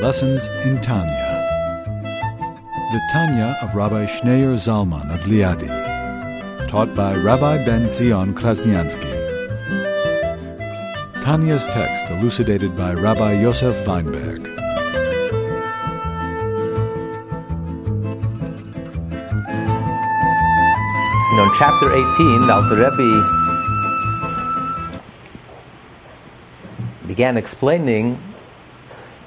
Lessons 0.00 0.46
in 0.64 0.80
Tanya. 0.80 1.26
The 2.92 3.00
Tanya 3.10 3.58
of 3.60 3.74
Rabbi 3.74 4.06
Schneur 4.06 4.54
Zalman 4.54 5.12
of 5.12 5.22
Liadi, 5.22 5.66
taught 6.68 6.94
by 6.94 7.16
Rabbi 7.16 7.64
Ben 7.64 7.92
Zion 7.92 8.32
Krasniansky. 8.32 9.10
Tanya's 11.20 11.66
text 11.66 12.12
elucidated 12.12 12.76
by 12.76 12.94
Rabbi 12.94 13.40
Yosef 13.40 13.84
Weinberg. 13.84 14.38
You 21.28 21.36
know, 21.36 21.42
in 21.42 21.50
chapter 21.58 21.92
18, 21.92 22.46
the 22.46 22.52
Alter 22.54 22.76
Rebbe 22.76 23.38
began 27.08 27.36
explaining 27.36 28.16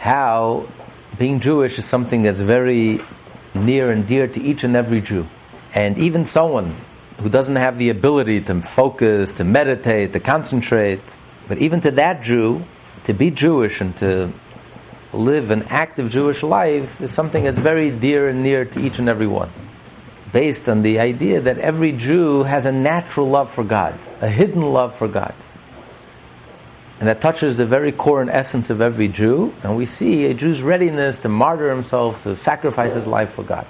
how 0.02 0.66
being 1.20 1.40
Jewish 1.40 1.78
is 1.78 1.86
something 1.86 2.24
that's 2.24 2.40
very 2.40 3.00
near 3.54 3.92
and 3.92 4.08
dear 4.08 4.26
to 4.26 4.42
each 4.42 4.64
and 4.64 4.76
every 4.76 5.00
Jew. 5.00 5.28
And 5.76 5.96
even 6.00 6.26
someone 6.26 6.74
who 7.20 7.30
doesn't 7.30 7.58
have 7.58 7.78
the 7.78 7.90
ability 7.90 8.42
to 8.42 8.62
focus, 8.62 9.34
to 9.34 9.44
meditate, 9.44 10.14
to 10.14 10.20
concentrate, 10.20 11.02
but 11.48 11.60
even 11.60 11.82
to 11.82 11.92
that 11.92 12.24
Jew, 12.24 12.64
to 13.04 13.14
be 13.14 13.30
Jewish 13.30 13.80
and 13.80 13.96
to 13.98 14.34
live 15.14 15.52
an 15.52 15.64
active 15.70 16.10
Jewish 16.10 16.42
life 16.42 17.00
is 17.00 17.14
something 17.14 17.44
that's 17.44 17.60
very 17.60 17.92
dear 17.92 18.28
and 18.28 18.42
near 18.42 18.66
to 18.66 18.80
each 18.82 18.98
and 18.98 19.08
every 19.08 19.28
one. 19.28 19.50
Based 20.34 20.68
on 20.68 20.82
the 20.82 20.98
idea 20.98 21.42
that 21.42 21.60
every 21.60 21.92
Jew 21.92 22.42
has 22.42 22.66
a 22.66 22.72
natural 22.72 23.28
love 23.28 23.52
for 23.52 23.64
God, 23.64 23.94
a 24.20 24.30
hidden 24.30 24.64
love 24.64 24.96
for 24.96 25.08
God. 25.08 25.36
And 27.02 27.08
that 27.08 27.20
touches 27.20 27.58
the 27.58 27.66
very 27.66 27.92
core 27.92 28.22
and 28.22 28.30
essence 28.30 28.70
of 28.70 28.80
every 28.80 29.08
Jew. 29.08 29.56
And 29.64 29.76
we 29.76 29.88
see 29.88 30.26
a 30.28 30.36
Jew's 30.36 30.62
readiness 30.62 31.18
to 31.24 31.30
martyr 31.30 31.74
himself, 31.74 32.22
to 32.26 32.36
sacrifice 32.36 32.94
his 32.94 33.08
life 33.08 33.32
for 33.32 33.42
God. 33.42 33.66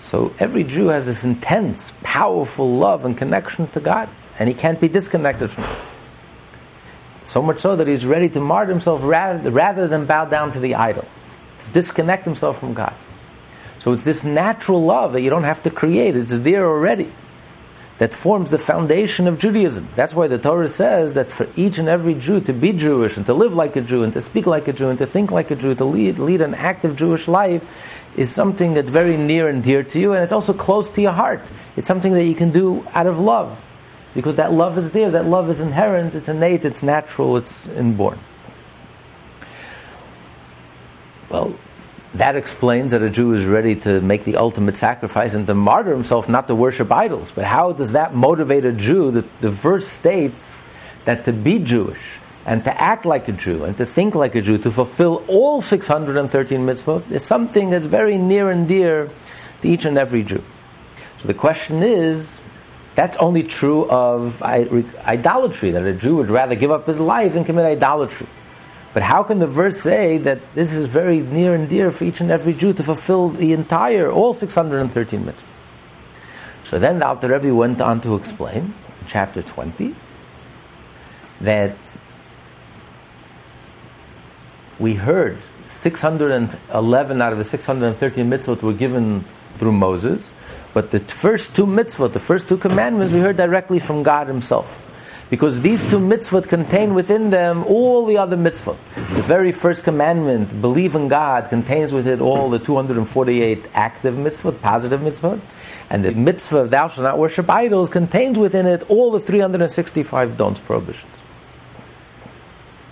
So 0.00 0.34
every 0.38 0.64
Jew 0.64 0.88
has 0.88 1.06
this 1.06 1.24
intense, 1.24 1.94
powerful 2.02 2.70
love 2.70 3.06
and 3.06 3.16
connection 3.16 3.68
to 3.68 3.80
God. 3.80 4.10
And 4.38 4.50
he 4.50 4.54
can't 4.54 4.78
be 4.78 4.86
disconnected 4.86 5.50
from 5.50 5.64
it. 5.64 5.78
So 7.24 7.40
much 7.40 7.60
so 7.60 7.74
that 7.74 7.88
he's 7.88 8.04
ready 8.04 8.28
to 8.28 8.38
martyr 8.38 8.72
himself 8.72 9.00
rather, 9.02 9.50
rather 9.50 9.88
than 9.88 10.04
bow 10.04 10.26
down 10.26 10.52
to 10.52 10.60
the 10.60 10.74
idol, 10.74 11.04
to 11.04 11.72
disconnect 11.72 12.26
himself 12.26 12.60
from 12.60 12.74
God. 12.74 12.92
So 13.78 13.94
it's 13.94 14.04
this 14.04 14.24
natural 14.24 14.84
love 14.84 15.14
that 15.14 15.22
you 15.22 15.30
don't 15.30 15.44
have 15.44 15.62
to 15.62 15.70
create, 15.70 16.16
it's 16.16 16.38
there 16.40 16.66
already 16.66 17.10
that 17.98 18.12
forms 18.12 18.50
the 18.50 18.58
foundation 18.58 19.28
of 19.28 19.38
Judaism. 19.38 19.88
That's 19.94 20.14
why 20.14 20.26
the 20.26 20.38
Torah 20.38 20.68
says 20.68 21.14
that 21.14 21.28
for 21.28 21.46
each 21.56 21.78
and 21.78 21.88
every 21.88 22.14
Jew 22.14 22.40
to 22.40 22.52
be 22.52 22.72
Jewish 22.72 23.16
and 23.16 23.24
to 23.26 23.34
live 23.34 23.54
like 23.54 23.76
a 23.76 23.80
Jew 23.80 24.02
and 24.02 24.12
to 24.14 24.20
speak 24.20 24.46
like 24.46 24.66
a 24.66 24.72
Jew 24.72 24.88
and 24.88 24.98
to 24.98 25.06
think 25.06 25.30
like 25.30 25.50
a 25.50 25.56
Jew, 25.56 25.74
to 25.76 25.84
lead, 25.84 26.18
lead 26.18 26.40
an 26.40 26.54
active 26.54 26.96
Jewish 26.96 27.28
life 27.28 27.62
is 28.18 28.32
something 28.32 28.74
that's 28.74 28.88
very 28.88 29.16
near 29.16 29.48
and 29.48 29.62
dear 29.62 29.82
to 29.82 30.00
you 30.00 30.12
and 30.12 30.24
it's 30.24 30.32
also 30.32 30.52
close 30.52 30.90
to 30.90 31.02
your 31.02 31.12
heart. 31.12 31.40
It's 31.76 31.86
something 31.86 32.12
that 32.14 32.24
you 32.24 32.34
can 32.34 32.50
do 32.50 32.84
out 32.94 33.06
of 33.06 33.18
love 33.18 33.60
because 34.14 34.36
that 34.36 34.52
love 34.52 34.76
is 34.78 34.92
there, 34.92 35.10
that 35.10 35.26
love 35.26 35.48
is 35.50 35.60
inherent, 35.60 36.14
it's 36.14 36.28
innate, 36.28 36.64
it's 36.64 36.82
natural, 36.82 37.36
it's 37.36 37.68
inborn. 37.68 38.18
Well, 41.30 41.54
that 42.14 42.36
explains 42.36 42.92
that 42.92 43.02
a 43.02 43.10
Jew 43.10 43.32
is 43.34 43.44
ready 43.44 43.74
to 43.80 44.00
make 44.00 44.24
the 44.24 44.36
ultimate 44.36 44.76
sacrifice 44.76 45.34
and 45.34 45.46
to 45.48 45.54
martyr 45.54 45.92
himself 45.92 46.28
not 46.28 46.46
to 46.46 46.54
worship 46.54 46.92
idols. 46.92 47.32
But 47.32 47.44
how 47.44 47.72
does 47.72 47.92
that 47.92 48.14
motivate 48.14 48.64
a 48.64 48.72
Jew? 48.72 49.10
The, 49.10 49.22
the 49.40 49.50
verse 49.50 49.88
states 49.88 50.60
that 51.04 51.24
to 51.24 51.32
be 51.32 51.58
Jewish 51.58 52.00
and 52.46 52.62
to 52.64 52.80
act 52.80 53.04
like 53.04 53.26
a 53.28 53.32
Jew 53.32 53.64
and 53.64 53.76
to 53.78 53.86
think 53.86 54.14
like 54.14 54.36
a 54.36 54.42
Jew, 54.42 54.58
to 54.58 54.70
fulfill 54.70 55.24
all 55.26 55.60
613 55.60 56.60
mitzvot, 56.60 57.10
is 57.10 57.24
something 57.24 57.70
that's 57.70 57.86
very 57.86 58.16
near 58.16 58.50
and 58.50 58.68
dear 58.68 59.10
to 59.62 59.68
each 59.68 59.84
and 59.84 59.98
every 59.98 60.22
Jew. 60.22 60.42
So 61.20 61.26
the 61.26 61.34
question 61.34 61.82
is, 61.82 62.40
that's 62.94 63.16
only 63.16 63.42
true 63.42 63.90
of 63.90 64.40
idolatry, 64.40 65.72
that 65.72 65.84
a 65.84 65.94
Jew 65.94 66.16
would 66.16 66.30
rather 66.30 66.54
give 66.54 66.70
up 66.70 66.86
his 66.86 67.00
life 67.00 67.32
than 67.32 67.44
commit 67.44 67.64
idolatry. 67.64 68.28
But 68.94 69.02
how 69.02 69.24
can 69.24 69.40
the 69.40 69.48
verse 69.48 69.82
say 69.82 70.18
that 70.18 70.54
this 70.54 70.72
is 70.72 70.86
very 70.86 71.18
near 71.18 71.52
and 71.52 71.68
dear 71.68 71.90
for 71.90 72.04
each 72.04 72.20
and 72.20 72.30
every 72.30 72.54
Jew 72.54 72.72
to 72.72 72.82
fulfill 72.84 73.28
the 73.28 73.52
entire, 73.52 74.10
all 74.10 74.32
613 74.32 75.24
mitzvahs? 75.24 75.42
So 76.62 76.78
then 76.78 77.00
the 77.00 77.06
Alter 77.06 77.28
Rebbe 77.28 77.52
went 77.52 77.80
on 77.80 78.00
to 78.02 78.14
explain, 78.14 78.62
in 78.62 79.06
chapter 79.08 79.42
20, 79.42 79.96
that 81.40 81.76
we 84.78 84.94
heard 84.94 85.38
611 85.66 87.20
out 87.20 87.32
of 87.32 87.38
the 87.38 87.44
613 87.44 88.30
mitzvot 88.30 88.62
were 88.62 88.72
given 88.72 89.22
through 89.58 89.72
Moses, 89.72 90.30
but 90.72 90.92
the 90.92 91.00
first 91.00 91.56
two 91.56 91.66
mitzvot, 91.66 92.12
the 92.12 92.20
first 92.20 92.48
two 92.48 92.56
commandments, 92.56 93.12
we 93.12 93.18
heard 93.18 93.36
directly 93.36 93.80
from 93.80 94.04
God 94.04 94.28
Himself 94.28 94.93
because 95.30 95.62
these 95.62 95.88
two 95.88 95.98
mitzvot 95.98 96.48
contain 96.48 96.94
within 96.94 97.30
them 97.30 97.64
all 97.64 98.06
the 98.06 98.18
other 98.18 98.36
mitzvot. 98.36 98.76
The 99.14 99.22
very 99.22 99.52
first 99.52 99.84
commandment, 99.84 100.60
believe 100.60 100.94
in 100.94 101.08
God, 101.08 101.48
contains 101.48 101.92
within 101.92 102.14
it 102.14 102.20
all 102.20 102.50
the 102.50 102.58
248 102.58 103.64
active 103.74 104.14
mitzvot, 104.14 104.60
positive 104.60 105.00
mitzvot. 105.00 105.40
And 105.90 106.04
the 106.04 106.12
mitzvah 106.12 106.58
of 106.58 106.70
thou 106.70 106.88
shalt 106.88 107.04
not 107.04 107.18
worship 107.18 107.48
idols 107.48 107.90
contains 107.90 108.38
within 108.38 108.66
it 108.66 108.88
all 108.90 109.10
the 109.10 109.20
365 109.20 110.36
don'ts 110.36 110.60
prohibitions. 110.60 111.10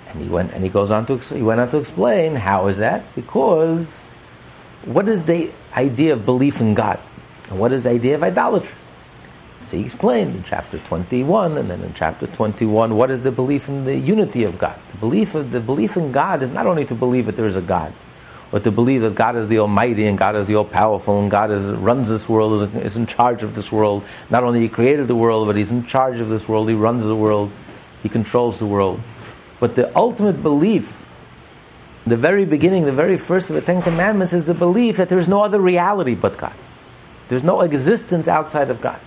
And 0.08 0.22
he 0.22 0.28
went 0.28 0.52
and 0.52 0.62
he 0.62 0.68
goes 0.68 0.90
on 0.90 1.06
to 1.06 1.16
he 1.34 1.42
went 1.42 1.60
on 1.60 1.70
to 1.70 1.78
explain 1.78 2.34
how 2.34 2.68
is 2.68 2.78
that? 2.78 3.02
Because 3.14 3.98
what 4.84 5.08
is 5.08 5.24
the 5.24 5.50
idea 5.74 6.12
of 6.12 6.26
belief 6.26 6.60
in 6.60 6.74
God? 6.74 7.00
And 7.48 7.58
what 7.58 7.72
is 7.72 7.84
the 7.84 7.90
idea 7.90 8.16
of 8.16 8.22
idolatry? 8.22 8.70
He 9.72 9.84
explained 9.84 10.36
in 10.36 10.44
chapter 10.44 10.78
21 10.78 11.56
and 11.56 11.70
then 11.70 11.80
in 11.82 11.94
chapter 11.94 12.26
21 12.26 12.96
what 12.96 13.10
is 13.10 13.22
the 13.22 13.32
belief 13.32 13.68
in 13.68 13.84
the 13.84 13.96
unity 13.96 14.44
of 14.44 14.58
God. 14.58 14.78
The 14.92 14.98
belief 14.98 15.34
of 15.34 15.50
the 15.50 15.60
belief 15.60 15.96
in 15.96 16.12
God 16.12 16.42
is 16.42 16.50
not 16.50 16.66
only 16.66 16.84
to 16.86 16.94
believe 16.94 17.26
that 17.26 17.36
there 17.36 17.46
is 17.46 17.56
a 17.56 17.62
God, 17.62 17.92
but 18.50 18.64
to 18.64 18.70
believe 18.70 19.00
that 19.00 19.14
God 19.14 19.34
is 19.36 19.48
the 19.48 19.60
Almighty 19.60 20.06
and 20.06 20.18
God 20.18 20.36
is 20.36 20.46
the 20.46 20.56
All 20.56 20.64
Powerful 20.64 21.20
and 21.20 21.30
God 21.30 21.50
is, 21.50 21.64
runs 21.64 22.08
this 22.08 22.28
world, 22.28 22.60
is, 22.60 22.74
is 22.74 22.96
in 22.98 23.06
charge 23.06 23.42
of 23.42 23.54
this 23.54 23.72
world. 23.72 24.04
Not 24.28 24.44
only 24.44 24.60
He 24.60 24.68
created 24.68 25.08
the 25.08 25.16
world, 25.16 25.46
but 25.46 25.56
He's 25.56 25.70
in 25.70 25.86
charge 25.86 26.20
of 26.20 26.28
this 26.28 26.46
world. 26.46 26.68
He 26.68 26.74
runs 26.74 27.02
the 27.04 27.16
world. 27.16 27.50
He 28.02 28.10
controls 28.10 28.58
the 28.58 28.66
world. 28.66 29.00
But 29.58 29.74
the 29.74 29.96
ultimate 29.96 30.42
belief, 30.42 30.98
the 32.06 32.16
very 32.16 32.44
beginning, 32.44 32.84
the 32.84 32.92
very 32.92 33.16
first 33.16 33.48
of 33.48 33.54
the 33.54 33.62
Ten 33.62 33.80
Commandments, 33.80 34.34
is 34.34 34.44
the 34.44 34.54
belief 34.54 34.98
that 34.98 35.08
there 35.08 35.18
is 35.18 35.28
no 35.28 35.42
other 35.42 35.60
reality 35.60 36.14
but 36.14 36.36
God. 36.36 36.52
There's 37.28 37.44
no 37.44 37.62
existence 37.62 38.28
outside 38.28 38.68
of 38.68 38.82
God. 38.82 39.00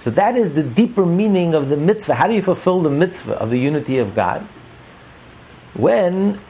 So 0.00 0.10
that 0.10 0.34
is 0.34 0.54
the 0.54 0.62
deeper 0.62 1.04
meaning 1.04 1.54
of 1.54 1.68
the 1.68 1.76
mitzvah. 1.76 2.14
How 2.14 2.26
do 2.26 2.32
you 2.32 2.40
fulfill 2.40 2.80
the 2.80 2.90
mitzvah 2.90 3.34
of 3.34 3.50
the 3.50 3.58
unity 3.58 3.98
of 3.98 4.14
God? 4.14 4.40
When 5.74 6.40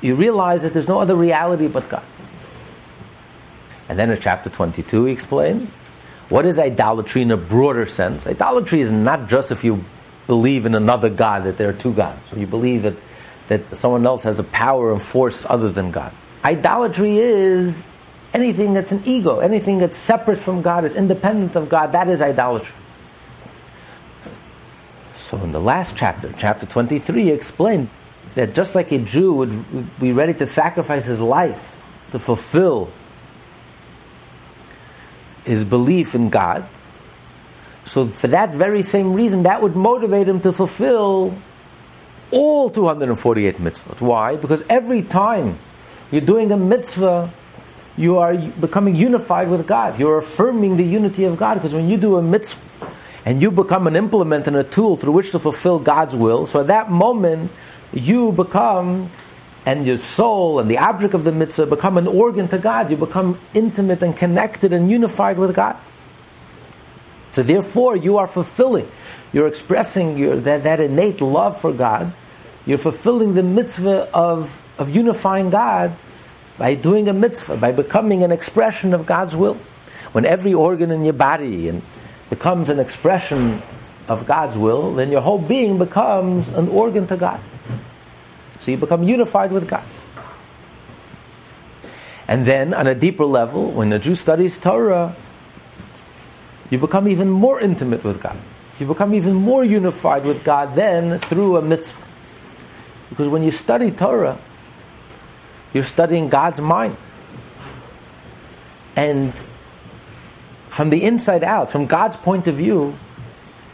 you 0.00 0.14
realize 0.14 0.62
that 0.62 0.72
there's 0.72 0.86
no 0.86 1.00
other 1.00 1.16
reality 1.16 1.66
but 1.66 1.88
God. 1.88 2.04
And 3.88 3.98
then 3.98 4.08
in 4.08 4.20
chapter 4.20 4.48
22, 4.48 5.06
he 5.06 5.12
explained 5.12 5.66
what 6.28 6.46
is 6.46 6.60
idolatry 6.60 7.22
in 7.22 7.32
a 7.32 7.36
broader 7.36 7.86
sense. 7.86 8.24
Idolatry 8.24 8.80
is 8.80 8.92
not 8.92 9.28
just 9.28 9.50
if 9.50 9.64
you 9.64 9.84
believe 10.28 10.66
in 10.66 10.76
another 10.76 11.10
God, 11.10 11.42
that 11.42 11.58
there 11.58 11.68
are 11.68 11.74
two 11.74 11.92
gods, 11.92 12.32
or 12.32 12.38
you 12.38 12.46
believe 12.46 12.82
that, 12.82 12.94
that 13.48 13.76
someone 13.76 14.06
else 14.06 14.22
has 14.22 14.38
a 14.38 14.44
power 14.44 14.92
and 14.92 15.02
force 15.02 15.44
other 15.44 15.70
than 15.70 15.90
God. 15.90 16.12
Idolatry 16.44 17.18
is 17.18 17.84
anything 18.32 18.74
that's 18.74 18.92
an 18.92 19.02
ego, 19.04 19.40
anything 19.40 19.78
that's 19.78 19.98
separate 19.98 20.38
from 20.38 20.62
God, 20.62 20.84
is 20.84 20.96
independent 20.96 21.56
of 21.56 21.68
God, 21.68 21.92
that 21.92 22.08
is 22.08 22.20
idolatry. 22.20 22.74
So 25.18 25.36
in 25.38 25.52
the 25.52 25.60
last 25.60 25.96
chapter, 25.96 26.32
chapter 26.36 26.66
23, 26.66 27.24
he 27.24 27.30
explained 27.30 27.88
that 28.34 28.54
just 28.54 28.74
like 28.74 28.92
a 28.92 28.98
Jew 28.98 29.32
would 29.34 30.00
be 30.00 30.12
ready 30.12 30.34
to 30.34 30.46
sacrifice 30.46 31.04
his 31.04 31.20
life 31.20 31.66
to 32.12 32.18
fulfill 32.18 32.90
his 35.44 35.64
belief 35.64 36.14
in 36.14 36.28
God, 36.28 36.64
so 37.84 38.06
for 38.06 38.28
that 38.28 38.50
very 38.50 38.82
same 38.82 39.14
reason, 39.14 39.44
that 39.44 39.62
would 39.62 39.74
motivate 39.74 40.28
him 40.28 40.40
to 40.42 40.52
fulfill 40.52 41.34
all 42.30 42.70
248 42.70 43.56
mitzvot. 43.56 44.00
Why? 44.00 44.36
Because 44.36 44.62
every 44.68 45.02
time 45.02 45.58
you're 46.12 46.20
doing 46.20 46.52
a 46.52 46.56
mitzvah 46.56 47.32
you 48.00 48.18
are 48.18 48.36
becoming 48.36 48.94
unified 48.94 49.50
with 49.50 49.66
God. 49.66 49.98
You're 49.98 50.18
affirming 50.18 50.76
the 50.76 50.84
unity 50.84 51.24
of 51.24 51.36
God 51.36 51.54
because 51.54 51.74
when 51.74 51.88
you 51.88 51.96
do 51.96 52.16
a 52.16 52.22
mitzvah 52.22 52.58
and 53.26 53.42
you 53.42 53.50
become 53.50 53.86
an 53.86 53.94
implement 53.94 54.46
and 54.46 54.56
a 54.56 54.64
tool 54.64 54.96
through 54.96 55.12
which 55.12 55.30
to 55.32 55.38
fulfill 55.38 55.78
God's 55.78 56.14
will, 56.14 56.46
so 56.46 56.60
at 56.60 56.68
that 56.68 56.90
moment 56.90 57.50
you 57.92 58.32
become 58.32 59.10
and 59.66 59.86
your 59.86 59.98
soul 59.98 60.58
and 60.58 60.70
the 60.70 60.78
object 60.78 61.12
of 61.12 61.24
the 61.24 61.32
mitzvah 61.32 61.66
become 61.66 61.98
an 61.98 62.06
organ 62.06 62.48
to 62.48 62.58
God. 62.58 62.90
You 62.90 62.96
become 62.96 63.38
intimate 63.52 64.02
and 64.02 64.16
connected 64.16 64.72
and 64.72 64.90
unified 64.90 65.36
with 65.36 65.54
God. 65.54 65.76
So 67.32 67.42
therefore 67.42 67.96
you 67.96 68.16
are 68.16 68.26
fulfilling, 68.26 68.88
you're 69.32 69.46
expressing 69.46 70.16
your, 70.16 70.36
that, 70.36 70.62
that 70.62 70.80
innate 70.80 71.20
love 71.20 71.60
for 71.60 71.72
God 71.72 72.12
You're 72.66 72.78
fulfilling 72.78 73.34
the 73.34 73.42
mitzvah 73.42 74.08
of, 74.12 74.60
of 74.78 74.94
unifying 74.94 75.50
God 75.50 75.92
by 76.60 76.74
doing 76.74 77.08
a 77.08 77.12
mitzvah, 77.14 77.56
by 77.56 77.72
becoming 77.72 78.22
an 78.22 78.30
expression 78.30 78.92
of 78.92 79.06
God's 79.06 79.34
will. 79.34 79.54
When 80.12 80.26
every 80.26 80.52
organ 80.52 80.90
in 80.90 81.02
your 81.04 81.14
body 81.14 81.72
becomes 82.28 82.68
an 82.68 82.78
expression 82.78 83.62
of 84.08 84.26
God's 84.26 84.58
will, 84.58 84.92
then 84.92 85.10
your 85.10 85.22
whole 85.22 85.40
being 85.40 85.78
becomes 85.78 86.50
an 86.50 86.68
organ 86.68 87.06
to 87.06 87.16
God. 87.16 87.40
So 88.58 88.72
you 88.72 88.76
become 88.76 89.04
unified 89.04 89.52
with 89.52 89.70
God. 89.70 89.84
And 92.28 92.44
then, 92.44 92.74
on 92.74 92.86
a 92.86 92.94
deeper 92.94 93.24
level, 93.24 93.70
when 93.70 93.90
a 93.94 93.98
Jew 93.98 94.14
studies 94.14 94.58
Torah, 94.58 95.16
you 96.68 96.76
become 96.76 97.08
even 97.08 97.30
more 97.30 97.58
intimate 97.58 98.04
with 98.04 98.22
God. 98.22 98.36
You 98.78 98.86
become 98.86 99.14
even 99.14 99.32
more 99.32 99.64
unified 99.64 100.26
with 100.26 100.44
God 100.44 100.74
then 100.74 101.20
through 101.20 101.56
a 101.56 101.62
mitzvah. 101.62 102.06
Because 103.08 103.28
when 103.28 103.42
you 103.42 103.50
study 103.50 103.90
Torah, 103.90 104.36
you're 105.72 105.84
studying 105.84 106.28
God's 106.28 106.60
mind. 106.60 106.96
And 108.96 109.32
from 110.68 110.90
the 110.90 111.02
inside 111.02 111.44
out, 111.44 111.70
from 111.70 111.86
God's 111.86 112.16
point 112.16 112.46
of 112.46 112.56
view, 112.56 112.96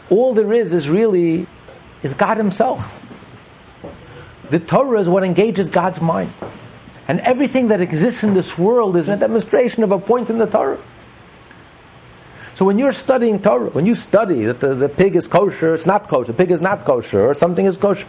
all 0.09 0.33
there 0.33 0.53
is 0.53 0.73
is 0.73 0.89
really 0.89 1.47
is 2.03 2.13
God 2.13 2.37
Himself. 2.37 3.03
The 4.49 4.59
Torah 4.59 5.01
is 5.01 5.09
what 5.09 5.23
engages 5.23 5.69
God's 5.69 5.99
mind. 5.99 6.31
And 7.07 7.19
everything 7.21 7.69
that 7.69 7.81
exists 7.81 8.23
in 8.23 8.33
this 8.33 8.57
world 8.57 8.95
is 8.97 9.09
a 9.09 9.17
demonstration 9.17 9.83
of 9.83 9.91
a 9.91 9.99
point 9.99 10.29
in 10.29 10.37
the 10.37 10.45
Torah. 10.45 10.79
So 12.55 12.65
when 12.65 12.79
you're 12.79 12.93
studying 12.93 13.41
Torah, 13.41 13.69
when 13.69 13.85
you 13.85 13.95
study 13.95 14.45
that 14.45 14.59
the, 14.59 14.73
the 14.73 14.89
pig 14.89 15.15
is 15.15 15.27
kosher, 15.27 15.75
it's 15.75 15.85
not 15.85 16.07
kosher, 16.07 16.31
the 16.31 16.37
pig 16.37 16.51
is 16.51 16.61
not 16.61 16.85
kosher, 16.85 17.21
or 17.21 17.35
something 17.35 17.65
is 17.65 17.77
kosher, 17.77 18.07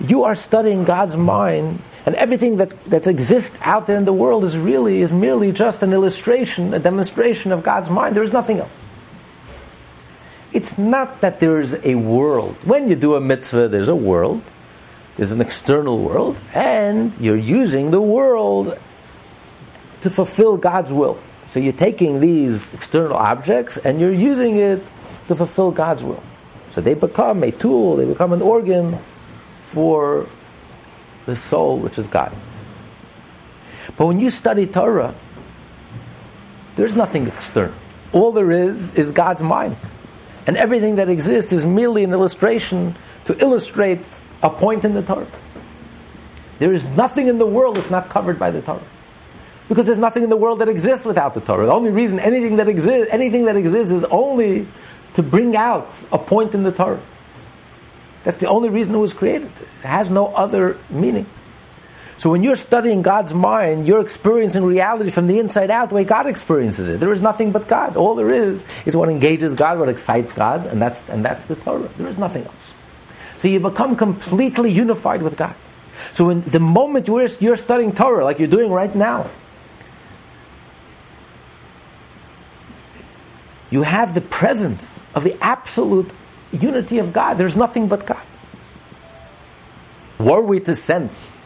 you 0.00 0.22
are 0.24 0.36
studying 0.36 0.84
God's 0.84 1.16
mind, 1.16 1.80
and 2.08 2.16
everything 2.16 2.56
that, 2.56 2.70
that 2.84 3.06
exists 3.06 3.54
out 3.60 3.86
there 3.86 3.98
in 3.98 4.06
the 4.06 4.14
world 4.14 4.42
is 4.42 4.56
really, 4.56 5.02
is 5.02 5.12
merely 5.12 5.52
just 5.52 5.82
an 5.82 5.92
illustration, 5.92 6.72
a 6.72 6.78
demonstration 6.78 7.52
of 7.52 7.62
God's 7.62 7.90
mind. 7.90 8.16
There 8.16 8.22
is 8.22 8.32
nothing 8.32 8.60
else. 8.60 8.72
It's 10.50 10.78
not 10.78 11.20
that 11.20 11.38
there 11.38 11.60
is 11.60 11.78
a 11.84 11.96
world. 11.96 12.56
When 12.64 12.88
you 12.88 12.96
do 12.96 13.14
a 13.14 13.20
mitzvah, 13.20 13.68
there's 13.68 13.90
a 13.90 13.94
world. 13.94 14.42
There's 15.18 15.32
an 15.32 15.42
external 15.42 15.98
world, 15.98 16.38
and 16.54 17.12
you're 17.20 17.36
using 17.36 17.90
the 17.90 18.00
world 18.00 18.68
to 20.00 20.08
fulfill 20.08 20.56
God's 20.56 20.90
will. 20.90 21.18
So 21.50 21.60
you're 21.60 21.74
taking 21.74 22.20
these 22.20 22.72
external 22.72 23.18
objects 23.18 23.76
and 23.76 24.00
you're 24.00 24.14
using 24.14 24.56
it 24.56 24.78
to 25.26 25.36
fulfill 25.36 25.72
God's 25.72 26.02
will. 26.02 26.22
So 26.70 26.80
they 26.80 26.94
become 26.94 27.42
a 27.42 27.50
tool, 27.50 27.96
they 27.96 28.06
become 28.06 28.32
an 28.32 28.40
organ 28.40 28.96
for 28.96 30.26
the 31.28 31.36
soul, 31.36 31.78
which 31.78 31.98
is 31.98 32.06
God. 32.06 32.32
But 33.96 34.06
when 34.06 34.18
you 34.18 34.30
study 34.30 34.66
Torah, 34.66 35.14
there's 36.74 36.96
nothing 36.96 37.28
external. 37.28 37.74
All 38.12 38.32
there 38.32 38.50
is 38.50 38.94
is 38.94 39.12
God's 39.12 39.42
mind. 39.42 39.76
And 40.46 40.56
everything 40.56 40.96
that 40.96 41.10
exists 41.10 41.52
is 41.52 41.66
merely 41.66 42.02
an 42.02 42.12
illustration 42.12 42.94
to 43.26 43.38
illustrate 43.38 44.00
a 44.42 44.48
point 44.48 44.84
in 44.84 44.94
the 44.94 45.02
Torah. 45.02 45.26
There 46.58 46.72
is 46.72 46.84
nothing 46.96 47.28
in 47.28 47.36
the 47.36 47.46
world 47.46 47.76
that's 47.76 47.90
not 47.90 48.08
covered 48.08 48.38
by 48.38 48.50
the 48.50 48.62
Torah. 48.62 48.80
Because 49.68 49.84
there's 49.84 49.98
nothing 49.98 50.22
in 50.22 50.30
the 50.30 50.36
world 50.36 50.60
that 50.60 50.68
exists 50.68 51.04
without 51.04 51.34
the 51.34 51.42
Torah. 51.42 51.66
The 51.66 51.72
only 51.72 51.90
reason 51.90 52.18
anything 52.18 52.56
that 52.56 52.68
exists, 52.68 53.12
anything 53.12 53.44
that 53.44 53.56
exists 53.56 53.92
is 53.92 54.04
only 54.04 54.66
to 55.14 55.22
bring 55.22 55.54
out 55.56 55.88
a 56.10 56.16
point 56.16 56.54
in 56.54 56.62
the 56.62 56.72
Torah. 56.72 57.02
That's 58.28 58.36
the 58.36 58.48
only 58.48 58.68
reason 58.68 58.94
it 58.94 58.98
was 58.98 59.14
created. 59.14 59.48
It 59.48 59.86
has 59.86 60.10
no 60.10 60.26
other 60.26 60.76
meaning. 60.90 61.24
So 62.18 62.28
when 62.28 62.42
you're 62.42 62.56
studying 62.56 63.00
God's 63.00 63.32
mind, 63.32 63.86
you're 63.86 64.02
experiencing 64.02 64.64
reality 64.64 65.08
from 65.08 65.28
the 65.28 65.38
inside 65.38 65.70
out 65.70 65.88
the 65.88 65.94
way 65.94 66.04
God 66.04 66.26
experiences 66.26 66.88
it. 66.88 67.00
There 67.00 67.10
is 67.14 67.22
nothing 67.22 67.52
but 67.52 67.68
God. 67.68 67.96
All 67.96 68.14
there 68.16 68.30
is 68.30 68.66
is 68.84 68.94
what 68.94 69.08
engages 69.08 69.54
God, 69.54 69.78
what 69.78 69.88
excites 69.88 70.34
God, 70.34 70.66
and 70.66 70.78
that's, 70.78 71.08
and 71.08 71.24
that's 71.24 71.46
the 71.46 71.56
Torah. 71.56 71.88
There 71.96 72.06
is 72.06 72.18
nothing 72.18 72.44
else. 72.44 72.72
So 73.38 73.48
you 73.48 73.60
become 73.60 73.96
completely 73.96 74.72
unified 74.72 75.22
with 75.22 75.38
God. 75.38 75.54
So 76.12 76.28
in 76.28 76.42
the 76.42 76.60
moment 76.60 77.08
you're, 77.08 77.26
you're 77.40 77.56
studying 77.56 77.92
Torah, 77.92 78.26
like 78.26 78.38
you're 78.40 78.46
doing 78.46 78.70
right 78.70 78.94
now, 78.94 79.30
you 83.70 83.84
have 83.84 84.12
the 84.12 84.20
presence 84.20 85.02
of 85.14 85.24
the 85.24 85.34
absolute 85.42 86.10
unity 86.52 86.98
of 86.98 87.12
God. 87.12 87.34
There's 87.34 87.56
nothing 87.56 87.88
but 87.88 88.06
God. 88.06 88.22
Were 90.18 90.42
we 90.42 90.60
to 90.60 90.74
sense 90.74 91.38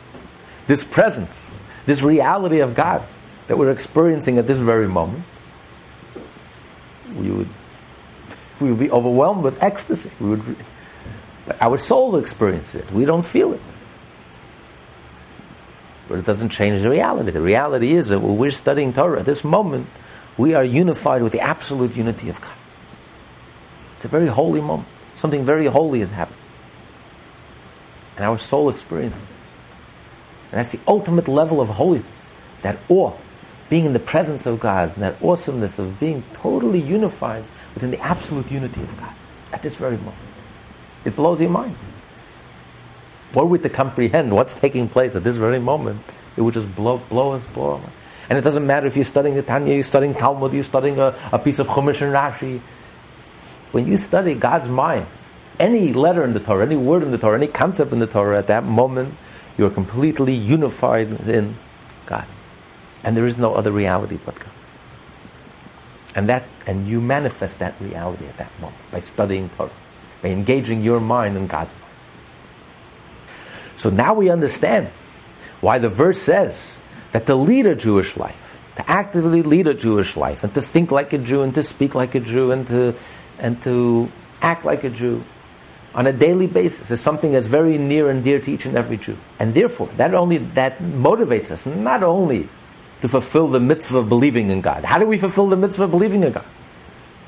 this 0.66 0.84
presence, 0.84 1.54
this 1.87 2.02
reality 2.02 2.60
of 2.60 2.75
God 2.75 3.02
that 3.49 3.58
we're 3.58 3.70
experiencing 3.70 4.38
at 4.38 4.46
this 4.46 4.58
very 4.58 4.88
moment, 4.88 5.25
we 7.16 7.31
would, 7.31 7.49
we 8.60 8.70
would 8.70 8.78
be 8.78 8.90
overwhelmed 8.90 9.43
with 9.43 9.62
ecstasy. 9.62 10.10
We 10.20 10.31
would 10.31 10.56
our 11.60 11.78
soul 11.78 12.16
experiences 12.16 12.87
it. 12.87 12.93
We 12.93 13.04
don't 13.04 13.26
feel 13.26 13.52
it. 13.52 13.60
But 16.08 16.19
it 16.19 16.26
doesn't 16.26 16.50
change 16.50 16.82
the 16.82 16.90
reality. 16.90 17.31
The 17.31 17.40
reality 17.40 17.93
is 17.93 18.08
that 18.08 18.20
when 18.20 18.38
we're 18.38 18.50
studying 18.50 18.93
Torah 18.93 19.20
at 19.20 19.26
this 19.26 19.44
moment, 19.44 19.87
we 20.37 20.54
are 20.54 20.64
unified 20.64 21.22
with 21.22 21.32
the 21.32 21.40
absolute 21.40 21.96
unity 21.96 22.28
of 22.28 22.40
God. 22.40 22.54
It's 24.02 24.06
a 24.06 24.19
very 24.19 24.26
holy 24.26 24.60
moment. 24.60 24.88
Something 25.14 25.44
very 25.44 25.66
holy 25.66 26.00
is 26.00 26.10
happening. 26.10 26.40
And 28.16 28.25
our 28.25 28.37
soul 28.37 28.69
experiences. 28.69 29.22
And 30.50 30.58
that's 30.58 30.72
the 30.72 30.81
ultimate 30.88 31.28
level 31.28 31.60
of 31.60 31.69
holiness. 31.69 32.26
That 32.62 32.78
awe, 32.88 33.12
being 33.70 33.84
in 33.84 33.93
the 33.93 34.00
presence 34.00 34.44
of 34.44 34.58
God, 34.58 34.94
and 34.94 35.04
that 35.04 35.22
awesomeness 35.22 35.78
of 35.78 36.00
being 36.00 36.25
totally 36.34 36.81
unified 36.81 37.44
within 37.75 37.93
the 37.93 38.00
absolute 38.00 38.50
unity 38.50 38.81
of 38.82 38.99
God 38.99 39.14
at 39.52 39.62
this 39.62 39.76
very 39.76 39.99
moment. 39.99 40.16
It 41.04 41.14
blows 41.14 41.40
your 41.40 41.50
mind. 41.50 41.76
Were 43.37 43.44
we 43.44 43.60
to 43.60 43.69
comprehend 43.69 44.34
what's 44.34 44.56
taking 44.56 44.88
place 44.88 45.14
at 45.14 45.22
this 45.22 45.37
very 45.37 45.60
moment, 45.60 46.00
it 46.37 46.40
would 46.40 46.54
just 46.54 46.75
blow, 46.75 46.99
blow 46.99 47.34
us, 47.34 47.46
blow. 47.54 47.81
And 48.28 48.37
it 48.37 48.43
doesn't 48.43 48.66
matter 48.66 48.88
if 48.88 48.96
you're 48.96 49.04
studying 49.04 49.37
the 49.37 49.43
Tanya, 49.43 49.75
you're 49.75 49.84
studying 49.84 50.14
Talmud, 50.14 50.52
you're 50.52 50.64
studying 50.64 50.99
a, 50.99 51.14
a 51.31 51.38
piece 51.38 51.60
of 51.60 51.69
Chumash 51.69 52.02
and 52.02 52.12
Rashi. 52.12 52.60
When 53.73 53.87
you 53.87 53.97
study 53.97 54.35
God's 54.35 54.69
mind, 54.69 55.07
any 55.59 55.93
letter 55.93 56.25
in 56.25 56.33
the 56.33 56.41
Torah, 56.41 56.65
any 56.65 56.77
word 56.77 57.03
in 57.03 57.11
the 57.11 57.19
Torah, 57.19 57.37
any 57.37 57.47
concept 57.47 57.93
in 57.93 57.99
the 57.99 58.07
Torah, 58.07 58.39
at 58.39 58.47
that 58.47 58.65
moment, 58.65 59.15
you're 59.59 59.71
completely 59.71 60.35
unified 60.35 61.11
in 61.29 61.57
God. 62.07 62.26
And 63.05 63.17
there 63.17 63.26
is 63.26 63.37
no 63.37 63.55
other 63.55 63.71
reality 63.71 64.19
but 64.25 64.38
God. 64.38 64.49
And 66.14 66.29
that, 66.29 66.45
and 66.67 66.87
you 66.87 67.00
manifest 67.00 67.59
that 67.59 67.75
reality 67.81 68.26
at 68.26 68.37
that 68.37 68.52
moment 68.61 68.81
by 68.91 69.00
studying 69.00 69.49
Torah 69.50 69.71
by 70.23 70.29
engaging 70.29 70.83
your 70.83 71.00
mind 71.00 71.37
in 71.37 71.47
God's 71.49 71.73
mind. 71.73 71.83
So 73.76 73.91
now 73.91 74.14
we 74.14 74.31
understand 74.31 74.87
why 75.61 75.79
the 75.79 75.88
verse 75.88 76.23
says 76.23 76.76
that 77.11 77.26
to 77.26 77.35
lead 77.35 77.67
a 77.67 77.75
Jewish 77.75 78.17
life, 78.17 78.73
to 78.76 78.88
actively 78.88 79.43
lead 79.43 79.67
a 79.67 79.75
Jewish 79.75 80.17
life, 80.17 80.45
and 80.45 80.55
to 80.55 80.62
think 80.62 80.91
like 80.93 81.12
a 81.12 81.19
Jew, 81.19 81.43
and 81.43 81.55
to 81.57 81.62
speak 81.62 81.95
like 81.95 82.14
a 82.14 82.21
Jew, 82.21 82.52
and 82.52 82.67
to, 82.69 82.95
and 83.42 83.62
to 83.64 84.08
act 84.40 84.64
like 84.64 84.84
a 84.84 84.90
Jew 84.90 85.22
on 85.94 86.06
a 86.06 86.12
daily 86.12 86.46
basis 86.46 86.90
is 86.90 87.00
something 87.00 87.32
that's 87.32 87.46
very 87.46 87.76
near 87.76 88.08
and 88.08 88.25
dear 88.25 88.40
to 88.40 88.50
each 88.50 88.64
and 88.64 88.76
every 88.76 88.96
Jew. 88.96 89.16
And 89.38 89.52
therefore, 89.52 89.88
that 89.96 90.14
only 90.14 90.38
that 90.38 90.78
motivates 90.78 91.50
us 91.50 91.66
not 91.66 92.02
only 92.02 92.49
to 93.02 93.08
fulfill 93.08 93.49
the 93.49 93.61
mitzvah 93.61 93.99
of 93.99 94.08
believing 94.08 94.49
in 94.49 94.61
God. 94.61 94.84
How 94.84 94.99
do 94.99 95.06
we 95.06 95.18
fulfill 95.18 95.49
the 95.49 95.56
mitzvah 95.56 95.84
of 95.84 95.90
believing 95.90 96.22
in 96.22 96.32
God? 96.32 96.46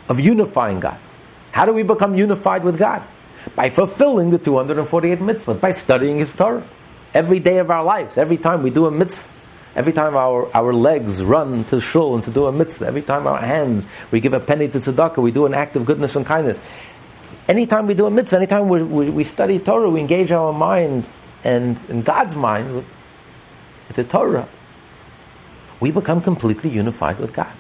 Of 0.09 0.21
unifying 0.21 0.81
God. 0.81 0.99
How 1.53 1.67
do 1.67 1.73
we 1.73 1.83
become 1.83 2.17
unified 2.17 2.65
with 2.65 2.79
God? 2.79 3.03
By 3.55 3.71
fulfilling 3.71 4.31
the 4.31 4.39
248 4.39 5.19
mitzvahs, 5.19 5.61
by 5.61 5.73
studying 5.73 6.19
His 6.19 6.33
Torah. 6.33 6.65
Every 7.13 7.41
day 7.41 7.59
of 7.59 7.71
our 7.71 7.85
lives, 7.85 8.19
every 8.19 8.39
time 8.39 8.63
we 8.63 8.71
do 8.71 8.87
a 8.87 8.91
mitzvah, 8.91 9.29
every 9.75 9.93
time 9.93 10.17
our, 10.17 10.49
our 10.55 10.73
legs 10.73 11.23
run 11.23 11.65
to 11.65 11.81
shul 11.81 12.15
and 12.15 12.25
to 12.25 12.31
do 12.31 12.47
a 12.47 12.53
mitzvah, 12.53 12.87
every 12.87 13.03
time 13.03 13.27
our 13.27 13.39
hands, 13.39 13.85
we 14.11 14.21
give 14.21 14.33
a 14.33 14.41
penny 14.41 14.69
to 14.69 14.79
tzedakah, 14.79 15.19
we 15.19 15.31
do 15.31 15.47
an 15.47 15.55
act 15.55 15.77
of 15.77 15.85
goodness 15.85 16.17
and 16.17 16.25
kindness. 16.27 16.61
Anytime 17.49 17.87
we 17.87 17.95
do 17.95 18.07
a 18.07 18.11
mitzvah, 18.11 18.37
anytime 18.37 18.69
we, 18.69 18.83
we, 18.83 19.11
we 19.11 19.25
study 19.25 19.59
Torah, 19.59 19.91
we 19.91 20.01
engage 20.01 20.33
our 20.33 20.53
mind 20.53 21.05
and 21.45 21.79
in 21.91 22.03
God's 22.03 22.35
mind 22.35 22.75
with, 22.75 22.87
with 23.89 23.97
the 23.97 24.05
Torah, 24.05 24.49
we 25.81 25.91
become 25.91 26.23
completely 26.23 26.71
unified 26.71 27.19
with 27.19 27.35
God. 27.35 27.53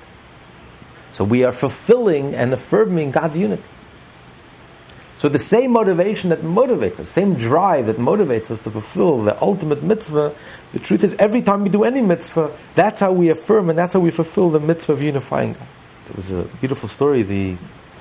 So 1.12 1.22
we 1.22 1.44
are 1.44 1.52
fulfilling 1.52 2.34
and 2.34 2.52
affirming 2.52 3.10
God's 3.10 3.36
unity. 3.36 3.62
So 5.24 5.30
the 5.30 5.38
same 5.38 5.70
motivation 5.70 6.28
that 6.28 6.40
motivates 6.40 7.00
us, 7.00 7.08
same 7.08 7.32
drive 7.32 7.86
that 7.86 7.96
motivates 7.96 8.50
us 8.50 8.62
to 8.64 8.70
fulfill 8.70 9.22
the 9.22 9.40
ultimate 9.40 9.82
mitzvah, 9.82 10.34
the 10.74 10.78
truth 10.78 11.02
is 11.02 11.14
every 11.18 11.40
time 11.40 11.62
we 11.62 11.70
do 11.70 11.84
any 11.84 12.02
mitzvah, 12.02 12.54
that's 12.74 13.00
how 13.00 13.10
we 13.10 13.30
affirm 13.30 13.70
and 13.70 13.78
that's 13.78 13.94
how 13.94 14.00
we 14.00 14.10
fulfill 14.10 14.50
the 14.50 14.60
mitzvah 14.60 14.92
of 14.92 15.00
unifying 15.00 15.54
God. 15.54 15.66
There 16.08 16.16
was 16.16 16.30
a 16.30 16.42
beautiful 16.58 16.90
story, 16.90 17.22
the, 17.22 17.56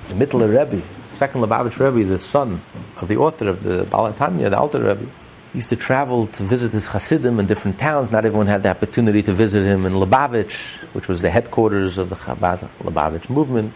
the 0.08 0.14
Mittler 0.16 0.50
Rebbe, 0.50 0.82
second 1.14 1.40
Lubavitch 1.40 1.78
Rebbe, 1.78 2.06
the 2.06 2.20
son 2.20 2.60
of 3.00 3.08
the 3.08 3.16
author 3.16 3.48
of 3.48 3.62
the 3.62 3.84
Baal 3.84 4.12
HaTanya, 4.12 4.50
the 4.50 4.58
Alter 4.58 4.80
Rebbe. 4.80 5.06
Used 5.54 5.70
to 5.70 5.76
travel 5.76 6.26
to 6.26 6.42
visit 6.42 6.72
his 6.72 6.88
Hasidim 6.88 7.40
in 7.40 7.46
different 7.46 7.78
towns. 7.78 8.12
Not 8.12 8.26
everyone 8.26 8.48
had 8.48 8.64
the 8.64 8.68
opportunity 8.68 9.22
to 9.22 9.32
visit 9.32 9.64
him 9.64 9.86
in 9.86 9.94
Lubavitch, 9.94 10.52
which 10.92 11.08
was 11.08 11.22
the 11.22 11.30
headquarters 11.30 11.96
of 11.96 12.10
the 12.10 12.16
Chabad 12.16 12.58
Lubavitch 12.82 13.30
movement. 13.30 13.72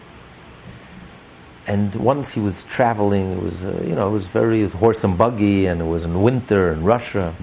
And 1.69 1.93
once 1.93 2.33
he 2.33 2.39
was 2.39 2.63
traveling, 2.63 3.33
it 3.33 3.43
was, 3.43 3.63
uh, 3.63 3.83
you 3.85 3.93
know, 3.93 4.07
it 4.07 4.11
was 4.11 4.25
very 4.25 4.61
it 4.61 4.63
was 4.63 4.73
horse 4.73 5.03
and 5.03 5.15
buggy, 5.15 5.67
and 5.67 5.79
it 5.79 5.85
was 5.85 6.03
in 6.03 6.23
winter 6.23 6.73
in 6.73 6.83
Russia. 6.83 7.35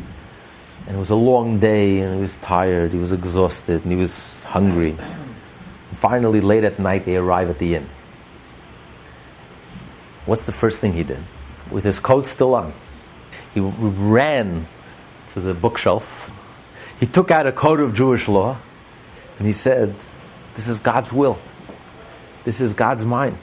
And 0.87 0.97
it 0.97 0.99
was 0.99 1.11
a 1.11 1.15
long 1.15 1.61
day, 1.61 2.01
and 2.01 2.17
he 2.17 2.23
was 2.23 2.35
tired, 2.39 2.91
he 2.91 2.99
was 2.99 3.13
exhausted, 3.13 3.85
and 3.85 3.93
he 3.93 3.97
was 3.97 4.43
hungry. 4.43 4.91
And 4.91 4.99
finally, 5.97 6.41
late 6.41 6.65
at 6.65 6.81
night, 6.81 7.05
they 7.05 7.17
arrive 7.17 7.51
at 7.51 7.61
the 7.61 7.77
inn. 7.77 7.87
What's 10.27 10.45
the 10.45 10.53
first 10.53 10.81
thing 10.81 10.95
he 10.95 11.05
did? 11.05 11.23
With 11.71 11.85
his 11.85 12.01
coat 12.01 12.27
still 12.27 12.57
on, 12.57 12.73
he 13.55 13.61
ran 13.61 14.67
to 15.35 15.41
the 15.41 15.55
bookshelf. 15.55 16.33
He 16.99 17.07
took 17.07 17.31
out 17.31 17.47
a 17.47 17.53
code 17.53 17.79
of 17.79 17.95
Jewish 17.95 18.27
law 18.27 18.57
and 19.39 19.47
he 19.47 19.53
said, 19.53 19.95
This 20.57 20.67
is 20.67 20.81
God's 20.81 21.13
will. 21.13 21.39
This 22.43 22.61
is 22.61 22.73
God's 22.73 23.05
mind. 23.05 23.39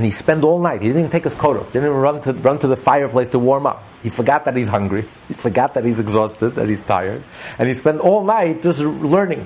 And 0.00 0.06
he 0.06 0.12
spent 0.12 0.44
all 0.44 0.58
night. 0.58 0.80
He 0.80 0.86
didn't 0.86 1.00
even 1.00 1.10
take 1.10 1.24
his 1.24 1.34
coat 1.34 1.58
off. 1.58 1.74
Didn't 1.74 1.90
even 1.90 1.98
run 1.98 2.22
to, 2.22 2.32
run 2.32 2.58
to 2.60 2.68
the 2.68 2.74
fireplace 2.74 3.28
to 3.32 3.38
warm 3.38 3.66
up. 3.66 3.84
He 4.02 4.08
forgot 4.08 4.46
that 4.46 4.56
he's 4.56 4.68
hungry. 4.68 5.04
He 5.28 5.34
forgot 5.34 5.74
that 5.74 5.84
he's 5.84 5.98
exhausted, 5.98 6.54
that 6.54 6.70
he's 6.70 6.80
tired. 6.80 7.22
And 7.58 7.68
he 7.68 7.74
spent 7.74 8.00
all 8.00 8.24
night 8.24 8.62
just 8.62 8.80
learning. 8.80 9.44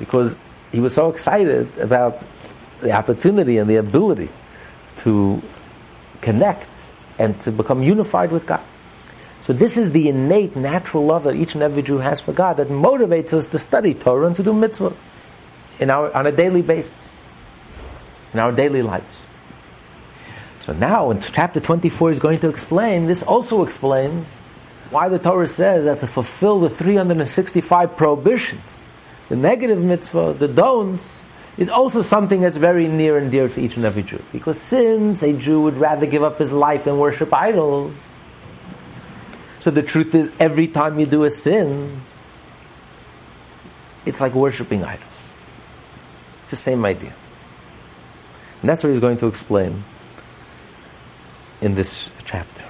Because 0.00 0.36
he 0.72 0.80
was 0.80 0.96
so 0.96 1.10
excited 1.10 1.78
about 1.78 2.20
the 2.80 2.90
opportunity 2.90 3.58
and 3.58 3.70
the 3.70 3.76
ability 3.76 4.30
to 5.04 5.40
connect 6.22 6.68
and 7.16 7.40
to 7.42 7.52
become 7.52 7.84
unified 7.84 8.32
with 8.32 8.48
God. 8.48 8.64
So 9.42 9.52
this 9.52 9.76
is 9.76 9.92
the 9.92 10.08
innate, 10.08 10.56
natural 10.56 11.06
love 11.06 11.22
that 11.22 11.36
each 11.36 11.54
and 11.54 11.62
every 11.62 11.82
Jew 11.82 11.98
has 11.98 12.20
for 12.20 12.32
God 12.32 12.56
that 12.56 12.66
motivates 12.66 13.32
us 13.32 13.46
to 13.46 13.60
study 13.60 13.94
Torah 13.94 14.26
and 14.26 14.34
to 14.34 14.42
do 14.42 14.52
mitzvah 14.52 14.92
in 15.78 15.88
our, 15.88 16.12
on 16.16 16.26
a 16.26 16.32
daily 16.32 16.62
basis, 16.62 16.92
in 18.32 18.38
our 18.38 18.52
daily 18.52 18.82
lives. 18.82 19.24
So 20.60 20.72
now 20.72 21.10
in 21.10 21.20
chapter 21.20 21.60
24 21.60 22.12
is 22.12 22.18
going 22.18 22.40
to 22.40 22.48
explain, 22.48 23.06
this 23.06 23.22
also 23.22 23.64
explains 23.64 24.26
why 24.90 25.08
the 25.08 25.18
Torah 25.18 25.48
says 25.48 25.84
that 25.84 26.00
to 26.00 26.06
fulfill 26.06 26.60
the 26.60 26.70
365 26.70 27.96
prohibitions, 27.96 28.80
the 29.28 29.36
negative 29.36 29.80
mitzvah, 29.82 30.34
the 30.34 30.48
don'ts, 30.48 31.20
is 31.58 31.68
also 31.68 32.02
something 32.02 32.40
that's 32.40 32.56
very 32.56 32.88
near 32.88 33.18
and 33.18 33.30
dear 33.30 33.48
to 33.48 33.60
each 33.60 33.76
and 33.76 33.84
every 33.84 34.02
Jew. 34.02 34.22
Because 34.32 34.60
since 34.60 35.22
a 35.22 35.32
Jew 35.32 35.62
would 35.62 35.74
rather 35.74 36.06
give 36.06 36.22
up 36.22 36.38
his 36.38 36.52
life 36.52 36.84
than 36.84 36.98
worship 36.98 37.32
idols, 37.32 37.94
so 39.60 39.70
the 39.70 39.82
truth 39.82 40.14
is, 40.14 40.32
every 40.40 40.66
time 40.68 40.98
you 40.98 41.06
do 41.06 41.24
a 41.24 41.30
sin, 41.30 42.00
it's 44.06 44.20
like 44.20 44.34
worshiping 44.34 44.84
idols. 44.84 45.32
It's 46.42 46.50
the 46.50 46.56
same 46.56 46.84
idea. 46.84 47.12
And 48.60 48.68
that's 48.68 48.82
what 48.82 48.90
he's 48.90 49.00
going 49.00 49.18
to 49.18 49.26
explain 49.26 49.82
in 51.60 51.74
this 51.74 52.10
chapter. 52.24 52.64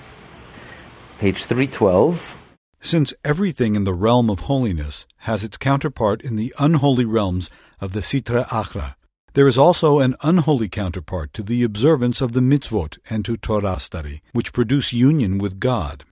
Page 1.18 1.44
312. 1.44 2.56
Since 2.80 3.12
everything 3.24 3.74
in 3.74 3.84
the 3.84 3.92
realm 3.92 4.30
of 4.30 4.40
holiness 4.40 5.06
has 5.18 5.44
its 5.44 5.56
counterpart 5.56 6.22
in 6.22 6.36
the 6.36 6.54
unholy 6.58 7.04
realms 7.04 7.50
of 7.80 7.92
the 7.92 8.00
Sitra 8.00 8.46
Achra. 8.48 8.94
There 9.34 9.46
is 9.46 9.58
also 9.58 10.00
an 10.00 10.16
unholy 10.22 10.68
counterpart 10.68 11.32
to 11.34 11.42
the 11.42 11.62
observance 11.62 12.20
of 12.20 12.32
the 12.32 12.40
mitzvot 12.40 12.98
and 13.08 13.24
to 13.24 13.36
Torah 13.36 13.78
study, 13.78 14.22
which 14.32 14.52
produce 14.52 14.92
union 14.92 15.38
with 15.38 15.60
God. 15.60 16.04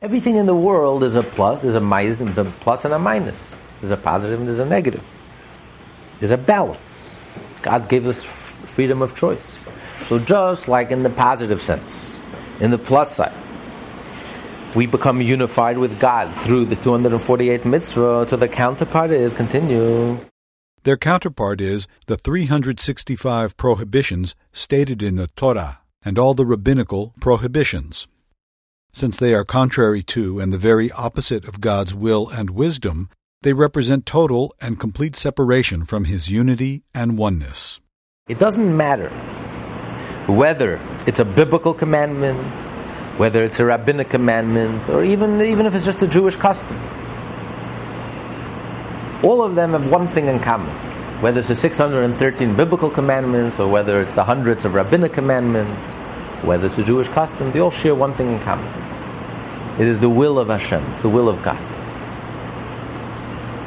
Everything 0.00 0.36
in 0.36 0.46
the 0.46 0.54
world 0.54 1.02
is 1.02 1.14
a 1.14 1.22
plus, 1.22 1.62
there's 1.62 1.74
a 1.74 1.80
minus, 1.80 2.20
a 2.20 2.44
plus 2.44 2.84
and 2.84 2.94
a 2.94 2.98
minus. 2.98 3.56
There's 3.80 3.90
a 3.90 3.96
positive 3.96 4.38
and 4.38 4.48
there's 4.48 4.58
a 4.58 4.66
negative. 4.66 5.04
There's 6.20 6.30
a 6.30 6.38
balance. 6.38 7.14
God 7.62 7.88
gave 7.88 8.06
us 8.06 8.22
freedom 8.70 9.02
of 9.02 9.16
choice. 9.16 9.56
So 10.06 10.18
just 10.18 10.68
like 10.68 10.90
in 10.90 11.02
the 11.02 11.10
positive 11.10 11.60
sense, 11.60 12.18
in 12.60 12.70
the 12.70 12.78
plus 12.78 13.16
side, 13.16 13.34
we 14.74 14.86
become 14.86 15.20
unified 15.20 15.78
with 15.78 15.98
God 15.98 16.34
through 16.34 16.66
the 16.66 16.76
248 16.76 17.64
mitzvah, 17.64 18.26
so 18.28 18.36
the 18.36 18.48
counterpart 18.48 19.10
is 19.10 19.34
continue. 19.34 20.24
Their 20.84 20.96
counterpart 20.96 21.60
is 21.60 21.86
the 22.06 22.16
365 22.16 23.56
prohibitions 23.56 24.34
stated 24.52 25.02
in 25.02 25.16
the 25.16 25.26
Torah 25.26 25.80
and 26.02 26.18
all 26.18 26.34
the 26.34 26.46
rabbinical 26.46 27.14
prohibitions. 27.20 28.06
Since 28.92 29.16
they 29.16 29.34
are 29.34 29.44
contrary 29.44 30.02
to 30.04 30.40
and 30.40 30.52
the 30.52 30.58
very 30.58 30.90
opposite 30.92 31.44
of 31.44 31.60
God's 31.60 31.94
will 31.94 32.28
and 32.28 32.50
wisdom, 32.50 33.10
they 33.42 33.52
represent 33.52 34.06
total 34.06 34.54
and 34.60 34.80
complete 34.80 35.16
separation 35.16 35.84
from 35.84 36.04
His 36.04 36.30
unity 36.30 36.82
and 36.94 37.18
oneness. 37.18 37.80
It 38.30 38.38
doesn't 38.38 38.76
matter 38.76 39.10
whether 40.26 40.80
it's 41.06 41.18
a 41.18 41.24
biblical 41.24 41.74
commandment, 41.74 42.38
whether 43.18 43.42
it's 43.42 43.58
a 43.58 43.64
rabbinic 43.64 44.08
commandment, 44.08 44.88
or 44.88 45.04
even, 45.04 45.42
even 45.42 45.66
if 45.66 45.74
it's 45.74 45.84
just 45.84 46.02
a 46.02 46.08
Jewish 46.08 46.36
custom 46.36 46.78
all 49.22 49.42
of 49.42 49.54
them 49.54 49.72
have 49.72 49.90
one 49.90 50.08
thing 50.08 50.28
in 50.28 50.40
common. 50.40 50.70
Whether 51.20 51.40
it's 51.40 51.48
the 51.48 51.54
613 51.54 52.56
biblical 52.56 52.88
commandments, 52.88 53.58
or 53.58 53.68
whether 53.68 54.00
it's 54.00 54.14
the 54.14 54.24
hundreds 54.24 54.64
of 54.64 54.74
rabbinic 54.74 55.12
commandments, 55.12 55.84
whether 56.42 56.66
it's 56.66 56.78
a 56.78 56.84
Jewish 56.84 57.08
custom, 57.08 57.52
they 57.52 57.60
all 57.60 57.70
share 57.70 57.94
one 57.94 58.14
thing 58.14 58.32
in 58.32 58.40
common. 58.40 58.66
It 59.78 59.86
is 59.86 60.00
the 60.00 60.08
will 60.08 60.38
of 60.38 60.48
Hashem, 60.48 60.82
it's 60.90 61.02
the 61.02 61.10
will 61.10 61.28
of 61.28 61.42
God. 61.42 61.79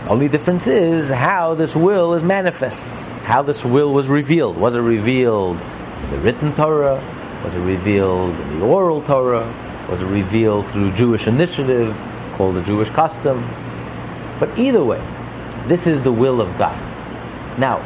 Only 0.07 0.27
difference 0.27 0.67
is 0.67 1.09
how 1.09 1.55
this 1.55 1.77
will 1.77 2.13
is 2.13 2.23
manifest, 2.23 2.89
how 3.23 3.41
this 3.41 3.63
will 3.63 3.93
was 3.93 4.09
revealed. 4.09 4.57
Was 4.57 4.75
it 4.75 4.79
revealed 4.79 5.57
in 5.61 6.11
the 6.11 6.17
written 6.19 6.53
Torah? 6.53 7.01
Was 7.45 7.55
it 7.55 7.59
revealed 7.59 8.37
in 8.37 8.59
the 8.59 8.65
oral 8.65 9.01
Torah? 9.01 9.47
Was 9.89 10.01
it 10.01 10.05
revealed 10.05 10.67
through 10.67 10.91
Jewish 10.91 11.25
initiative 11.25 11.95
called 12.33 12.55
the 12.55 12.61
Jewish 12.63 12.89
custom? 12.89 13.47
But 14.41 14.59
either 14.59 14.83
way, 14.83 15.01
this 15.67 15.87
is 15.87 16.03
the 16.03 16.11
will 16.11 16.41
of 16.41 16.57
God. 16.57 16.77
Now, 17.57 17.79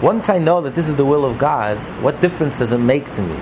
once 0.00 0.30
I 0.30 0.38
know 0.38 0.62
that 0.62 0.74
this 0.74 0.88
is 0.88 0.96
the 0.96 1.04
will 1.04 1.26
of 1.26 1.36
God, 1.36 1.76
what 2.02 2.22
difference 2.22 2.60
does 2.60 2.72
it 2.72 2.78
make 2.78 3.12
to 3.12 3.20
me? 3.20 3.36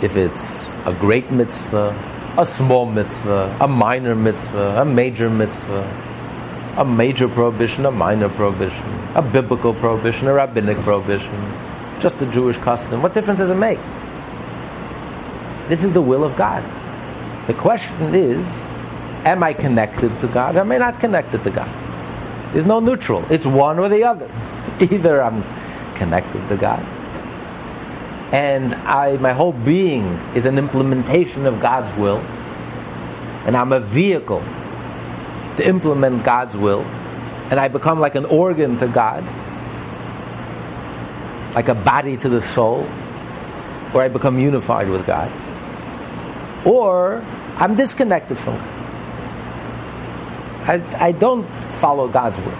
If 0.00 0.16
it's 0.16 0.66
a 0.86 0.96
great 0.98 1.30
mitzvah, 1.30 1.94
a 2.38 2.46
small 2.46 2.86
mitzvah, 2.86 3.58
a 3.60 3.68
minor 3.68 4.14
mitzvah, 4.14 4.80
a 4.80 4.84
major 4.86 5.28
mitzvah, 5.28 5.84
a 6.78 6.84
major 6.84 7.28
prohibition, 7.28 7.84
a 7.86 7.90
minor 7.90 8.28
prohibition, 8.28 8.84
a 9.16 9.20
biblical 9.20 9.74
prohibition, 9.74 10.28
a 10.28 10.32
rabbinic 10.32 10.78
prohibition, 10.78 11.32
just 12.00 12.22
a 12.22 12.26
Jewish 12.26 12.56
custom. 12.58 13.02
What 13.02 13.14
difference 13.14 13.40
does 13.40 13.50
it 13.50 13.56
make? 13.56 13.80
This 15.68 15.82
is 15.82 15.92
the 15.92 16.00
will 16.00 16.22
of 16.22 16.36
God. 16.36 16.62
The 17.48 17.54
question 17.54 18.14
is, 18.14 18.46
am 19.26 19.42
I 19.42 19.54
connected 19.54 20.20
to 20.20 20.28
God? 20.28 20.56
Am 20.56 20.70
I 20.70 20.78
not 20.78 21.00
connected 21.00 21.42
to 21.42 21.50
God? 21.50 22.54
There's 22.54 22.64
no 22.64 22.78
neutral. 22.78 23.24
It's 23.28 23.44
one 23.44 23.80
or 23.80 23.88
the 23.88 24.04
other. 24.04 24.30
Either 24.80 25.20
I'm 25.20 25.42
connected 25.96 26.48
to 26.48 26.56
God, 26.56 26.80
and 28.32 28.72
I, 28.74 29.16
my 29.16 29.32
whole 29.32 29.52
being 29.52 30.04
is 30.36 30.46
an 30.46 30.58
implementation 30.58 31.44
of 31.44 31.60
God's 31.60 31.94
will, 31.98 32.18
and 33.48 33.56
I'm 33.56 33.72
a 33.72 33.80
vehicle 33.80 34.44
to 35.58 35.66
implement 35.66 36.24
God's 36.24 36.56
will, 36.56 36.82
and 37.50 37.58
I 37.58 37.66
become 37.66 37.98
like 37.98 38.14
an 38.14 38.24
organ 38.24 38.78
to 38.78 38.86
God, 38.86 39.24
like 41.54 41.68
a 41.68 41.74
body 41.74 42.16
to 42.16 42.28
the 42.28 42.40
soul, 42.40 42.88
or 43.92 44.02
I 44.02 44.08
become 44.08 44.38
unified 44.38 44.88
with 44.88 45.04
God, 45.04 45.32
or 46.64 47.24
I'm 47.56 47.74
disconnected 47.74 48.38
from 48.38 48.56
God. 48.56 48.74
I, 50.68 51.06
I 51.06 51.12
don't 51.12 51.44
follow 51.80 52.06
God's 52.06 52.38
will. 52.38 52.58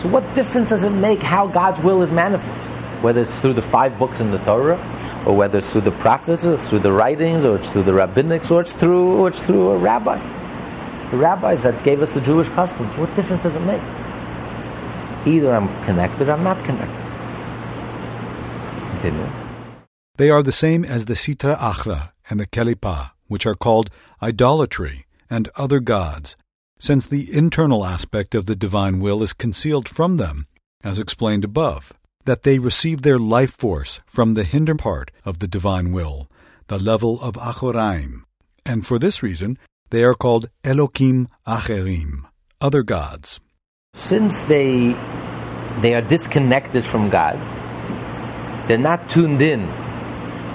So, 0.00 0.08
what 0.08 0.34
difference 0.34 0.70
does 0.70 0.82
it 0.82 0.90
make 0.90 1.20
how 1.20 1.46
God's 1.46 1.82
will 1.82 2.00
is 2.00 2.10
manifest? 2.10 2.70
Whether 3.02 3.22
it's 3.22 3.38
through 3.38 3.54
the 3.54 3.62
five 3.62 3.98
books 3.98 4.20
in 4.20 4.30
the 4.30 4.38
Torah, 4.38 4.78
or 5.26 5.36
whether 5.36 5.58
it's 5.58 5.72
through 5.72 5.82
the 5.82 5.90
prophets, 5.90 6.46
or 6.46 6.56
through 6.56 6.78
the 6.78 6.92
writings, 6.92 7.44
or 7.44 7.56
it's 7.56 7.70
through 7.70 7.82
the 7.82 7.92
rabbinics, 7.92 8.50
or 8.50 8.62
it's 8.62 8.72
through, 8.72 9.16
or 9.16 9.28
it's 9.28 9.42
through 9.42 9.72
a 9.72 9.78
rabbi. 9.78 10.35
The 11.10 11.16
rabbis 11.16 11.62
that 11.62 11.84
gave 11.84 12.02
us 12.02 12.12
the 12.12 12.20
Jewish 12.20 12.48
customs. 12.48 12.96
What 12.96 13.14
difference 13.14 13.44
does 13.44 13.54
it 13.54 13.60
make? 13.60 13.82
Either 15.26 15.54
I'm 15.54 15.68
connected 15.84 16.28
or 16.28 16.32
I'm 16.32 16.44
not 16.44 16.62
connected. 16.64 17.02
Continue. 18.90 19.30
They 20.16 20.30
are 20.30 20.42
the 20.42 20.52
same 20.52 20.84
as 20.84 21.04
the 21.04 21.14
Sitra 21.14 21.56
Achra 21.58 22.12
and 22.28 22.40
the 22.40 22.46
Kelipa, 22.46 23.12
which 23.28 23.46
are 23.46 23.54
called 23.54 23.90
idolatry 24.22 25.06
and 25.30 25.48
other 25.56 25.78
gods, 25.78 26.36
since 26.78 27.06
the 27.06 27.32
internal 27.32 27.84
aspect 27.84 28.34
of 28.34 28.46
the 28.46 28.56
divine 28.56 28.98
will 29.00 29.22
is 29.22 29.32
concealed 29.32 29.88
from 29.88 30.16
them, 30.16 30.46
as 30.82 30.98
explained 30.98 31.44
above, 31.44 31.92
that 32.24 32.42
they 32.42 32.58
receive 32.58 33.02
their 33.02 33.18
life 33.18 33.52
force 33.52 34.00
from 34.06 34.34
the 34.34 34.44
hinder 34.44 34.74
part 34.74 35.10
of 35.24 35.38
the 35.38 35.48
divine 35.48 35.92
will, 35.92 36.28
the 36.66 36.78
level 36.78 37.20
of 37.20 37.34
Achoraim, 37.34 38.22
and 38.64 38.86
for 38.86 38.98
this 38.98 39.22
reason 39.22 39.58
they 39.90 40.02
are 40.04 40.14
called 40.14 40.48
Elokim 40.64 41.26
Acherim, 41.46 42.24
other 42.60 42.82
gods. 42.82 43.40
Since 43.94 44.44
they 44.44 44.94
they 45.80 45.94
are 45.94 46.02
disconnected 46.02 46.84
from 46.84 47.10
God, 47.10 47.38
they're 48.68 48.78
not 48.78 49.08
tuned 49.10 49.42
in 49.42 49.68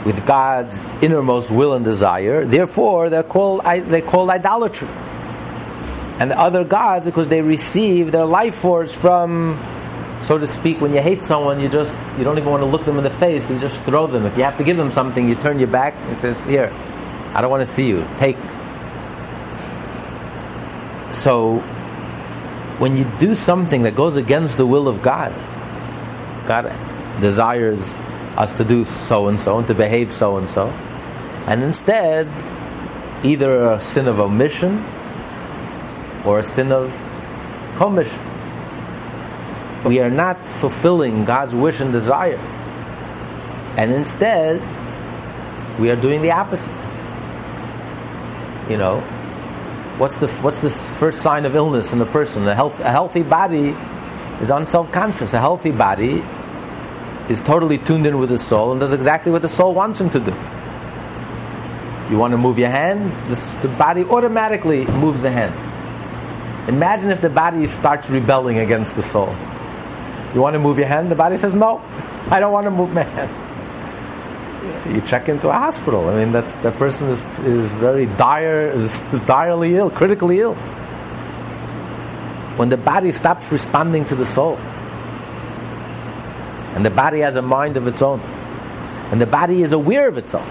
with 0.06 0.26
God's 0.26 0.84
innermost 1.02 1.52
will 1.52 1.74
and 1.74 1.86
desire. 1.86 2.46
Therefore, 2.46 3.10
they're 3.10 3.24
called 3.24 3.64
they 3.64 4.02
called 4.02 4.30
idolatry. 4.30 4.88
And 6.20 6.32
other 6.32 6.64
gods, 6.64 7.06
because 7.06 7.30
they 7.30 7.42
receive 7.42 8.12
their 8.12 8.26
life 8.26 8.56
force 8.56 8.94
from, 8.94 9.58
so 10.22 10.38
to 10.38 10.46
speak, 10.46 10.80
when 10.80 10.94
you 10.94 11.02
hate 11.02 11.24
someone, 11.24 11.60
you 11.60 11.68
just 11.68 12.00
you 12.18 12.24
don't 12.24 12.38
even 12.38 12.50
want 12.52 12.62
to 12.62 12.68
look 12.68 12.86
them 12.86 12.98
in 12.98 13.04
the 13.04 13.10
face. 13.10 13.50
You 13.50 13.60
just 13.60 13.84
throw 13.84 14.06
them. 14.06 14.26
If 14.28 14.38
you 14.38 14.44
have 14.44 14.58
to 14.58 14.64
give 14.64 14.78
them 14.78 14.92
something, 14.92 15.28
you 15.28 15.36
turn 15.36 15.58
your 15.58 15.70
back 15.70 15.96
and 16.10 16.18
says, 16.18 16.44
"Here, 16.44 16.72
I 17.34 17.42
don't 17.42 17.50
want 17.50 17.66
to 17.66 17.72
see 17.72 17.88
you. 17.88 18.06
Take." 18.20 18.38
So, 21.13 21.60
when 22.80 22.98
you 22.98 23.06
do 23.20 23.36
something 23.36 23.84
that 23.84 23.96
goes 23.96 24.15
against 24.15 24.58
the 24.58 24.65
will 24.65 24.88
of 24.88 25.01
God, 25.01 25.34
God 26.48 26.65
desires 27.22 27.94
us 28.38 28.56
to 28.58 28.63
do 28.63 28.86
so 28.86 29.27
and 29.27 29.39
so 29.39 29.60
and 29.60 29.68
to 29.68 29.74
behave 29.74 30.13
so 30.13 30.38
and 30.38 30.50
so. 30.50 30.68
And 31.48 31.63
instead, 31.63 32.27
either 33.24 33.72
a 33.72 33.82
sin 33.82 34.08
of 34.08 34.20
omission 34.20 34.84
or 36.25 36.39
a 36.39 36.44
sin 36.44 36.72
of 36.72 36.91
commission. 37.77 38.20
We 39.86 40.00
are 40.00 40.10
not 40.10 40.46
fulfilling 40.46 41.25
God's 41.25 41.53
wish 41.53 41.80
and 41.80 41.91
desire. 41.91 42.38
And 43.77 43.91
instead, 43.91 44.62
we 45.80 45.89
are 45.89 45.96
doing 45.96 46.22
the 46.22 46.32
opposite. 46.32 46.70
You 48.70 48.77
know, 48.77 49.03
what's 49.98 50.20
the 50.20 50.28
what's 50.42 50.62
the 50.62 50.70
first 50.70 51.22
sign 51.22 51.46
of 51.46 51.56
illness 51.56 51.94
in 51.94 52.02
a 52.02 52.06
person? 52.06 52.48
A, 52.48 52.56
health, 52.56 52.80
a 52.80 52.92
healthy 52.92 53.24
body 53.24 53.76
is 54.42 54.50
unself-conscious. 54.50 55.34
A 55.34 55.40
healthy 55.40 55.72
body 55.72 56.24
is 57.30 57.42
totally 57.42 57.78
tuned 57.78 58.06
in 58.06 58.20
with 58.20 58.30
the 58.30 58.38
soul 58.38 58.72
and 58.72 58.80
does 58.80 58.94
exactly 58.94 59.32
what 59.32 59.42
the 59.42 59.50
soul 59.50 59.74
wants 59.74 60.02
him 60.02 60.10
to 60.10 60.20
do. 60.20 60.32
You 62.12 62.18
want 62.18 62.32
to 62.32 62.38
move 62.38 62.60
your 62.60 62.70
hand, 62.70 63.12
this, 63.30 63.54
the 63.56 63.70
body 63.70 64.04
automatically 64.04 64.86
moves 64.86 65.22
the 65.22 65.32
hand. 65.32 65.54
Imagine 66.68 67.10
if 67.10 67.22
the 67.22 67.30
body 67.30 67.68
starts 67.68 68.10
rebelling 68.10 68.60
against 68.60 68.96
the 68.96 69.02
soul. 69.02 69.34
You 70.34 70.42
want 70.42 70.54
to 70.54 70.60
move 70.60 70.78
your 70.78 70.88
hand? 70.88 71.10
The 71.10 71.16
body 71.16 71.38
says, 71.38 71.54
No, 71.54 71.82
I 72.30 72.40
don't 72.40 72.54
want 72.54 72.66
to 72.66 72.72
move 72.72 72.94
my 72.94 73.04
hand. 73.04 73.50
You 74.86 75.01
check 75.01 75.27
into 75.27 75.50
a 75.50 75.53
hospital. 75.53 76.08
I 76.10 76.24
mean, 76.24 76.32
that's, 76.32 76.53
that 76.56 76.75
person 76.75 77.10
is, 77.10 77.20
is 77.46 77.72
very 77.74 78.06
dire, 78.06 78.70
is, 78.70 79.00
is 79.12 79.20
direly 79.22 79.75
ill, 79.75 79.89
critically 79.89 80.39
ill. 80.39 80.53
When 82.58 82.70
the 82.70 82.77
body 82.77 83.12
stops 83.12 83.51
responding 83.51 84.06
to 84.06 84.15
the 84.15 84.25
soul, 84.25 84.58
and 86.75 86.86
the 86.86 86.89
body 86.89 87.20
has 87.20 87.36
a 87.36 87.41
mind 87.41 87.75
of 87.75 87.88
its 87.88 88.01
own. 88.01 88.20
And 89.12 89.20
the 89.20 89.25
body 89.25 89.62
is 89.62 89.72
aware 89.72 90.08
of 90.08 90.18
itself. 90.18 90.50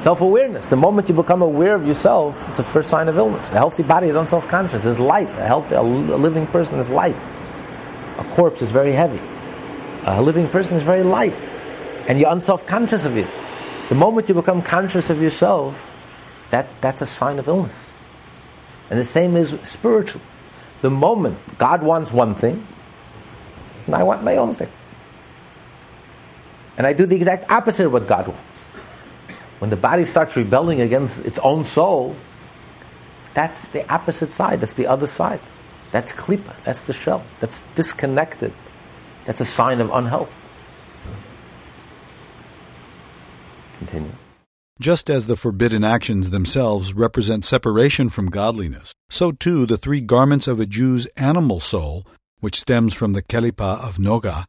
Self 0.00 0.20
awareness. 0.20 0.68
The 0.68 0.76
moment 0.76 1.08
you 1.08 1.14
become 1.14 1.42
aware 1.42 1.74
of 1.74 1.86
yourself, 1.86 2.48
it's 2.48 2.58
a 2.58 2.64
first 2.64 2.88
sign 2.88 3.08
of 3.08 3.18
illness. 3.18 3.48
A 3.50 3.54
healthy 3.54 3.82
body 3.82 4.08
is 4.08 4.16
unself 4.16 4.48
conscious. 4.48 4.84
There's 4.84 4.98
light. 4.98 5.28
A, 5.28 5.46
healthy, 5.46 5.74
a 5.74 5.82
living 5.82 6.46
person 6.46 6.78
is 6.78 6.88
light. 6.88 7.16
A 8.18 8.24
corpse 8.30 8.62
is 8.62 8.70
very 8.70 8.92
heavy. 8.92 9.20
A 10.04 10.22
living 10.22 10.48
person 10.48 10.76
is 10.76 10.82
very 10.82 11.02
light. 11.02 11.34
And 12.08 12.18
you're 12.18 12.32
unself 12.32 12.66
conscious 12.66 13.04
of 13.04 13.16
it. 13.16 13.28
The 13.88 13.94
moment 13.94 14.28
you 14.28 14.34
become 14.34 14.62
conscious 14.62 15.10
of 15.10 15.20
yourself, 15.20 15.88
that, 16.50 16.66
that's 16.80 17.02
a 17.02 17.06
sign 17.06 17.38
of 17.38 17.48
illness. 17.48 17.90
And 18.90 18.98
the 18.98 19.04
same 19.04 19.36
is 19.36 19.58
spiritual. 19.62 20.20
The 20.82 20.90
moment 20.90 21.38
God 21.58 21.82
wants 21.82 22.12
one 22.12 22.34
thing, 22.34 22.66
and 23.86 23.94
I 23.94 24.02
want 24.02 24.22
my 24.22 24.36
own 24.36 24.54
thing. 24.54 24.68
And 26.76 26.86
I 26.86 26.92
do 26.92 27.06
the 27.06 27.16
exact 27.16 27.50
opposite 27.50 27.86
of 27.86 27.92
what 27.92 28.08
God 28.08 28.28
wants. 28.28 28.64
When 29.60 29.70
the 29.70 29.76
body 29.76 30.04
starts 30.06 30.36
rebelling 30.36 30.80
against 30.80 31.24
its 31.24 31.38
own 31.38 31.64
soul, 31.64 32.16
that's 33.34 33.68
the 33.68 33.90
opposite 33.92 34.32
side. 34.32 34.60
That's 34.60 34.74
the 34.74 34.86
other 34.86 35.06
side. 35.06 35.40
That's 35.92 36.12
klipa. 36.12 36.62
That's 36.64 36.86
the 36.86 36.92
shell. 36.92 37.24
That's 37.40 37.62
disconnected. 37.74 38.52
That's 39.24 39.40
a 39.40 39.44
sign 39.44 39.80
of 39.80 39.90
unhealth. 39.92 40.41
Continue. 43.82 44.12
Just 44.80 45.10
as 45.10 45.26
the 45.26 45.36
forbidden 45.36 45.82
actions 45.82 46.30
themselves 46.30 46.94
represent 46.94 47.44
separation 47.44 48.08
from 48.08 48.26
godliness, 48.26 48.94
so 49.10 49.32
too 49.32 49.66
the 49.66 49.76
three 49.76 50.00
garments 50.00 50.46
of 50.46 50.60
a 50.60 50.66
Jew's 50.66 51.06
animal 51.16 51.58
soul, 51.58 52.06
which 52.38 52.60
stems 52.60 52.94
from 52.94 53.12
the 53.12 53.22
kelipa 53.22 53.80
of 53.80 53.96
Noga, 53.96 54.44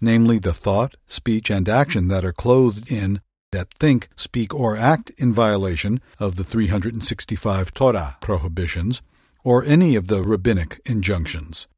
namely 0.00 0.38
the 0.38 0.54
thought, 0.54 0.96
speech, 1.06 1.50
and 1.50 1.68
action 1.68 2.08
that 2.08 2.24
are 2.24 2.32
clothed 2.32 2.90
in, 2.90 3.20
that 3.52 3.72
think, 3.74 4.08
speak, 4.16 4.54
or 4.54 4.78
act 4.78 5.10
in 5.18 5.32
violation 5.32 6.00
of 6.18 6.36
the 6.36 6.44
365 6.44 7.74
Torah 7.74 8.16
prohibitions, 8.22 9.02
or 9.44 9.62
any 9.64 9.94
of 9.94 10.06
the 10.06 10.22
rabbinic 10.22 10.80
injunctions. 10.86 11.68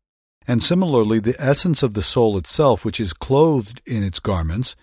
And 0.46 0.62
similarly, 0.62 1.18
the 1.18 1.36
essence 1.40 1.82
of 1.82 1.94
the 1.94 2.02
soul 2.02 2.38
itself, 2.38 2.84
which 2.84 3.00
is 3.00 3.12
clothed 3.12 3.82
in 3.86 4.04
its 4.04 4.20
garments, 4.20 4.76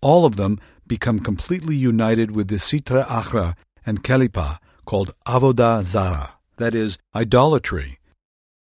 all 0.00 0.24
of 0.24 0.36
them 0.36 0.58
become 0.90 1.20
completely 1.20 1.76
united 1.76 2.34
with 2.34 2.48
the 2.48 2.58
Sitra 2.58 3.06
Achra 3.06 3.54
and 3.86 4.02
Kelipa, 4.02 4.58
called 4.84 5.14
Avodah 5.24 5.84
Zara, 5.84 6.34
that 6.56 6.74
is, 6.74 6.98
idolatry. 7.14 8.00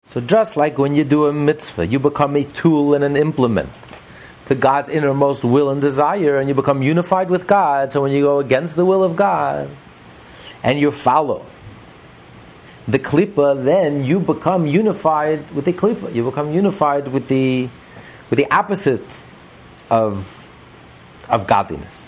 So 0.06 0.20
just 0.20 0.56
like 0.56 0.78
when 0.78 0.94
you 0.94 1.04
do 1.04 1.26
a 1.26 1.32
mitzvah, 1.32 1.86
you 1.86 1.98
become 2.00 2.34
a 2.36 2.44
tool 2.44 2.94
and 2.94 3.04
an 3.04 3.16
implement 3.16 3.68
to 4.46 4.54
God's 4.54 4.88
innermost 4.88 5.44
will 5.44 5.68
and 5.68 5.80
desire, 5.80 6.38
and 6.38 6.48
you 6.48 6.54
become 6.54 6.80
unified 6.82 7.28
with 7.28 7.46
God. 7.46 7.92
So 7.92 8.00
when 8.00 8.12
you 8.12 8.22
go 8.22 8.40
against 8.40 8.76
the 8.76 8.84
will 8.84 9.04
of 9.04 9.16
God 9.16 9.68
and 10.62 10.80
you 10.80 10.92
follow 10.92 11.44
the 12.88 12.98
klipa, 12.98 13.64
then 13.64 14.04
you 14.04 14.20
become 14.20 14.66
unified 14.66 15.40
with 15.52 15.64
the 15.64 15.72
klipa. 15.72 16.14
You 16.14 16.24
become 16.24 16.52
unified 16.52 17.08
with 17.08 17.28
the 17.28 17.68
with 18.28 18.36
the 18.36 18.48
opposite 18.50 19.08
of 19.88 20.28
of 21.28 21.46
godliness, 21.46 22.03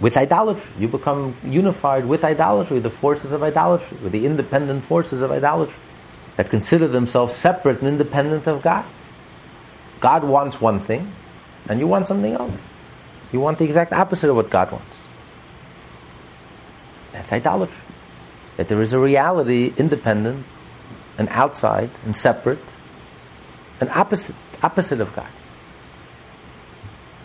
with 0.00 0.16
idolatry. 0.16 0.70
You 0.78 0.88
become 0.88 1.36
unified 1.44 2.04
with 2.04 2.24
idolatry, 2.24 2.78
the 2.78 2.90
forces 2.90 3.32
of 3.32 3.42
idolatry, 3.42 3.98
with 4.02 4.12
the 4.12 4.26
independent 4.26 4.84
forces 4.84 5.22
of 5.22 5.30
idolatry 5.30 5.74
that 6.36 6.50
consider 6.50 6.86
themselves 6.86 7.34
separate 7.34 7.80
and 7.80 7.88
independent 7.88 8.46
of 8.46 8.62
God. 8.62 8.84
God 10.00 10.24
wants 10.24 10.60
one 10.60 10.80
thing, 10.80 11.10
and 11.68 11.80
you 11.80 11.86
want 11.86 12.08
something 12.08 12.32
else. 12.32 12.60
You 13.32 13.40
want 13.40 13.58
the 13.58 13.64
exact 13.64 13.92
opposite 13.92 14.30
of 14.30 14.36
what 14.36 14.50
God 14.50 14.70
wants. 14.70 14.98
That's 17.12 17.32
idolatry. 17.32 17.76
That 18.58 18.68
there 18.68 18.80
is 18.82 18.92
a 18.92 18.98
reality 18.98 19.72
independent 19.76 20.44
and 21.18 21.28
outside 21.30 21.90
and 22.04 22.14
separate, 22.14 22.58
and 23.80 23.88
opposite, 23.90 24.36
opposite 24.62 25.00
of 25.00 25.14
God. 25.16 25.28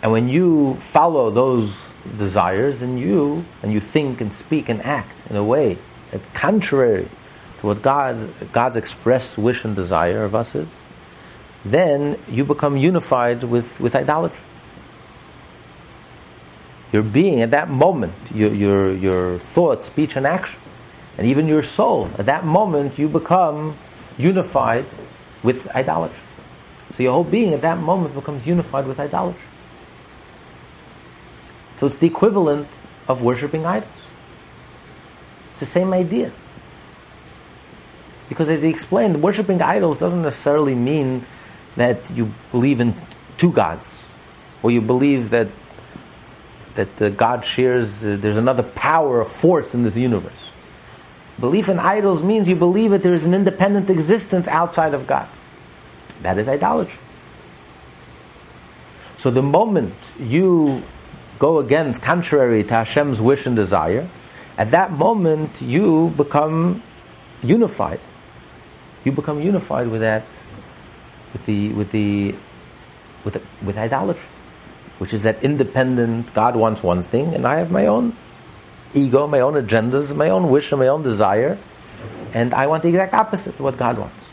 And 0.02 0.10
when 0.10 0.28
you 0.28 0.74
follow 0.76 1.30
those 1.30 1.91
desires 2.18 2.82
and 2.82 2.98
you 2.98 3.44
and 3.62 3.72
you 3.72 3.80
think 3.80 4.20
and 4.20 4.32
speak 4.32 4.68
and 4.68 4.82
act 4.82 5.10
in 5.30 5.36
a 5.36 5.44
way 5.44 5.78
that's 6.10 6.24
contrary 6.32 7.08
to 7.60 7.66
what 7.66 7.82
God 7.82 8.30
God's 8.52 8.76
expressed 8.76 9.38
wish 9.38 9.64
and 9.64 9.74
desire 9.74 10.24
of 10.24 10.34
us 10.34 10.54
is, 10.54 10.68
then 11.64 12.18
you 12.28 12.44
become 12.44 12.76
unified 12.76 13.44
with, 13.44 13.80
with 13.80 13.94
idolatry. 13.94 14.38
Your 16.92 17.02
being 17.02 17.40
at 17.40 17.50
that 17.52 17.70
moment, 17.70 18.12
your, 18.34 18.52
your, 18.52 18.92
your 18.92 19.38
thought, 19.38 19.82
speech, 19.82 20.16
and 20.16 20.26
action, 20.26 20.58
and 21.16 21.26
even 21.26 21.48
your 21.48 21.62
soul, 21.62 22.10
at 22.18 22.26
that 22.26 22.44
moment 22.44 22.98
you 22.98 23.08
become 23.08 23.76
unified 24.18 24.84
with 25.42 25.66
idolatry. 25.74 26.18
So 26.94 27.02
your 27.02 27.12
whole 27.12 27.24
being 27.24 27.54
at 27.54 27.62
that 27.62 27.78
moment 27.78 28.14
becomes 28.14 28.46
unified 28.46 28.86
with 28.86 29.00
idolatry. 29.00 29.40
So 31.82 31.88
it's 31.88 31.98
the 31.98 32.06
equivalent 32.06 32.68
of 33.08 33.22
worshipping 33.22 33.66
idols. 33.66 33.90
It's 35.50 35.58
the 35.58 35.66
same 35.66 35.92
idea. 35.92 36.30
Because 38.28 38.48
as 38.48 38.62
he 38.62 38.68
explained, 38.68 39.20
worshipping 39.20 39.60
idols 39.60 39.98
doesn't 39.98 40.22
necessarily 40.22 40.76
mean 40.76 41.26
that 41.74 42.08
you 42.12 42.32
believe 42.52 42.78
in 42.78 42.94
two 43.36 43.50
gods, 43.50 44.04
or 44.62 44.70
you 44.70 44.80
believe 44.80 45.30
that 45.30 45.48
that 46.76 47.02
uh, 47.02 47.08
God 47.08 47.44
shares, 47.44 48.04
uh, 48.04 48.16
there's 48.16 48.36
another 48.36 48.62
power, 48.62 49.20
a 49.20 49.24
force 49.24 49.74
in 49.74 49.82
this 49.82 49.96
universe. 49.96 50.50
Belief 51.40 51.68
in 51.68 51.80
idols 51.80 52.22
means 52.22 52.48
you 52.48 52.54
believe 52.54 52.92
that 52.92 53.02
there 53.02 53.14
is 53.14 53.24
an 53.24 53.34
independent 53.34 53.90
existence 53.90 54.46
outside 54.46 54.94
of 54.94 55.08
God. 55.08 55.26
That 56.20 56.38
is 56.38 56.46
idolatry. 56.46 57.00
So 59.18 59.32
the 59.32 59.42
moment 59.42 59.94
you 60.20 60.84
go 61.42 61.58
against, 61.58 62.00
contrary 62.00 62.62
to 62.62 62.70
Hashem's 62.70 63.20
wish 63.20 63.46
and 63.46 63.56
desire, 63.56 64.06
At 64.58 64.70
that 64.72 64.92
moment, 64.92 65.50
you 65.60 66.12
become 66.16 66.82
unified. 67.42 68.00
You 69.04 69.12
become 69.12 69.40
unified 69.40 69.88
with 69.88 70.02
that, 70.02 70.22
with 71.32 71.46
the, 71.46 71.72
with 71.72 71.90
the, 71.90 72.34
with, 73.24 73.34
the, 73.34 73.42
with 73.64 73.78
idolatry, 73.78 74.22
which 74.98 75.12
is 75.12 75.22
that 75.22 75.42
independent. 75.42 76.34
God 76.34 76.54
wants 76.54 76.82
one 76.82 77.02
thing, 77.02 77.34
and 77.34 77.46
I 77.46 77.58
have 77.58 77.70
my 77.70 77.86
own 77.86 78.14
ego, 78.94 79.26
my 79.26 79.40
own 79.40 79.54
agendas, 79.54 80.14
my 80.14 80.28
own 80.28 80.50
wish, 80.50 80.70
and 80.70 80.80
my 80.80 80.88
own 80.88 81.02
desire, 81.02 81.56
and 82.34 82.52
I 82.52 82.66
want 82.66 82.82
the 82.82 82.90
exact 82.90 83.14
opposite 83.14 83.54
of 83.54 83.60
what 83.60 83.78
God 83.78 83.98
wants. 83.98 84.28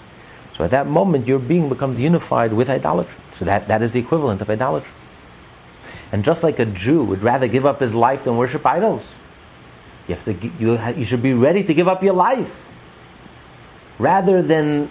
So 0.56 0.66
at 0.66 0.72
that 0.72 0.88
moment, 0.88 1.28
your 1.28 1.40
being 1.40 1.70
becomes 1.70 2.02
unified 2.02 2.52
with 2.52 2.70
idolatry. 2.70 3.16
So 3.34 3.46
that, 3.46 3.70
that 3.70 3.82
is 3.82 3.94
the 3.94 4.00
equivalent 4.00 4.42
of 4.42 4.50
idolatry. 4.50 4.92
And 6.12 6.24
just 6.24 6.44
like 6.44 6.60
a 6.60 6.66
Jew 6.66 7.04
would 7.04 7.22
rather 7.22 7.48
give 7.48 7.66
up 7.66 7.80
his 7.80 7.94
life 7.94 8.24
than 8.24 8.38
worship 8.38 8.66
idols, 8.66 9.08
you, 10.08 10.16
have 10.16 10.26
to, 10.26 10.34
you, 10.60 11.00
you 11.00 11.06
should 11.06 11.22
be 11.22 11.34
ready 11.34 11.64
to 11.64 11.74
give 11.74 11.88
up 11.88 12.02
your 12.02 12.14
life 12.14 12.66
rather 14.00 14.42
than 14.42 14.90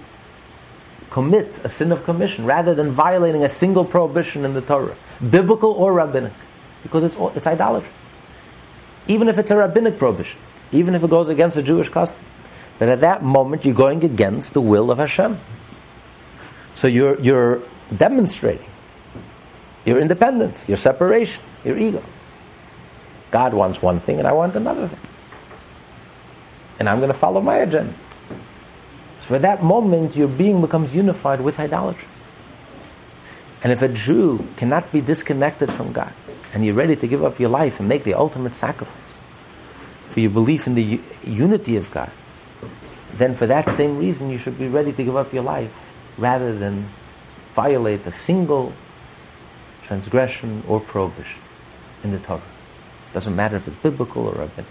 commit 1.10 1.46
a 1.64 1.68
sin 1.68 1.90
of 1.90 2.04
commission, 2.04 2.44
rather 2.44 2.74
than 2.74 2.90
violating 2.90 3.42
a 3.42 3.48
single 3.48 3.84
prohibition 3.84 4.44
in 4.44 4.54
the 4.54 4.60
Torah, 4.60 4.94
biblical 5.30 5.72
or 5.72 5.92
rabbinic, 5.92 6.32
because 6.82 7.02
it's, 7.02 7.16
it's 7.36 7.46
idolatry. 7.46 7.90
Even 9.08 9.28
if 9.28 9.38
it's 9.38 9.50
a 9.50 9.56
rabbinic 9.56 9.98
prohibition, 9.98 10.38
even 10.70 10.94
if 10.94 11.02
it 11.02 11.10
goes 11.10 11.28
against 11.28 11.56
a 11.56 11.62
Jewish 11.62 11.88
custom. 11.88 12.22
then 12.78 12.90
at 12.90 13.00
that 13.00 13.22
moment, 13.22 13.64
you're 13.64 13.74
going 13.74 14.04
against 14.04 14.52
the 14.52 14.60
will 14.60 14.90
of 14.90 14.98
Hashem. 14.98 15.38
So 16.74 16.86
you're, 16.86 17.18
you're 17.20 17.62
demonstrating 17.96 18.68
your 19.84 20.00
independence, 20.00 20.68
your 20.68 20.78
separation, 20.78 21.42
your 21.64 21.78
ego. 21.78 22.02
God 23.30 23.54
wants 23.54 23.82
one 23.82 24.00
thing 24.00 24.18
and 24.18 24.26
I 24.26 24.32
want 24.32 24.54
another 24.54 24.88
thing. 24.88 25.10
And 26.78 26.88
I'm 26.88 26.98
going 26.98 27.12
to 27.12 27.18
follow 27.18 27.40
my 27.40 27.56
agenda. 27.56 27.94
So 29.26 29.34
at 29.34 29.42
that 29.42 29.62
moment, 29.62 30.16
your 30.16 30.28
being 30.28 30.60
becomes 30.60 30.94
unified 30.94 31.40
with 31.40 31.60
idolatry. 31.60 32.08
And 33.62 33.72
if 33.72 33.82
a 33.82 33.88
Jew 33.88 34.46
cannot 34.56 34.90
be 34.92 35.00
disconnected 35.00 35.72
from 35.72 35.92
God, 35.92 36.12
and 36.54 36.64
you're 36.64 36.74
ready 36.74 36.96
to 36.96 37.06
give 37.06 37.22
up 37.22 37.38
your 37.38 37.50
life 37.50 37.78
and 37.80 37.88
make 37.88 38.04
the 38.04 38.14
ultimate 38.14 38.56
sacrifice 38.56 39.18
for 40.08 40.20
your 40.20 40.30
belief 40.30 40.66
in 40.66 40.74
the 40.74 41.00
unity 41.24 41.76
of 41.76 41.90
God, 41.90 42.10
then 43.14 43.34
for 43.34 43.46
that 43.46 43.68
same 43.76 43.98
reason 43.98 44.30
you 44.30 44.38
should 44.38 44.58
be 44.58 44.68
ready 44.68 44.92
to 44.92 45.04
give 45.04 45.16
up 45.16 45.32
your 45.32 45.42
life 45.42 45.70
rather 46.16 46.54
than 46.54 46.88
violate 47.54 48.06
a 48.06 48.12
single 48.12 48.72
transgression 49.88 50.62
or 50.68 50.78
prohibition 50.78 51.40
in 52.04 52.12
the 52.12 52.18
Torah. 52.18 52.42
Doesn't 53.14 53.34
matter 53.34 53.56
if 53.56 53.66
it's 53.66 53.76
biblical 53.76 54.28
or 54.28 54.32
rabbinic. 54.32 54.70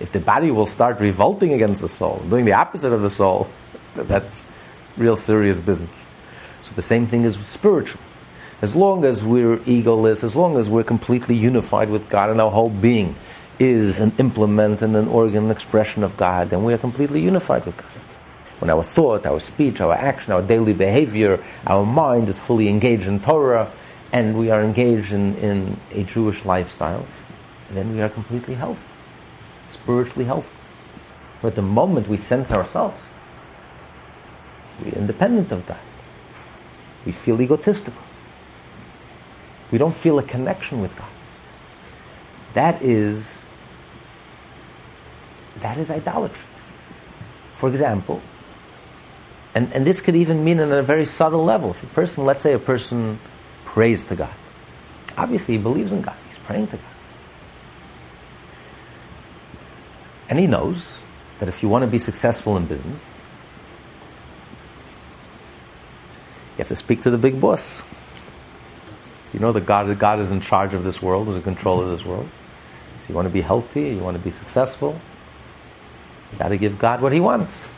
If 0.00 0.10
the 0.10 0.18
body 0.18 0.50
will 0.50 0.66
start 0.66 0.98
revolting 0.98 1.52
against 1.52 1.80
the 1.80 1.88
soul, 1.88 2.20
doing 2.28 2.44
the 2.44 2.54
opposite 2.54 2.92
of 2.92 3.02
the 3.02 3.10
soul, 3.10 3.48
that's 3.94 4.44
real 4.98 5.16
serious 5.16 5.60
business. 5.60 5.90
So 6.64 6.74
the 6.74 6.82
same 6.82 7.06
thing 7.06 7.22
is 7.22 7.38
spiritual. 7.46 8.00
As 8.60 8.74
long 8.74 9.04
as 9.04 9.24
we're 9.24 9.58
egoless, 9.58 10.24
as 10.24 10.34
long 10.34 10.58
as 10.58 10.68
we're 10.68 10.84
completely 10.84 11.36
unified 11.36 11.88
with 11.88 12.10
God 12.10 12.30
and 12.30 12.40
our 12.40 12.50
whole 12.50 12.70
being 12.70 13.14
is 13.60 14.00
an 14.00 14.12
implement 14.18 14.82
and 14.82 14.96
an 14.96 15.06
organ, 15.06 15.44
an 15.44 15.50
expression 15.52 16.02
of 16.02 16.16
God, 16.16 16.50
then 16.50 16.64
we 16.64 16.74
are 16.74 16.78
completely 16.78 17.20
unified 17.20 17.64
with 17.64 17.76
God. 17.76 17.86
When 18.60 18.70
our 18.70 18.82
thought, 18.82 19.24
our 19.24 19.40
speech, 19.40 19.80
our 19.80 19.92
action, 19.92 20.32
our 20.32 20.42
daily 20.42 20.72
behavior, 20.72 21.42
our 21.66 21.84
mind 21.84 22.28
is 22.28 22.38
fully 22.38 22.68
engaged 22.68 23.06
in 23.06 23.20
Torah, 23.20 23.70
and 24.12 24.38
we 24.38 24.50
are 24.50 24.60
engaged 24.60 25.12
in, 25.12 25.36
in 25.36 25.76
a 25.92 26.04
Jewish 26.04 26.44
lifestyle, 26.44 27.06
then 27.70 27.94
we 27.94 28.02
are 28.02 28.08
completely 28.08 28.54
healthy, 28.54 28.80
spiritually 29.70 30.26
healthy. 30.26 30.54
But 31.40 31.54
the 31.54 31.62
moment 31.62 32.08
we 32.08 32.18
sense 32.18 32.52
ourselves, 32.52 32.96
we're 34.84 34.92
independent 34.92 35.50
of 35.50 35.66
God. 35.66 35.78
We 37.06 37.12
feel 37.12 37.40
egotistical. 37.40 38.02
We 39.70 39.78
don't 39.78 39.94
feel 39.94 40.18
a 40.18 40.22
connection 40.22 40.82
with 40.82 40.96
God. 40.96 41.08
That 42.54 42.82
is 42.82 43.38
that 45.60 45.78
is 45.78 45.90
idolatry. 45.90 46.42
For 47.56 47.68
example, 47.68 48.20
and, 49.54 49.72
and 49.72 49.86
this 49.86 50.00
could 50.00 50.16
even 50.16 50.44
mean 50.44 50.60
on 50.60 50.72
a 50.72 50.82
very 50.82 51.04
subtle 51.04 51.44
level. 51.44 51.70
If 51.70 51.82
a 51.82 51.86
person, 51.86 52.24
let's 52.24 52.42
say 52.42 52.52
a 52.52 52.58
person 52.58 53.18
prays 53.72 54.04
to 54.04 54.14
God, 54.14 54.34
obviously 55.16 55.56
he 55.56 55.62
believes 55.62 55.92
in 55.92 56.02
God, 56.02 56.16
he's 56.28 56.38
praying 56.38 56.66
to 56.68 56.76
God. 56.76 56.86
And 60.28 60.38
he 60.38 60.46
knows 60.46 60.76
that 61.38 61.48
if 61.48 61.62
you 61.62 61.70
want 61.70 61.82
to 61.82 61.90
be 61.90 61.98
successful 61.98 62.58
in 62.58 62.66
business, 62.66 63.02
you 66.52 66.58
have 66.58 66.68
to 66.68 66.76
speak 66.76 67.02
to 67.02 67.10
the 67.10 67.16
big 67.16 67.40
boss. 67.40 67.82
You 69.32 69.40
know 69.40 69.52
that 69.52 69.64
God, 69.64 69.98
God 69.98 70.20
is 70.20 70.30
in 70.30 70.42
charge 70.42 70.74
of 70.74 70.84
this 70.84 71.00
world, 71.00 71.30
is 71.30 71.36
in 71.36 71.42
control 71.42 71.80
of 71.80 71.88
this 71.88 72.04
world. 72.04 72.28
So 73.00 73.08
you 73.08 73.14
want 73.14 73.26
to 73.26 73.32
be 73.32 73.40
healthy, 73.40 73.94
you 73.94 74.00
want 74.00 74.18
to 74.18 74.22
be 74.22 74.30
successful, 74.30 75.00
you 76.30 76.38
got 76.38 76.48
to 76.48 76.58
give 76.58 76.78
God 76.78 77.00
what 77.00 77.12
He 77.12 77.20
wants. 77.20 77.74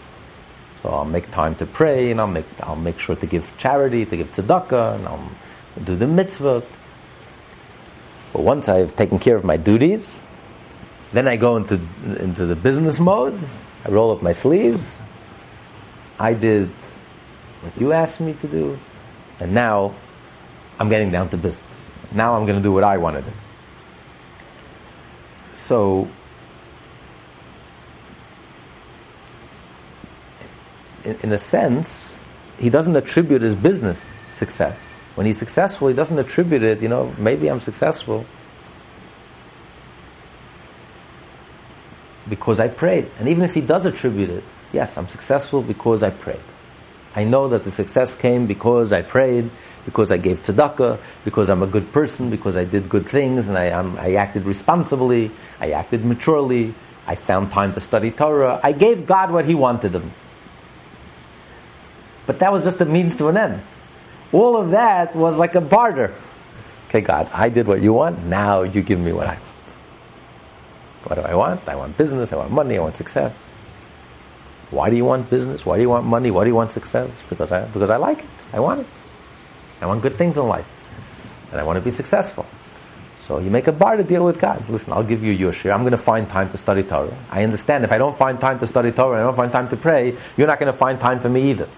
So 0.82 0.90
I'll 0.90 1.04
make 1.04 1.30
time 1.30 1.54
to 1.56 1.66
pray, 1.66 2.10
and 2.10 2.20
I'll 2.20 2.26
make 2.26 2.46
I'll 2.60 2.74
make 2.74 2.98
sure 2.98 3.14
to 3.14 3.26
give 3.26 3.56
charity, 3.58 4.04
to 4.04 4.16
give 4.16 4.32
tzedakah, 4.32 4.96
and 4.96 5.06
I'll 5.06 5.30
do 5.82 5.96
the 5.96 6.06
mitzvah. 6.06 6.62
But 8.32 8.42
once 8.42 8.68
I've 8.68 8.96
taken 8.96 9.18
care 9.18 9.36
of 9.36 9.44
my 9.44 9.56
duties, 9.56 10.20
then 11.12 11.28
I 11.28 11.36
go 11.36 11.56
into 11.56 11.74
into 12.18 12.46
the 12.46 12.56
business 12.56 13.00
mode. 13.00 13.38
I 13.84 13.90
roll 13.90 14.12
up 14.12 14.22
my 14.22 14.32
sleeves. 14.32 14.98
I 16.18 16.34
did 16.34 16.68
what 16.68 17.80
you 17.80 17.92
asked 17.92 18.20
me 18.20 18.34
to 18.34 18.48
do, 18.48 18.78
and 19.40 19.54
now 19.54 19.94
I'm 20.78 20.88
getting 20.88 21.10
down 21.10 21.28
to 21.30 21.36
business. 21.36 21.70
Now 22.12 22.36
I'm 22.36 22.46
going 22.46 22.58
to 22.58 22.62
do 22.62 22.72
what 22.72 22.84
I 22.84 22.98
want 22.98 23.16
to 23.16 23.22
do. 23.22 23.36
So 25.54 26.08
in, 31.04 31.16
in 31.22 31.32
a 31.32 31.38
sense, 31.38 32.14
he 32.58 32.70
doesn't 32.70 32.96
attribute 32.96 33.42
his 33.42 33.54
business 33.54 33.98
success. 34.34 34.93
When 35.14 35.26
he's 35.26 35.38
successful, 35.38 35.88
he 35.88 35.94
doesn't 35.94 36.18
attribute 36.18 36.62
it, 36.62 36.82
you 36.82 36.88
know, 36.88 37.14
maybe 37.18 37.48
I'm 37.48 37.60
successful 37.60 38.26
because 42.28 42.58
I 42.58 42.68
prayed. 42.68 43.06
And 43.18 43.28
even 43.28 43.44
if 43.44 43.54
he 43.54 43.60
does 43.60 43.86
attribute 43.86 44.30
it, 44.30 44.44
yes, 44.72 44.96
I'm 44.98 45.08
successful 45.08 45.62
because 45.62 46.02
I 46.02 46.10
prayed. 46.10 46.40
I 47.14 47.24
know 47.24 47.48
that 47.48 47.64
the 47.64 47.70
success 47.70 48.14
came 48.14 48.46
because 48.46 48.92
I 48.92 49.02
prayed, 49.02 49.50
because 49.84 50.10
I 50.10 50.16
gave 50.16 50.42
tzedakah, 50.42 50.98
because 51.24 51.48
I'm 51.48 51.62
a 51.62 51.66
good 51.66 51.92
person, 51.92 52.30
because 52.30 52.56
I 52.56 52.64
did 52.64 52.88
good 52.88 53.06
things, 53.06 53.46
and 53.46 53.56
I, 53.56 53.66
I 53.68 54.14
acted 54.14 54.44
responsibly, 54.44 55.30
I 55.60 55.72
acted 55.72 56.04
maturely, 56.04 56.74
I 57.06 57.14
found 57.14 57.52
time 57.52 57.72
to 57.74 57.80
study 57.80 58.10
Torah. 58.10 58.60
I 58.64 58.72
gave 58.72 59.06
God 59.06 59.30
what 59.30 59.44
He 59.44 59.54
wanted 59.54 59.94
him. 59.94 60.10
But 62.26 62.38
that 62.38 62.50
was 62.50 62.64
just 62.64 62.80
a 62.80 62.86
means 62.86 63.16
to 63.18 63.28
an 63.28 63.36
end. 63.36 63.62
All 64.34 64.56
of 64.56 64.70
that 64.70 65.14
was 65.14 65.38
like 65.38 65.54
a 65.54 65.60
barter. 65.60 66.12
Okay, 66.88 67.00
God, 67.00 67.30
I 67.32 67.48
did 67.48 67.68
what 67.68 67.80
you 67.80 67.92
want, 67.92 68.24
now 68.24 68.62
you 68.62 68.82
give 68.82 68.98
me 68.98 69.12
what 69.12 69.28
I 69.28 69.34
want. 69.34 69.40
What 71.04 71.14
do 71.14 71.20
I 71.22 71.34
want? 71.36 71.68
I 71.68 71.76
want 71.76 71.96
business, 71.96 72.32
I 72.32 72.36
want 72.36 72.50
money, 72.50 72.76
I 72.76 72.80
want 72.80 72.96
success. 72.96 73.32
Why 74.72 74.90
do 74.90 74.96
you 74.96 75.04
want 75.04 75.30
business? 75.30 75.64
Why 75.64 75.76
do 75.76 75.82
you 75.82 75.88
want 75.88 76.04
money? 76.04 76.32
Why 76.32 76.42
do 76.42 76.50
you 76.50 76.56
want 76.56 76.72
success? 76.72 77.22
Because 77.28 77.52
I, 77.52 77.64
because 77.66 77.90
I 77.90 77.96
like 77.96 78.18
it. 78.18 78.30
I 78.52 78.58
want 78.58 78.80
it. 78.80 78.86
I 79.80 79.86
want 79.86 80.02
good 80.02 80.14
things 80.14 80.36
in 80.36 80.48
life. 80.48 80.66
And 81.52 81.60
I 81.60 81.64
want 81.64 81.78
to 81.78 81.84
be 81.84 81.92
successful. 81.92 82.44
So 83.20 83.38
you 83.38 83.50
make 83.50 83.68
a 83.68 83.72
barter 83.72 84.02
deal 84.02 84.24
with 84.24 84.40
God. 84.40 84.68
Listen, 84.68 84.92
I'll 84.92 85.04
give 85.04 85.22
you 85.22 85.30
your 85.30 85.52
share. 85.52 85.72
I'm 85.72 85.82
going 85.82 85.92
to 85.92 85.98
find 85.98 86.28
time 86.28 86.50
to 86.50 86.58
study 86.58 86.82
Torah. 86.82 87.16
I 87.30 87.44
understand 87.44 87.84
if 87.84 87.92
I 87.92 87.98
don't 87.98 88.16
find 88.16 88.40
time 88.40 88.58
to 88.58 88.66
study 88.66 88.90
Torah, 88.90 89.20
I 89.20 89.22
don't 89.22 89.36
find 89.36 89.52
time 89.52 89.68
to 89.68 89.76
pray, 89.76 90.16
you're 90.36 90.48
not 90.48 90.58
going 90.58 90.72
to 90.72 90.76
find 90.76 90.98
time 90.98 91.20
for 91.20 91.28
me 91.28 91.50
either. 91.50 91.68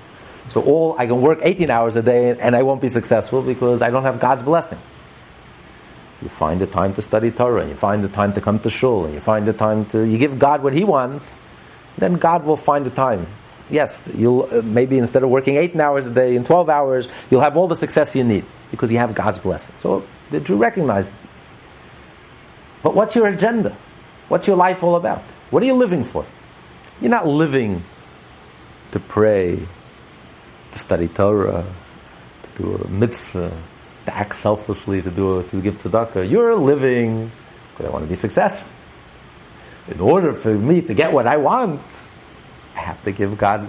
So 0.51 0.63
all 0.63 0.97
I 0.99 1.07
can 1.07 1.21
work 1.21 1.41
18 1.43 1.71
hours 1.71 1.97
a 1.97 2.03
day 2.03 2.39
and 2.39 2.57
I 2.57 2.63
won't 2.63 2.81
be 2.81 2.91
successful 2.91 3.43
because 3.43 3.83
I 3.83 3.91
don't 3.91 4.05
have 4.05 4.21
God's 4.21 4.43
blessing. 4.43 4.79
You 6.23 6.29
find 6.29 6.61
the 6.61 6.67
time 6.67 6.95
to 6.95 7.03
study 7.03 7.31
Torah, 7.31 7.61
and 7.61 7.69
you 7.69 7.77
find 7.77 8.03
the 8.03 8.09
time 8.09 8.33
to 8.33 8.41
come 8.41 8.59
to 8.61 8.71
shul, 8.71 9.05
and 9.05 9.13
you 9.13 9.21
find 9.21 9.47
the 9.47 9.53
time 9.53 9.85
to 9.87 10.03
you 10.03 10.17
give 10.17 10.39
God 10.39 10.63
what 10.63 10.73
He 10.73 10.83
wants, 10.83 11.37
then 11.99 12.15
God 12.15 12.45
will 12.45 12.57
find 12.57 12.87
the 12.87 12.91
time. 12.91 13.27
Yes, 13.69 14.09
you'll 14.15 14.49
uh, 14.51 14.63
maybe 14.63 14.97
instead 14.97 15.23
of 15.23 15.29
working 15.29 15.57
18 15.57 15.79
hours 15.79 16.07
a 16.07 16.11
day 16.11 16.35
in 16.35 16.45
12 16.45 16.71
hours, 16.71 17.09
you'll 17.31 17.43
have 17.43 17.57
all 17.57 17.69
the 17.69 17.77
success 17.77 18.17
you 18.17 18.25
need 18.25 18.45
because 18.71 18.91
you 18.91 18.99
have 18.99 19.15
God's 19.15 19.39
blessing. 19.41 19.75
So 19.77 20.05
the 20.31 20.41
Jew 20.41 20.57
recognized. 20.57 21.13
But 22.83 22.95
what's 22.95 23.15
your 23.15 23.27
agenda? 23.27 23.71
What's 24.29 24.47
your 24.47 24.57
life 24.57 24.83
all 24.83 24.97
about? 24.97 25.21
What 25.51 25.63
are 25.63 25.67
you 25.67 25.75
living 25.75 26.05
for? 26.05 26.25
You're 27.01 27.11
not 27.11 27.27
living 27.27 27.83
to 28.93 29.01
pray, 29.01 29.61
to 30.77 30.83
study 30.83 31.09
Torah, 31.09 31.65
to 32.43 32.63
do 32.63 32.75
a 32.75 32.89
mitzvah, 32.89 33.51
to 34.05 34.15
act 34.15 34.37
selflessly, 34.37 35.01
to 35.01 35.11
do 35.11 35.43
to 35.43 35.63
give 35.63 35.75
tzedakah. 35.77 36.29
You're 36.29 36.55
living 36.55 37.31
because 37.71 37.87
I 37.87 37.91
want 37.91 38.05
to 38.05 38.09
be 38.09 38.15
successful. 38.15 38.69
In 39.93 40.01
order 40.01 40.33
for 40.33 40.53
me 40.53 40.83
to 40.83 40.95
get 40.95 41.13
what 41.13 41.27
I 41.27 41.39
want, 41.39 41.81
I 42.75 42.81
have 42.81 43.03
to 43.05 43.13
give 43.13 43.39
God. 43.39 43.69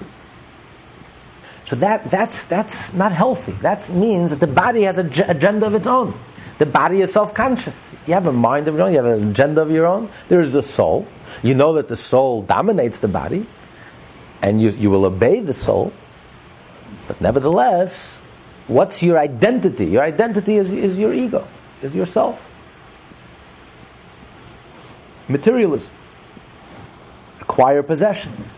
So 1.66 1.76
that, 1.78 2.10
that's, 2.10 2.46
that's 2.46 2.94
not 2.94 3.12
healthy. 3.12 3.52
That 3.62 3.90
means 3.90 4.32
that 4.32 4.40
the 4.40 4.48
body 4.48 4.84
has 4.84 4.98
an 4.98 5.12
agenda 5.30 5.68
of 5.68 5.76
its 5.76 5.88
own. 5.88 6.14
The 6.58 6.66
body 6.66 7.02
is 7.02 7.14
self-conscious. 7.14 7.96
You 8.08 8.16
have 8.16 8.26
a 8.26 8.34
mind 8.34 8.68
of 8.68 8.76
your 8.76 8.88
own, 8.88 8.94
you 8.94 9.04
have 9.04 9.20
an 9.20 9.32
agenda 9.32 9.62
of 9.62 9.70
your 9.70 9.86
own. 9.86 10.10
There 10.28 10.42
is 10.42 10.52
the 10.52 10.64
soul. 10.64 11.08
You 11.44 11.54
know 11.54 11.74
that 11.74 11.88
the 11.88 11.96
soul 11.96 12.42
dominates 12.42 13.00
the 13.00 13.08
body, 13.08 13.46
and 14.42 14.62
you, 14.62 14.72
you 14.72 14.90
will 14.90 15.06
obey 15.06 15.40
the 15.40 15.54
soul. 15.54 15.94
But 17.08 17.22
nevertheless, 17.22 18.18
what's 18.68 19.02
your 19.02 19.18
identity? 19.18 19.86
Your 19.86 20.04
identity 20.04 20.58
is, 20.58 20.72
is 20.72 20.98
your 21.00 21.14
ego, 21.14 21.48
is 21.82 21.96
yourself. 21.96 22.44
Materialism. 25.30 25.92
Acquire 27.42 27.82
possessions. 27.82 28.52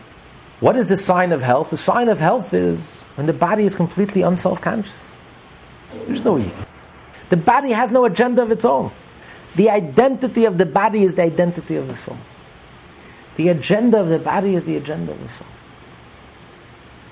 What 0.60 0.76
is 0.76 0.88
the 0.88 0.96
sign 0.96 1.32
of 1.32 1.42
health? 1.42 1.70
The 1.70 1.76
sign 1.76 2.08
of 2.08 2.18
health 2.18 2.52
is 2.52 2.80
when 3.14 3.26
the 3.26 3.32
body 3.32 3.64
is 3.64 3.74
completely 3.74 4.22
unself 4.22 4.60
conscious. 4.60 5.16
There's 6.06 6.24
no 6.24 6.38
ego. 6.38 6.66
The 7.30 7.36
body 7.36 7.70
has 7.70 7.90
no 7.90 8.04
agenda 8.04 8.42
of 8.42 8.50
its 8.50 8.64
own. 8.64 8.90
The 9.56 9.70
identity 9.70 10.44
of 10.44 10.58
the 10.58 10.66
body 10.66 11.02
is 11.02 11.14
the 11.14 11.22
identity 11.22 11.76
of 11.76 11.88
the 11.88 11.96
soul. 11.96 12.18
The 13.36 13.48
agenda 13.48 14.00
of 14.00 14.08
the 14.08 14.18
body 14.18 14.54
is 14.54 14.64
the 14.64 14.76
agenda 14.76 15.12
of 15.12 15.20
the 15.20 15.28
soul. 15.28 15.46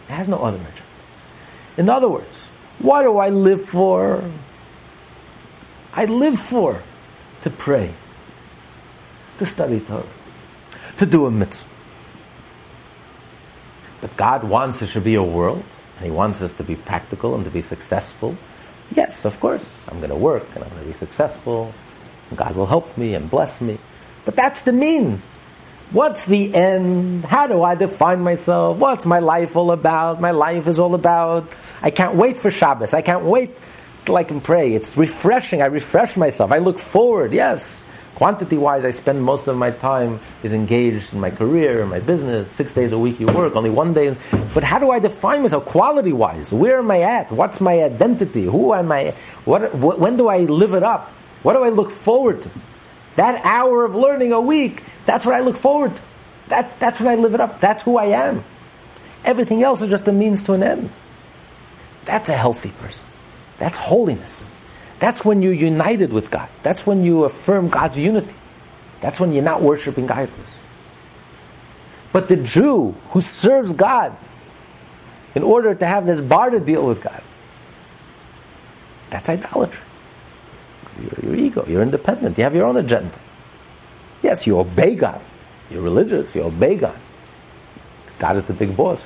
It 0.08 0.12
has 0.12 0.28
no 0.28 0.38
other 0.38 0.58
agenda. 0.58 0.87
In 1.78 1.88
other 1.88 2.08
words, 2.08 2.34
what 2.80 3.02
do 3.02 3.18
I 3.18 3.30
live 3.30 3.64
for? 3.64 4.22
I 5.94 6.04
live 6.06 6.38
for 6.38 6.82
to 7.42 7.50
pray, 7.50 7.94
to 9.38 9.46
study 9.46 9.78
Torah, 9.80 10.04
to 10.98 11.06
do 11.06 11.26
a 11.26 11.30
mitzvah. 11.30 11.68
But 14.00 14.16
God 14.16 14.44
wants 14.44 14.80
there 14.80 14.88
should 14.88 15.04
be 15.04 15.14
a 15.14 15.22
world, 15.22 15.62
and 15.96 16.04
He 16.04 16.10
wants 16.10 16.42
us 16.42 16.52
to 16.54 16.64
be 16.64 16.74
practical 16.74 17.36
and 17.36 17.44
to 17.44 17.50
be 17.50 17.62
successful. 17.62 18.36
Yes, 18.94 19.24
of 19.24 19.38
course, 19.38 19.64
I'm 19.88 19.98
going 19.98 20.10
to 20.10 20.16
work 20.16 20.46
and 20.54 20.64
I'm 20.64 20.70
going 20.70 20.82
to 20.82 20.88
be 20.88 20.94
successful. 20.94 21.72
God 22.34 22.56
will 22.56 22.66
help 22.66 22.98
me 22.98 23.14
and 23.14 23.30
bless 23.30 23.60
me. 23.60 23.78
But 24.24 24.34
that's 24.34 24.62
the 24.62 24.72
means. 24.72 25.37
What's 25.90 26.26
the 26.26 26.54
end? 26.54 27.24
How 27.24 27.46
do 27.46 27.62
I 27.62 27.74
define 27.74 28.20
myself? 28.20 28.76
What's 28.76 29.06
my 29.06 29.20
life 29.20 29.56
all 29.56 29.72
about? 29.72 30.20
My 30.20 30.32
life 30.32 30.66
is 30.66 30.78
all 30.78 30.94
about. 30.94 31.48
I 31.80 31.90
can't 31.90 32.14
wait 32.14 32.36
for 32.36 32.50
Shabbos. 32.50 32.92
I 32.92 33.00
can't 33.00 33.24
wait 33.24 33.56
till 34.04 34.16
I 34.16 34.24
can 34.24 34.42
pray. 34.42 34.74
It's 34.74 34.98
refreshing. 34.98 35.62
I 35.62 35.66
refresh 35.66 36.14
myself. 36.18 36.52
I 36.52 36.58
look 36.58 36.78
forward. 36.78 37.32
Yes. 37.32 37.82
Quantity 38.16 38.58
wise, 38.58 38.84
I 38.84 38.90
spend 38.90 39.22
most 39.22 39.46
of 39.46 39.56
my 39.56 39.70
time 39.70 40.20
is 40.42 40.52
engaged 40.52 41.14
in 41.14 41.20
my 41.20 41.30
career, 41.30 41.86
my 41.86 42.00
business. 42.00 42.50
Six 42.50 42.74
days 42.74 42.92
a 42.92 42.98
week 42.98 43.18
you 43.18 43.28
work, 43.28 43.56
only 43.56 43.70
one 43.70 43.94
day. 43.94 44.14
But 44.52 44.64
how 44.64 44.80
do 44.80 44.90
I 44.90 44.98
define 44.98 45.40
myself 45.40 45.64
quality 45.64 46.12
wise? 46.12 46.52
Where 46.52 46.80
am 46.80 46.90
I 46.90 47.00
at? 47.00 47.32
What's 47.32 47.62
my 47.62 47.82
identity? 47.82 48.44
Who 48.44 48.74
am 48.74 48.92
I? 48.92 49.12
What, 49.46 49.72
when 49.74 50.18
do 50.18 50.28
I 50.28 50.40
live 50.40 50.74
it 50.74 50.82
up? 50.82 51.08
What 51.42 51.54
do 51.54 51.62
I 51.62 51.70
look 51.70 51.92
forward 51.92 52.42
to? 52.42 52.50
That 53.16 53.44
hour 53.44 53.84
of 53.84 53.94
learning 53.94 54.32
a 54.32 54.40
week, 54.40 54.82
that's 55.08 55.24
what 55.24 55.34
I 55.34 55.40
look 55.40 55.56
forward 55.56 55.96
to. 55.96 56.02
That's, 56.48 56.74
that's 56.74 57.00
what 57.00 57.08
I 57.08 57.14
live 57.14 57.32
it 57.32 57.40
up. 57.40 57.60
That's 57.60 57.82
who 57.82 57.96
I 57.96 58.08
am. 58.28 58.44
Everything 59.24 59.62
else 59.62 59.80
is 59.80 59.88
just 59.88 60.06
a 60.06 60.12
means 60.12 60.42
to 60.42 60.52
an 60.52 60.62
end. 60.62 60.90
That's 62.04 62.28
a 62.28 62.36
healthy 62.36 62.72
person. 62.78 63.06
That's 63.56 63.78
holiness. 63.78 64.50
That's 64.98 65.24
when 65.24 65.40
you're 65.40 65.54
united 65.54 66.12
with 66.12 66.30
God. 66.30 66.50
That's 66.62 66.86
when 66.86 67.04
you 67.04 67.24
affirm 67.24 67.70
God's 67.70 67.96
unity. 67.96 68.34
That's 69.00 69.18
when 69.18 69.32
you're 69.32 69.42
not 69.42 69.62
worshiping 69.62 70.10
idols. 70.10 70.58
But 72.12 72.28
the 72.28 72.36
Jew 72.36 72.94
who 73.10 73.22
serves 73.22 73.72
God 73.72 74.14
in 75.34 75.42
order 75.42 75.74
to 75.74 75.86
have 75.86 76.04
this 76.04 76.20
barter 76.20 76.60
deal 76.60 76.86
with 76.86 77.02
God, 77.02 77.22
that's 79.08 79.30
idolatry. 79.30 79.80
Your, 81.00 81.30
your 81.30 81.46
ego, 81.46 81.64
you're 81.66 81.82
independent, 81.82 82.36
you 82.36 82.44
have 82.44 82.54
your 82.54 82.66
own 82.66 82.76
agenda. 82.76 83.14
Yes, 84.22 84.46
you 84.46 84.58
obey 84.58 84.94
God. 84.94 85.20
You're 85.70 85.82
religious, 85.82 86.34
you 86.34 86.42
obey 86.42 86.76
God. 86.76 86.98
God 88.18 88.36
is 88.36 88.44
the 88.44 88.52
big 88.52 88.76
boss. 88.76 89.00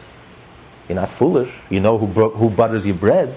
You're 0.88 0.96
not 0.96 1.10
foolish. 1.10 1.52
You 1.70 1.80
know 1.80 1.98
who, 1.98 2.06
bro- 2.06 2.30
who 2.30 2.50
butters 2.50 2.86
your 2.86 2.96
bread. 2.96 3.36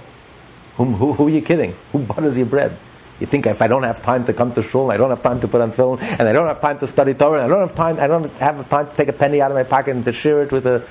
Who, 0.78 0.86
who, 0.86 1.14
who, 1.14 1.28
are 1.28 1.30
you 1.30 1.42
kidding? 1.42 1.74
Who 1.92 2.00
butters 2.00 2.38
your 2.38 2.48
bread? 2.48 2.78
You 3.20 3.28
think 3.28 3.46
if 3.48 3.62
I 3.62 3.68
don't 3.68 3.84
have 3.84 4.04
time 4.04 4.26
to 4.26 4.34
come 4.34 4.54
to 4.56 4.64
shul, 4.64 4.92
I 4.92 4.98
don't 4.98 5.10
have 5.10 5.24
time 5.24 5.40
to 5.42 5.48
put 5.48 5.62
on 5.62 5.72
tefillin, 5.72 6.02
and 6.02 6.28
I 6.28 6.34
don't 6.34 6.48
have 6.48 6.60
time 6.60 6.80
to 6.80 6.88
study 6.88 7.14
Torah, 7.14 7.44
and 7.44 7.46
I 7.46 7.56
don't 7.56 7.68
have 7.68 7.76
time, 7.76 8.00
I 8.00 8.08
don't 8.08 8.30
have 8.34 8.70
time 8.70 8.88
to 8.88 8.96
take 8.96 9.08
a 9.08 9.14
penny 9.14 9.42
out 9.42 9.52
of 9.52 9.56
my 9.56 9.64
pocket 9.64 9.96
and 9.96 10.04
to 10.04 10.12
share 10.12 10.44
it 10.44 10.52
with 10.52 10.66
a, 10.66 10.86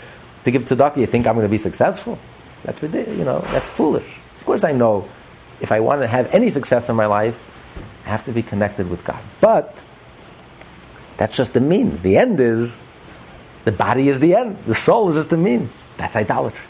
to 0.44 0.50
give 0.50 0.64
tzedakah, 0.64 0.96
you 0.96 1.06
think 1.06 1.26
I'm 1.26 1.34
going 1.34 1.46
to 1.46 1.50
be 1.50 1.58
successful? 1.58 2.18
That's 2.64 2.82
ridiculous. 2.82 3.18
You 3.18 3.24
know, 3.24 3.40
that's 3.40 3.68
foolish. 3.68 4.06
Of 4.38 4.44
course, 4.46 4.64
I 4.64 4.72
know 4.72 5.06
if 5.60 5.70
I 5.70 5.80
want 5.80 6.00
to 6.00 6.06
have 6.06 6.32
any 6.34 6.50
success 6.50 6.88
in 6.88 6.96
my 6.96 7.06
life, 7.06 7.36
I 8.06 8.10
have 8.10 8.24
to 8.24 8.32
be 8.32 8.42
connected 8.42 8.88
with 8.90 9.04
God. 9.04 9.22
But 9.40 9.84
that's 11.16 11.36
just 11.36 11.54
the 11.54 11.60
means. 11.60 12.02
The 12.02 12.16
end 12.16 12.40
is 12.40 12.74
the 13.64 13.72
body 13.72 14.08
is 14.08 14.20
the 14.20 14.34
end. 14.34 14.56
The 14.58 14.74
soul 14.74 15.08
is 15.10 15.16
just 15.16 15.30
the 15.30 15.36
means. 15.36 15.84
That's 15.96 16.16
idolatry. 16.16 16.66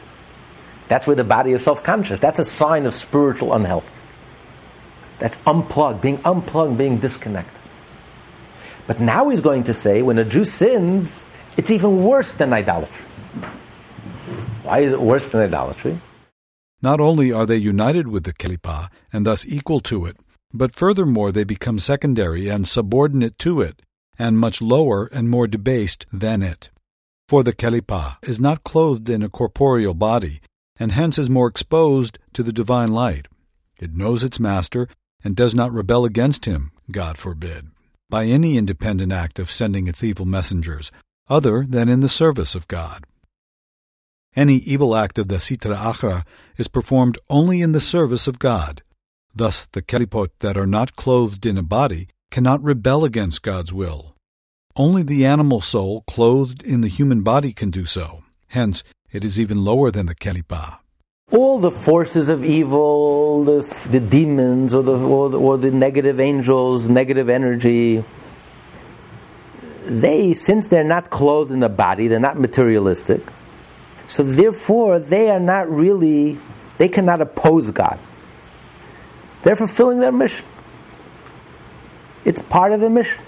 That's 0.89 1.07
where 1.07 1.17
the 1.17 1.25
body 1.25 1.53
is 1.53 1.65
self-conscious. 1.65 2.21
That's 2.21 2.39
a 2.39 2.45
sign 2.45 2.87
of 2.87 2.95
spiritual 2.95 3.55
unhealth. 3.55 3.91
That's 5.19 5.37
unplugged, 5.47 6.03
being 6.03 6.21
unplugged, 6.25 6.77
being 6.77 6.99
disconnected. 6.99 7.53
But 8.87 9.01
now 9.01 9.31
he's 9.31 9.41
going 9.41 9.65
to 9.65 9.75
say 9.75 10.03
when 10.03 10.19
a 10.19 10.25
Jew 10.25 10.45
sins, 10.45 11.27
it's 11.57 11.71
even 11.71 12.05
worse 12.05 12.35
than 12.35 12.53
idolatry. 12.53 13.05
Why 14.63 14.81
is 14.81 14.93
it 14.93 15.01
worse 15.01 15.29
than 15.31 15.41
idolatry? 15.41 15.99
Not 16.83 17.01
only 17.01 17.33
are 17.33 17.47
they 17.47 17.57
united 17.57 18.09
with 18.09 18.25
the 18.25 18.35
Kelipah 18.35 18.89
and 19.13 19.25
thus 19.25 19.47
equal 19.47 19.81
to 19.81 20.05
it, 20.05 20.19
but 20.53 20.73
furthermore 20.73 21.33
they 21.33 21.45
become 21.45 21.79
secondary 21.79 22.49
and 22.49 22.69
subordinate 22.69 23.39
to 23.39 23.63
it, 23.63 23.81
and 24.19 24.39
much 24.39 24.63
lower 24.63 25.07
and 25.07 25.31
more 25.31 25.47
debased 25.47 26.07
than 26.13 26.43
it. 26.43 26.71
For 27.29 27.43
the 27.43 27.53
Kelipah 27.53 28.17
is 28.23 28.39
not 28.41 28.65
clothed 28.65 29.09
in 29.09 29.23
a 29.23 29.29
corporeal 29.29 29.95
body, 29.95 30.41
and 30.77 30.93
hence 30.93 31.19
is 31.19 31.31
more 31.31 31.49
exposed 31.49 32.19
to 32.35 32.43
the 32.43 32.53
divine 32.53 32.93
light. 32.93 33.29
It 33.81 33.95
knows 33.95 34.23
its 34.23 34.41
master, 34.41 34.89
and 35.23 35.35
does 35.35 35.55
not 35.55 35.73
rebel 35.73 36.05
against 36.05 36.45
him, 36.45 36.71
God 36.91 37.17
forbid, 37.17 37.69
by 38.11 38.27
any 38.27 38.59
independent 38.59 39.13
act 39.13 39.39
of 39.39 39.51
sending 39.51 39.89
its 39.89 40.05
evil 40.05 40.27
messengers, 40.27 40.93
other 41.29 41.65
than 41.69 41.89
in 41.89 42.01
the 42.01 42.09
service 42.09 42.55
of 42.55 42.69
God. 42.69 43.05
Any 44.37 44.57
evil 44.57 44.95
act 44.95 45.19
of 45.19 45.29
the 45.29 45.37
Sitra 45.37 45.77
Achra 45.77 46.25
is 46.59 46.69
performed 46.69 47.19
only 47.31 47.63
in 47.63 47.73
the 47.73 47.81
service 47.81 48.27
of 48.27 48.39
God, 48.39 48.83
Thus, 49.35 49.67
the 49.73 49.83
kelipot 49.83 50.31
that 50.41 50.57
are 50.57 50.67
not 50.67 50.95
clothed 50.95 51.45
in 51.45 51.59
a 51.59 51.63
body 51.63 52.09
cannot 52.35 52.61
rebel 52.65 53.05
against 53.05 53.43
God's 53.43 53.73
will. 53.73 54.17
Only 54.75 55.05
the 55.05 55.25
animal 55.25 55.61
soul 55.61 56.03
clothed 56.09 56.65
in 56.65 56.81
the 56.81 56.89
human 56.89 57.23
body 57.23 57.53
can 57.53 57.71
do 57.71 57.87
so. 57.87 58.25
Hence, 58.49 58.83
it 59.13 59.25
is 59.25 59.39
even 59.39 59.63
lower 59.63 59.93
than 59.93 60.07
the 60.07 60.17
kelipah. 60.17 60.79
All 61.31 61.61
the 61.61 61.71
forces 61.71 62.29
of 62.29 62.43
evil, 62.43 63.45
the, 63.45 63.63
the 63.93 64.01
demons, 64.01 64.75
or 64.75 64.83
the, 64.83 64.99
or 64.99 65.31
the, 65.31 65.39
or 65.39 65.59
the 65.59 65.71
negative 65.71 66.19
angels, 66.19 66.89
negative 66.89 67.29
energy, 67.29 68.03
they, 69.87 70.33
since 70.33 70.67
they're 70.67 70.83
not 70.83 71.11
clothed 71.11 71.53
in 71.53 71.63
a 71.63 71.69
body, 71.69 72.09
they're 72.09 72.19
not 72.19 72.37
materialistic, 72.37 73.21
so 74.09 74.25
therefore 74.25 74.99
they 74.99 75.31
are 75.31 75.39
not 75.39 75.71
really, 75.71 76.37
they 76.79 76.89
cannot 76.89 77.21
oppose 77.21 77.71
God. 77.71 78.01
They're 79.45 79.55
fulfilling 79.55 80.01
their 80.01 80.11
mission. 80.11 80.45
It's 82.25 82.41
part 82.41 82.73
of 82.73 82.81
the 82.81 82.91
mission. 82.91 83.23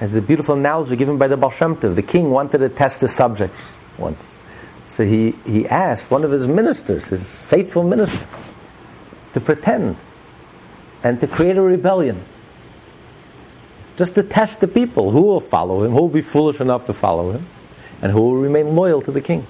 As 0.00 0.14
a 0.14 0.22
beautiful 0.22 0.54
analogy 0.54 0.96
given 0.96 1.18
by 1.18 1.26
the 1.26 1.36
Baal 1.36 1.50
Shem 1.50 1.74
Tov, 1.76 1.96
the 1.96 2.02
king 2.02 2.30
wanted 2.30 2.58
to 2.58 2.68
test 2.68 3.00
his 3.00 3.14
subjects 3.14 3.74
once. 3.98 4.36
So 4.86 5.04
he, 5.04 5.32
he 5.44 5.66
asked 5.66 6.10
one 6.10 6.24
of 6.24 6.30
his 6.30 6.46
ministers, 6.46 7.06
his 7.08 7.42
faithful 7.42 7.82
minister, 7.82 8.26
to 9.34 9.40
pretend 9.40 9.96
and 11.02 11.20
to 11.20 11.26
create 11.26 11.56
a 11.56 11.62
rebellion. 11.62 12.22
Just 13.96 14.14
to 14.14 14.22
test 14.22 14.60
the 14.60 14.68
people 14.68 15.10
who 15.10 15.22
will 15.22 15.40
follow 15.40 15.84
him, 15.84 15.90
who 15.90 16.02
will 16.02 16.08
be 16.08 16.22
foolish 16.22 16.60
enough 16.60 16.86
to 16.86 16.94
follow 16.94 17.32
him, 17.32 17.46
and 18.00 18.12
who 18.12 18.20
will 18.20 18.36
remain 18.36 18.76
loyal 18.76 19.02
to 19.02 19.10
the 19.10 19.20
king 19.20 19.46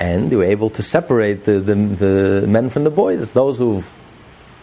and 0.00 0.30
they 0.30 0.36
were 0.36 0.44
able 0.44 0.70
to 0.70 0.82
separate 0.82 1.44
the, 1.44 1.60
the, 1.60 1.74
the 1.74 2.46
men 2.48 2.70
from 2.70 2.84
the 2.84 2.90
boys, 2.90 3.34
those 3.34 3.58
who 3.58 3.84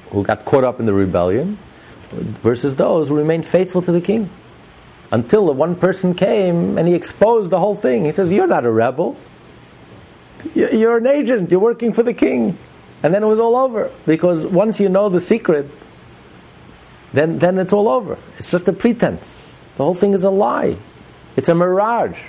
who 0.10 0.24
got 0.24 0.46
caught 0.46 0.64
up 0.64 0.80
in 0.80 0.86
the 0.86 0.94
rebellion, 0.94 1.58
versus 2.12 2.76
those 2.76 3.10
who 3.10 3.18
remained 3.18 3.46
faithful 3.46 3.82
to 3.82 3.92
the 3.92 4.02
king. 4.02 4.30
Until 5.12 5.46
the 5.46 5.54
one 5.54 5.76
person 5.76 6.14
came 6.14 6.78
and 6.78 6.88
he 6.88 6.94
exposed 6.94 7.50
the 7.50 7.60
whole 7.60 7.76
thing. 7.76 8.06
He 8.06 8.12
says, 8.12 8.32
You're 8.34 8.48
not 8.48 8.66
a 8.66 8.72
rebel. 8.72 9.18
You're 10.54 10.98
an 10.98 11.08
agent. 11.08 11.50
You're 11.50 11.62
working 11.62 11.94
for 11.94 12.04
the 12.04 12.14
king. 12.14 12.58
And 13.04 13.14
then 13.14 13.24
it 13.24 13.26
was 13.26 13.40
all 13.40 13.56
over. 13.56 13.90
Because 14.06 14.46
once 14.46 14.80
you 14.80 14.90
know 14.90 15.08
the 15.08 15.20
secret, 15.20 15.68
then, 17.14 17.40
then 17.40 17.58
it's 17.58 17.72
all 17.72 17.88
over. 17.88 18.18
It's 18.38 18.52
just 18.52 18.68
a 18.68 18.74
pretense. 18.74 19.58
The 19.78 19.84
whole 19.84 19.94
thing 19.94 20.14
is 20.14 20.24
a 20.24 20.30
lie. 20.30 20.76
It's 21.38 21.48
a 21.48 21.56
mirage. 21.56 22.20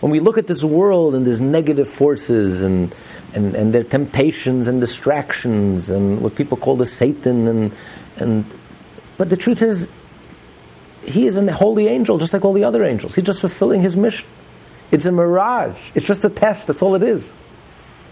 When 0.00 0.12
we 0.12 0.20
look 0.20 0.38
at 0.38 0.46
this 0.46 0.62
world 0.62 1.14
and 1.14 1.26
these 1.26 1.40
negative 1.40 1.88
forces 1.88 2.62
and, 2.62 2.94
and, 3.34 3.54
and 3.54 3.74
their 3.74 3.84
temptations 3.84 4.68
and 4.68 4.80
distractions 4.80 5.90
and 5.90 6.20
what 6.20 6.34
people 6.34 6.56
call 6.56 6.76
the 6.76 6.86
Satan 6.86 7.46
and, 7.46 7.72
and 8.16 8.44
but 9.16 9.30
the 9.30 9.36
truth 9.36 9.62
is 9.62 9.88
he 11.04 11.26
is 11.26 11.36
a 11.36 11.52
holy 11.52 11.88
angel 11.88 12.18
just 12.18 12.32
like 12.32 12.44
all 12.44 12.52
the 12.52 12.64
other 12.64 12.84
angels. 12.84 13.14
He's 13.14 13.24
just 13.24 13.40
fulfilling 13.40 13.82
his 13.82 13.96
mission. 13.96 14.26
It's 14.90 15.06
a 15.06 15.12
mirage. 15.12 15.78
It's 15.94 16.06
just 16.06 16.24
a 16.24 16.30
test. 16.30 16.66
That's 16.66 16.82
all 16.82 16.94
it 16.94 17.02
is. 17.02 17.30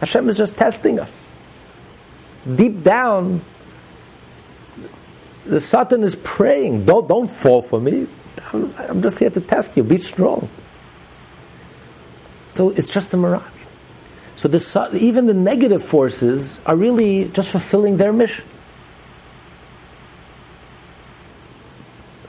Hashem 0.01 0.29
is 0.29 0.37
just 0.37 0.57
testing 0.57 1.01
us. 1.01 1.25
Deep 2.55 2.83
down, 2.83 3.41
the 5.47 5.61
Satan 5.61 6.03
is 6.03 6.17
praying, 6.17 6.85
don't, 6.85 7.09
don't 7.09 7.31
fall 7.31 7.63
for 7.63 7.81
me. 7.81 8.07
I'm, 8.53 8.75
I'm 8.79 9.03
just 9.03 9.19
here 9.19 9.31
to 9.31 9.41
test 9.41 9.77
you. 9.77 9.83
Be 9.83 9.97
strong. 9.97 10.49
So 12.55 12.71
it's 12.71 12.93
just 12.93 13.15
a 13.15 13.17
mirage. 13.17 13.56
So 14.37 14.51
even 14.95 15.27
the 15.27 15.35
negative 15.35 15.83
forces 15.83 16.61
are 16.67 16.77
really 16.77 17.29
just 17.29 17.51
fulfilling 17.51 17.97
their 17.97 18.13
mission. 18.13 18.45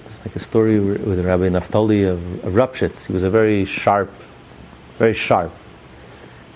It's 0.06 0.26
like 0.26 0.36
a 0.38 0.40
story 0.40 0.80
with 0.80 1.24
Rabbi 1.26 1.50
Naftali 1.50 2.10
of, 2.10 2.46
of 2.46 2.54
Ropshitz. 2.54 3.08
He 3.08 3.14
was 3.14 3.24
a 3.24 3.30
very 3.30 3.66
sharp, 3.66 4.10
very 4.98 5.14
sharp. 5.14 5.52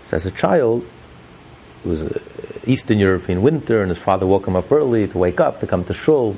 So 0.05 0.15
as 0.15 0.25
a 0.25 0.31
child, 0.31 0.85
it 1.83 1.87
was 1.87 2.01
an 2.01 2.21
Eastern 2.65 2.99
European 2.99 3.41
winter, 3.41 3.81
and 3.81 3.89
his 3.89 3.99
father 3.99 4.25
woke 4.25 4.47
him 4.47 4.55
up 4.55 4.71
early 4.71 5.07
to 5.09 5.17
wake 5.17 5.41
up 5.41 5.59
to 5.59 5.67
come 5.67 5.83
to 5.85 5.93
shul. 5.93 6.37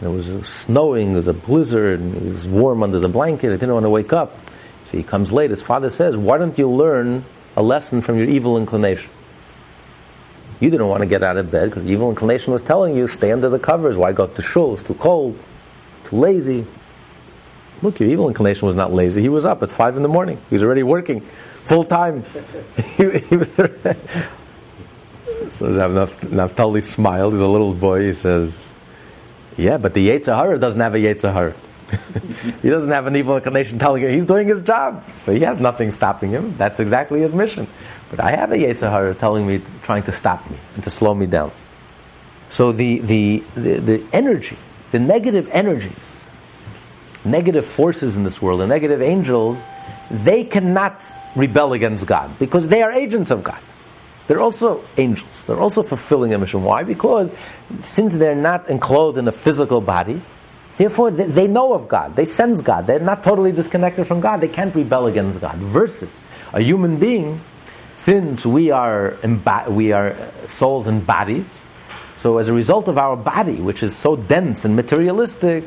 And 0.00 0.10
it 0.10 0.14
was 0.14 0.46
snowing, 0.46 1.12
it 1.12 1.16
was 1.16 1.28
a 1.28 1.34
blizzard, 1.34 2.00
and 2.00 2.14
it 2.14 2.22
was 2.24 2.46
warm 2.46 2.82
under 2.82 2.98
the 2.98 3.08
blanket. 3.08 3.52
He 3.52 3.56
didn't 3.56 3.72
want 3.72 3.84
to 3.84 3.90
wake 3.90 4.12
up. 4.12 4.36
So 4.88 4.98
he 4.98 5.02
comes 5.02 5.32
late. 5.32 5.50
His 5.50 5.62
father 5.62 5.88
says, 5.88 6.14
Why 6.18 6.36
don't 6.36 6.58
you 6.58 6.68
learn 6.68 7.24
a 7.60 7.62
lesson 7.62 8.00
from 8.00 8.16
your 8.16 8.26
evil 8.26 8.56
inclination? 8.56 9.10
You 10.60 10.70
didn't 10.70 10.88
want 10.88 11.02
to 11.02 11.06
get 11.06 11.22
out 11.22 11.36
of 11.36 11.50
bed 11.50 11.70
because 11.70 11.86
evil 11.86 12.10
inclination 12.10 12.52
was 12.52 12.62
telling 12.62 12.96
you, 12.96 13.06
Stay 13.06 13.32
under 13.32 13.48
the 13.48 13.58
covers. 13.58 13.96
Why 13.96 14.12
go 14.12 14.26
to 14.26 14.42
shul? 14.42 14.74
It's 14.74 14.82
too 14.82 14.94
cold, 14.94 15.38
too 16.04 16.16
lazy. 16.16 16.66
Look, 17.82 18.00
your 18.00 18.08
evil 18.10 18.28
inclination 18.28 18.66
was 18.66 18.76
not 18.76 18.92
lazy. 18.92 19.22
He 19.22 19.28
was 19.28 19.46
up 19.46 19.62
at 19.62 19.70
5 19.70 19.96
in 19.96 20.02
the 20.02 20.08
morning. 20.08 20.38
He 20.50 20.54
was 20.54 20.62
already 20.62 20.82
working 20.82 21.20
full 21.20 21.84
time. 21.84 22.24
he, 22.96 23.18
he 23.20 23.36
was 23.36 23.48
so 25.48 25.66
Naftali 25.66 26.82
smiled. 26.82 27.32
He's 27.32 27.40
a 27.40 27.46
little 27.46 27.72
boy. 27.72 28.06
He 28.06 28.12
says, 28.12 28.74
yeah, 29.56 29.78
but 29.78 29.94
the 29.94 30.08
Yetzer 30.08 30.36
Hara 30.36 30.58
doesn't 30.58 30.80
have 30.80 30.94
a 30.94 30.98
Yetzer 30.98 31.32
Hara. 31.32 31.54
he 32.62 32.68
doesn't 32.68 32.90
have 32.90 33.06
an 33.06 33.16
evil 33.16 33.36
inclination 33.36 33.78
telling 33.78 34.02
him 34.02 34.10
he's 34.10 34.26
doing 34.26 34.48
his 34.48 34.62
job. 34.62 35.04
So 35.24 35.32
he 35.32 35.40
has 35.40 35.60
nothing 35.60 35.90
stopping 35.90 36.30
him. 36.30 36.56
That's 36.56 36.80
exactly 36.80 37.20
his 37.20 37.34
mission. 37.34 37.66
But 38.10 38.20
I 38.20 38.32
have 38.32 38.52
a 38.52 38.56
Yetzer 38.56 38.90
Hara 38.90 39.14
telling 39.14 39.46
me, 39.46 39.60
trying 39.82 40.02
to 40.04 40.12
stop 40.12 40.48
me 40.50 40.56
and 40.74 40.84
to 40.84 40.90
slow 40.90 41.14
me 41.14 41.26
down. 41.26 41.52
So 42.50 42.72
the, 42.72 42.98
the, 42.98 43.44
the, 43.54 43.78
the 43.78 44.06
energy, 44.12 44.56
the 44.90 44.98
negative 44.98 45.48
energies, 45.52 46.20
negative 47.24 47.64
forces 47.64 48.16
in 48.16 48.24
this 48.24 48.42
world, 48.42 48.60
the 48.60 48.66
negative 48.66 49.00
angels, 49.00 49.64
they 50.10 50.44
cannot 50.44 51.02
rebel 51.36 51.72
against 51.72 52.06
God 52.06 52.36
because 52.38 52.68
they 52.68 52.82
are 52.82 52.92
agents 52.92 53.30
of 53.30 53.44
God. 53.44 53.60
They're 54.26 54.40
also 54.40 54.84
angels. 54.96 55.44
They're 55.44 55.58
also 55.58 55.82
fulfilling 55.82 56.34
a 56.34 56.38
mission. 56.38 56.62
Why? 56.62 56.84
Because 56.84 57.32
since 57.84 58.16
they're 58.16 58.34
not 58.34 58.68
enclosed 58.68 59.18
in 59.18 59.26
a 59.26 59.32
physical 59.32 59.80
body, 59.80 60.20
therefore 60.80 61.10
they, 61.10 61.46
know 61.46 61.74
of 61.74 61.88
God. 61.88 62.16
They 62.16 62.24
sense 62.24 62.62
God. 62.62 62.86
They're 62.86 62.98
not 62.98 63.22
totally 63.22 63.52
disconnected 63.52 64.06
from 64.06 64.20
God. 64.20 64.40
They 64.40 64.48
can't 64.48 64.74
rebel 64.74 65.06
against 65.06 65.40
God. 65.40 65.56
Versus 65.56 66.10
a 66.52 66.60
human 66.60 66.98
being, 66.98 67.40
since 67.96 68.46
we 68.46 68.70
are 68.70 69.16
we 69.68 69.92
are 69.92 70.12
uh, 70.12 70.30
souls 70.46 70.86
and 70.86 71.06
bodies, 71.06 71.64
so 72.16 72.38
as 72.38 72.48
a 72.48 72.54
result 72.54 72.88
of 72.88 72.98
our 72.98 73.16
body, 73.16 73.60
which 73.60 73.82
is 73.82 73.94
so 73.94 74.16
dense 74.16 74.64
and 74.64 74.74
materialistic, 74.74 75.64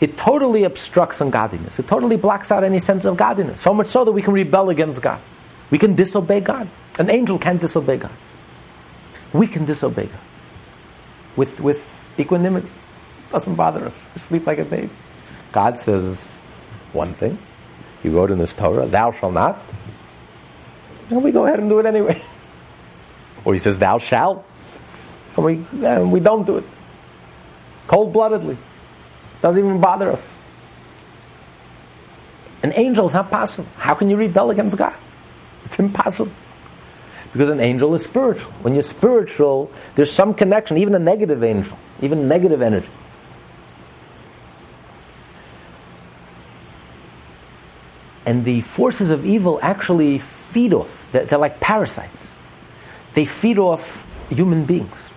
it 0.00 0.16
totally 0.16 0.64
obstructs 0.64 1.20
ungodliness. 1.20 1.78
It 1.78 1.86
totally 1.86 2.16
blocks 2.16 2.50
out 2.50 2.64
any 2.64 2.80
sense 2.80 3.04
of 3.04 3.16
godliness. 3.16 3.60
So 3.60 3.72
much 3.72 3.86
so 3.86 4.04
that 4.04 4.12
we 4.12 4.22
can 4.22 4.34
rebel 4.34 4.68
against 4.68 5.00
God. 5.00 5.20
We 5.70 5.78
can 5.78 5.94
disobey 5.94 6.40
God. 6.40 6.68
An 6.98 7.08
angel 7.08 7.38
can't 7.38 7.60
disobey 7.60 7.98
God. 7.98 8.10
We 9.32 9.46
can 9.46 9.64
disobey 9.64 10.06
God 10.06 10.20
with, 11.36 11.60
with 11.60 12.14
equanimity. 12.18 12.68
Doesn't 13.32 13.54
bother 13.54 13.86
us. 13.86 14.06
We 14.14 14.20
sleep 14.20 14.46
like 14.46 14.58
a 14.58 14.64
baby. 14.64 14.90
God 15.52 15.80
says 15.80 16.24
one 16.92 17.14
thing. 17.14 17.38
He 18.02 18.10
wrote 18.10 18.30
in 18.30 18.38
His 18.38 18.52
Torah, 18.52 18.86
"Thou 18.86 19.12
shalt 19.12 19.32
not," 19.32 19.58
and 21.08 21.24
we 21.24 21.32
go 21.32 21.46
ahead 21.46 21.58
and 21.58 21.68
do 21.68 21.78
it 21.78 21.86
anyway. 21.86 22.22
Or 23.44 23.54
He 23.54 23.58
says, 23.58 23.78
"Thou 23.78 23.98
shalt," 23.98 24.44
and 25.36 25.44
we 25.44 25.64
and 25.84 26.12
we 26.12 26.20
don't 26.20 26.46
do 26.46 26.58
it. 26.58 26.64
Cold-bloodedly, 27.88 28.56
doesn't 29.40 29.58
even 29.58 29.80
bother 29.80 30.12
us. 30.12 30.28
An 32.62 32.72
angel 32.74 33.06
is 33.08 33.12
not 33.12 33.30
possible. 33.30 33.66
How 33.76 33.94
can 33.94 34.08
you 34.08 34.16
rebel 34.16 34.50
against 34.50 34.76
God? 34.76 34.94
It's 35.64 35.78
impossible. 35.78 36.32
Because 37.32 37.48
an 37.48 37.60
angel 37.60 37.94
is 37.94 38.04
spiritual. 38.04 38.52
When 38.62 38.74
you're 38.74 38.84
spiritual, 38.84 39.72
there's 39.96 40.12
some 40.12 40.34
connection, 40.34 40.76
even 40.76 40.94
a 40.94 40.98
negative 40.98 41.42
angel, 41.42 41.76
even 42.00 42.28
negative 42.28 42.62
energy. 42.62 42.88
And 48.24 48.44
the 48.44 48.60
forces 48.60 49.10
of 49.10 49.26
evil 49.26 49.58
actually 49.62 50.18
feed 50.18 50.72
off, 50.72 51.10
they're, 51.12 51.24
they're 51.24 51.38
like 51.38 51.60
parasites. 51.60 52.40
They 53.14 53.24
feed 53.24 53.58
off 53.58 54.06
human 54.30 54.64
beings. 54.64 55.10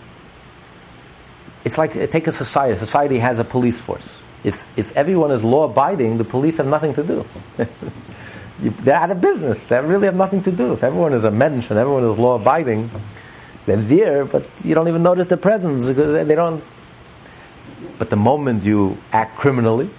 It's 1.63 1.77
like, 1.77 1.93
take 2.11 2.27
a 2.27 2.31
society. 2.31 2.77
Society 2.77 3.19
has 3.19 3.39
a 3.39 3.43
police 3.43 3.79
force. 3.79 4.07
If, 4.43 4.77
if 4.77 4.95
everyone 4.95 5.31
is 5.31 5.43
law 5.43 5.63
abiding, 5.63 6.17
the 6.17 6.23
police 6.23 6.57
have 6.57 6.67
nothing 6.67 6.93
to 6.95 7.03
do. 7.03 7.25
they're 8.59 8.95
out 8.95 9.11
of 9.11 9.19
business. 9.19 9.65
They 9.65 9.79
really 9.79 10.05
have 10.05 10.15
nothing 10.15 10.43
to 10.43 10.51
do. 10.51 10.73
If 10.73 10.83
everyone 10.83 11.13
is 11.13 11.23
a 11.23 11.31
mensch 11.31 11.69
and 11.69 11.79
everyone 11.79 12.03
is 12.03 12.17
law 12.17 12.35
abiding, 12.35 12.89
they're 13.65 13.77
there, 13.77 14.25
but 14.25 14.47
you 14.63 14.75
don't 14.75 14.87
even 14.87 15.01
notice 15.01 15.27
their 15.27 15.37
presence 15.37 15.87
because 15.87 16.27
they 16.27 16.35
don't. 16.35 16.63
But 17.97 18.09
the 18.09 18.15
moment 18.15 18.63
you 18.63 18.97
act 19.11 19.35
criminally, 19.35 19.89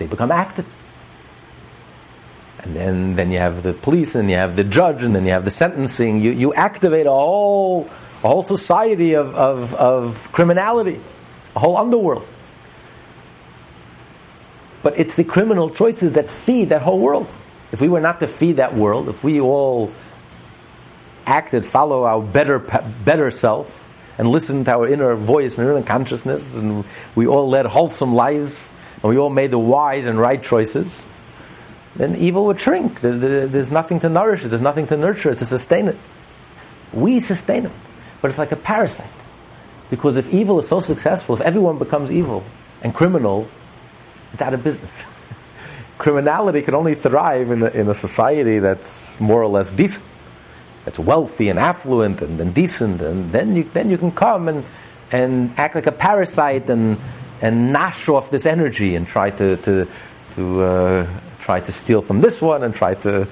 they 0.00 0.06
become 0.06 0.32
active. 0.32 0.66
And 2.64 2.74
then, 2.74 3.16
then 3.16 3.30
you 3.30 3.38
have 3.38 3.62
the 3.62 3.72
police, 3.72 4.14
and 4.14 4.28
you 4.28 4.36
have 4.36 4.56
the 4.56 4.64
judge, 4.64 5.02
and 5.02 5.14
then 5.14 5.24
you 5.24 5.30
have 5.30 5.44
the 5.44 5.50
sentencing. 5.50 6.20
You, 6.20 6.32
you 6.32 6.52
activate 6.52 7.06
a 7.06 7.10
whole, 7.10 7.84
a 8.24 8.28
whole 8.28 8.42
society 8.42 9.14
of, 9.14 9.34
of, 9.34 9.74
of 9.74 10.32
criminality, 10.32 11.00
a 11.54 11.58
whole 11.58 11.76
underworld. 11.76 12.26
But 14.82 14.98
it's 14.98 15.14
the 15.14 15.24
criminal 15.24 15.70
choices 15.70 16.14
that 16.14 16.30
feed 16.30 16.70
that 16.70 16.82
whole 16.82 16.98
world. 16.98 17.28
If 17.72 17.80
we 17.80 17.88
were 17.88 18.00
not 18.00 18.20
to 18.20 18.26
feed 18.26 18.56
that 18.56 18.74
world, 18.74 19.08
if 19.08 19.22
we 19.22 19.40
all 19.40 19.92
acted, 21.26 21.64
follow 21.64 22.04
our 22.04 22.20
better, 22.20 22.58
better 22.58 23.30
self, 23.30 23.76
and 24.18 24.28
listen 24.28 24.64
to 24.64 24.72
our 24.72 24.88
inner 24.88 25.14
voice 25.14 25.56
and 25.56 25.68
inner 25.68 25.82
consciousness, 25.82 26.54
and 26.54 26.84
we 27.14 27.26
all 27.26 27.48
led 27.48 27.66
wholesome 27.66 28.14
lives, 28.14 28.72
and 29.02 29.10
we 29.10 29.18
all 29.18 29.30
made 29.30 29.50
the 29.50 29.58
wise 29.58 30.06
and 30.06 30.18
right 30.18 30.42
choices, 30.42 31.04
then 31.96 32.16
evil 32.16 32.46
would 32.46 32.60
shrink. 32.60 33.00
There's 33.00 33.70
nothing 33.70 34.00
to 34.00 34.08
nourish 34.08 34.44
it, 34.44 34.48
there's 34.48 34.62
nothing 34.62 34.86
to 34.88 34.96
nurture 34.96 35.30
it, 35.30 35.38
to 35.38 35.46
sustain 35.46 35.88
it. 35.88 35.96
We 36.92 37.20
sustain 37.20 37.66
it. 37.66 37.72
But 38.20 38.30
it's 38.30 38.38
like 38.38 38.52
a 38.52 38.56
parasite. 38.56 39.10
Because 39.88 40.16
if 40.16 40.32
evil 40.32 40.60
is 40.60 40.68
so 40.68 40.80
successful, 40.80 41.34
if 41.34 41.40
everyone 41.40 41.78
becomes 41.78 42.12
evil 42.12 42.44
and 42.82 42.94
criminal, 42.94 43.48
it's 44.32 44.42
out 44.42 44.54
of 44.54 44.62
business. 44.62 45.04
Criminality 45.98 46.62
can 46.62 46.74
only 46.74 46.94
thrive 46.94 47.50
in 47.50 47.62
a, 47.62 47.68
in 47.68 47.88
a 47.88 47.94
society 47.94 48.58
that's 48.60 49.18
more 49.18 49.42
or 49.42 49.48
less 49.48 49.72
decent, 49.72 50.04
that's 50.84 50.98
wealthy 50.98 51.48
and 51.48 51.58
affluent 51.58 52.22
and, 52.22 52.40
and 52.40 52.54
decent, 52.54 53.00
and 53.00 53.32
then 53.32 53.56
you, 53.56 53.64
then 53.64 53.90
you 53.90 53.98
can 53.98 54.12
come 54.12 54.48
and, 54.48 54.64
and 55.10 55.52
act 55.58 55.74
like 55.74 55.86
a 55.86 55.92
parasite 55.92 56.70
and, 56.70 56.96
and 57.40 57.72
gnash 57.72 58.08
off 58.08 58.30
this 58.30 58.46
energy 58.46 58.94
and 58.96 59.06
try 59.06 59.30
to, 59.30 59.56
to, 59.58 59.88
to 60.34 60.62
uh, 60.62 61.06
try 61.40 61.60
to 61.60 61.72
steal 61.72 62.02
from 62.02 62.20
this 62.20 62.40
one 62.40 62.62
and 62.62 62.74
try 62.74 62.94
to, 62.94 63.26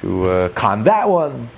to 0.00 0.28
uh, 0.28 0.48
con 0.50 0.84
that 0.84 1.08
one. 1.08 1.48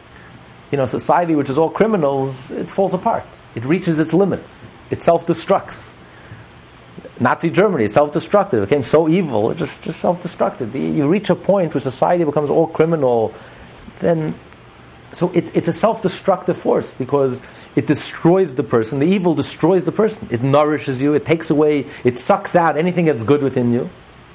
You 0.70 0.78
know, 0.78 0.86
society 0.86 1.34
which 1.34 1.50
is 1.50 1.58
all 1.58 1.70
criminals, 1.70 2.50
it 2.50 2.68
falls 2.68 2.94
apart. 2.94 3.24
It 3.54 3.64
reaches 3.64 3.98
its 3.98 4.12
limits. 4.12 4.60
It 4.90 5.02
self 5.02 5.26
destructs. 5.26 5.90
Nazi 7.20 7.50
Germany, 7.50 7.86
self-destructive. 7.88 8.62
It 8.62 8.66
became 8.66 8.82
so 8.82 9.08
evil, 9.08 9.50
it 9.50 9.58
just, 9.58 9.82
just 9.82 10.00
self-destructive. 10.00 10.74
You 10.74 11.06
reach 11.06 11.28
a 11.28 11.34
point 11.34 11.74
where 11.74 11.80
society 11.80 12.24
becomes 12.24 12.48
all 12.48 12.66
criminal, 12.66 13.34
then, 13.98 14.34
so 15.12 15.30
it, 15.32 15.44
it's 15.54 15.68
a 15.68 15.72
self-destructive 15.72 16.56
force 16.56 16.90
because 16.94 17.40
it 17.76 17.86
destroys 17.86 18.54
the 18.56 18.62
person. 18.62 18.98
The 18.98 19.06
evil 19.06 19.34
destroys 19.34 19.84
the 19.84 19.92
person. 19.92 20.28
It 20.30 20.42
nourishes 20.42 21.00
you. 21.00 21.14
It 21.14 21.24
takes 21.24 21.50
away, 21.50 21.86
it 22.04 22.18
sucks 22.18 22.56
out 22.56 22.76
anything 22.76 23.04
that's 23.04 23.22
good 23.22 23.42
within 23.42 23.72
you. 23.72 23.90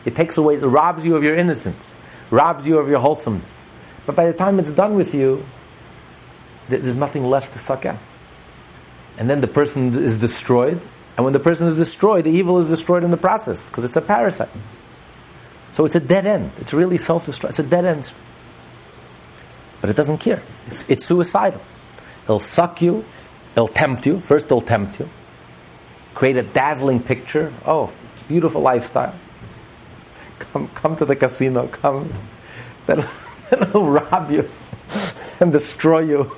It 0.06 0.16
takes 0.16 0.38
away, 0.38 0.56
it 0.56 0.60
robs 0.60 1.06
you 1.06 1.16
of 1.16 1.24
your 1.24 1.36
innocence, 1.36 1.94
robs 2.30 2.66
you 2.66 2.78
of 2.78 2.88
your 2.88 3.00
wholesomeness. 3.00 3.68
But 4.06 4.16
by 4.16 4.28
the 4.28 4.34
time 4.34 4.60
it's 4.60 4.72
done 4.72 4.96
with 4.96 5.14
you, 5.14 5.44
there's 6.70 6.96
nothing 6.96 7.26
left 7.26 7.54
to 7.54 7.60
suck 7.60 7.86
out. 7.86 7.98
And 9.18 9.30
then 9.30 9.42
the 9.42 9.48
person 9.48 9.94
is 9.96 10.20
destroyed. 10.20 10.80
And 11.18 11.24
when 11.24 11.34
the 11.34 11.40
person 11.40 11.68
is 11.68 11.78
destroyed, 11.78 12.26
the 12.26 12.32
evil 12.32 12.60
is 12.60 12.70
destroyed 12.70 13.04
in 13.04 13.12
the 13.12 13.18
process 13.18 13.70
because 13.70 13.84
it's 13.84 13.96
a 13.96 14.02
parasite. 14.02 14.50
So 15.72 15.86
it's 15.86 15.96
a 15.96 16.00
dead 16.00 16.26
end. 16.26 16.52
It's 16.58 16.74
really 16.74 16.98
self 16.98 17.26
destruct. 17.26 17.50
It's 17.50 17.60
a 17.60 17.64
dead 17.64 17.86
end. 17.86 18.12
But 19.82 19.90
it 19.90 19.96
doesn't 19.96 20.20
care. 20.20 20.42
It's, 20.66 20.90
it's 20.90 21.06
suicidal. 21.06 21.62
It'll 22.24 22.40
suck 22.40 22.82
you, 22.82 23.06
it'll 23.56 23.68
tempt 23.68 24.06
you. 24.06 24.20
First, 24.20 24.48
it'll 24.48 24.62
tempt 24.62 25.00
you, 25.00 25.10
create 26.14 26.38
a 26.38 26.44
dazzling 26.44 27.02
picture. 27.02 27.54
Oh, 27.66 27.92
beautiful 28.28 28.62
lifestyle. 28.62 29.16
Come, 30.40 30.68
come 30.70 30.98
to 30.98 31.06
the 31.06 31.16
casino. 31.16 31.68
Come. 31.68 32.14
Then 32.86 33.08
it'll 33.52 33.90
rob 33.90 34.32
you 34.32 34.50
and 35.40 35.52
destroy 35.52 36.00
you 36.00 36.32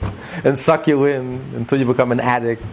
and 0.44 0.60
suck 0.60 0.88
you 0.88 1.06
in 1.06 1.42
until 1.56 1.80
you 1.80 1.86
become 1.86 2.12
an 2.12 2.20
addict. 2.20 2.64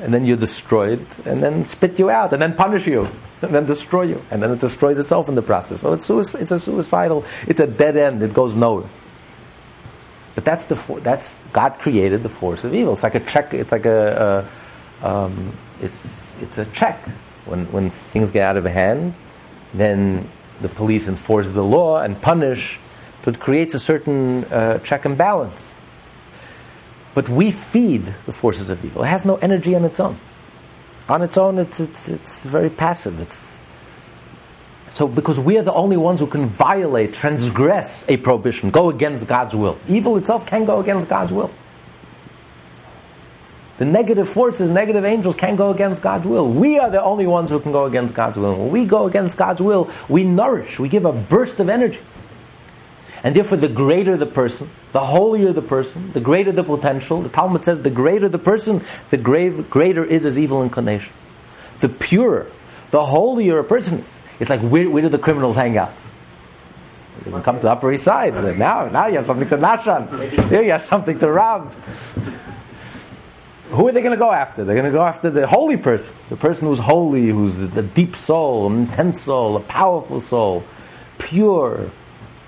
And 0.00 0.12
then 0.12 0.24
you're 0.26 0.36
destroyed, 0.36 1.06
and 1.24 1.40
then 1.40 1.64
spit 1.64 2.00
you 2.00 2.10
out, 2.10 2.32
and 2.32 2.42
then 2.42 2.54
punish 2.54 2.86
you, 2.86 3.08
and 3.40 3.54
then 3.54 3.64
destroy 3.64 4.02
you, 4.02 4.20
and 4.30 4.42
then 4.42 4.50
it 4.50 4.60
destroys 4.60 4.98
itself 4.98 5.28
in 5.28 5.36
the 5.36 5.40
process. 5.40 5.82
So 5.82 5.92
it's, 5.92 6.34
it's 6.34 6.50
a 6.50 6.58
suicidal, 6.58 7.24
it's 7.46 7.60
a 7.60 7.68
dead 7.68 7.96
end, 7.96 8.20
it 8.20 8.34
goes 8.34 8.56
nowhere. 8.56 8.88
But 10.34 10.44
that's 10.44 10.64
the 10.64 10.74
that's 11.02 11.36
God 11.52 11.74
created 11.78 12.22
the 12.22 12.28
force 12.28 12.64
of 12.64 12.74
evil. 12.74 12.94
It's 12.94 13.02
like 13.02 13.14
a 13.14 13.20
check. 13.20 13.54
It's 13.54 13.72
like 13.72 13.86
a, 13.86 14.46
a 15.02 15.08
um, 15.08 15.52
it's 15.80 16.22
it's 16.40 16.58
a 16.58 16.64
check. 16.66 16.98
When 17.46 17.66
when 17.72 17.90
things 17.90 18.30
get 18.30 18.42
out 18.42 18.56
of 18.56 18.64
hand, 18.64 19.14
then 19.72 20.28
the 20.60 20.68
police 20.68 21.08
enforce 21.08 21.50
the 21.50 21.62
law 21.62 22.00
and 22.00 22.20
punish. 22.20 22.78
So 23.22 23.30
it 23.30 23.40
creates 23.40 23.74
a 23.74 23.78
certain 23.78 24.44
uh, 24.44 24.78
check 24.80 25.04
and 25.04 25.16
balance. 25.16 25.74
But 27.14 27.28
we 27.28 27.52
feed 27.52 28.06
the 28.26 28.32
forces 28.32 28.70
of 28.70 28.84
evil. 28.84 29.04
It 29.04 29.08
has 29.08 29.24
no 29.24 29.36
energy 29.36 29.74
on 29.74 29.84
its 29.84 30.00
own. 30.00 30.16
On 31.08 31.22
its 31.22 31.38
own, 31.38 31.58
it's, 31.58 31.80
it's, 31.80 32.08
it's 32.08 32.44
very 32.44 32.70
passive. 32.70 33.20
It's, 33.20 33.53
so, 34.94 35.08
because 35.08 35.40
we 35.40 35.58
are 35.58 35.62
the 35.64 35.72
only 35.72 35.96
ones 35.96 36.20
who 36.20 36.28
can 36.28 36.46
violate, 36.46 37.14
transgress 37.14 38.08
a 38.08 38.16
prohibition, 38.16 38.70
go 38.70 38.90
against 38.90 39.26
God's 39.26 39.52
will. 39.52 39.76
Evil 39.88 40.16
itself 40.16 40.46
can 40.46 40.64
go 40.64 40.78
against 40.78 41.08
God's 41.08 41.32
will. 41.32 41.50
The 43.78 43.86
negative 43.86 44.28
forces, 44.28 44.70
negative 44.70 45.04
angels 45.04 45.34
can 45.34 45.56
go 45.56 45.72
against 45.72 46.00
God's 46.00 46.26
will. 46.26 46.48
We 46.48 46.78
are 46.78 46.90
the 46.90 47.02
only 47.02 47.26
ones 47.26 47.50
who 47.50 47.58
can 47.58 47.72
go 47.72 47.86
against 47.86 48.14
God's 48.14 48.36
will. 48.36 48.56
When 48.56 48.70
we 48.70 48.84
go 48.84 49.08
against 49.08 49.36
God's 49.36 49.60
will, 49.60 49.90
we 50.08 50.22
nourish, 50.22 50.78
we 50.78 50.88
give 50.88 51.04
a 51.04 51.12
burst 51.12 51.58
of 51.58 51.68
energy. 51.68 51.98
And 53.24 53.34
therefore, 53.34 53.58
the 53.58 53.68
greater 53.68 54.16
the 54.16 54.26
person, 54.26 54.70
the 54.92 55.00
holier 55.00 55.52
the 55.52 55.60
person, 55.60 56.12
the 56.12 56.20
greater 56.20 56.52
the 56.52 56.62
potential. 56.62 57.20
The 57.20 57.30
Talmud 57.30 57.64
says 57.64 57.82
the 57.82 57.90
greater 57.90 58.28
the 58.28 58.38
person, 58.38 58.84
the 59.10 59.16
greater 59.16 60.04
is 60.04 60.22
his 60.22 60.38
evil 60.38 60.62
inclination. 60.62 61.12
The 61.80 61.88
purer, 61.88 62.46
the 62.92 63.04
holier 63.06 63.58
a 63.58 63.64
person 63.64 63.98
is. 63.98 64.20
It's 64.40 64.50
like, 64.50 64.60
where, 64.60 64.88
where 64.90 65.02
do 65.02 65.08
the 65.08 65.18
criminals 65.18 65.56
hang 65.56 65.76
out? 65.78 65.92
They 67.24 67.30
come 67.42 67.56
to 67.56 67.62
the 67.62 67.70
Upper 67.70 67.92
East 67.92 68.04
Side. 68.04 68.34
Now, 68.58 68.88
now 68.88 69.06
you 69.06 69.16
have 69.16 69.26
something 69.26 69.48
to 69.48 69.56
nash 69.56 69.86
on. 69.86 70.08
Here 70.48 70.62
you 70.62 70.72
have 70.72 70.82
something 70.82 71.18
to 71.18 71.30
rob. 71.30 71.72
Who 73.70 73.88
are 73.88 73.92
they 73.92 74.02
going 74.02 74.12
to 74.12 74.18
go 74.18 74.30
after? 74.30 74.64
They're 74.64 74.74
going 74.74 74.90
to 74.90 74.96
go 74.96 75.04
after 75.04 75.30
the 75.30 75.46
holy 75.46 75.76
person, 75.76 76.14
the 76.28 76.36
person 76.36 76.68
who's 76.68 76.78
holy, 76.78 77.28
who's 77.28 77.58
the 77.58 77.82
deep 77.82 78.14
soul, 78.14 78.66
an 78.66 78.80
intense 78.82 79.22
soul, 79.22 79.56
a 79.56 79.60
powerful 79.60 80.20
soul, 80.20 80.64
pure, 81.18 81.90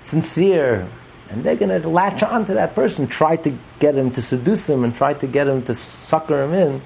sincere, 0.03 0.87
and 1.29 1.43
they're 1.43 1.57
going 1.57 1.81
to 1.81 1.87
latch 1.87 2.23
on 2.23 2.45
to 2.45 2.53
that 2.53 2.75
person, 2.75 3.07
try 3.07 3.35
to 3.35 3.57
get 3.79 3.95
him 3.95 4.11
to 4.11 4.21
seduce 4.21 4.69
him, 4.69 4.85
and 4.85 4.95
try 4.95 5.13
to 5.15 5.27
get 5.27 5.47
him 5.47 5.63
to 5.63 5.75
sucker 5.75 6.43
him 6.43 6.53
in, 6.53 6.81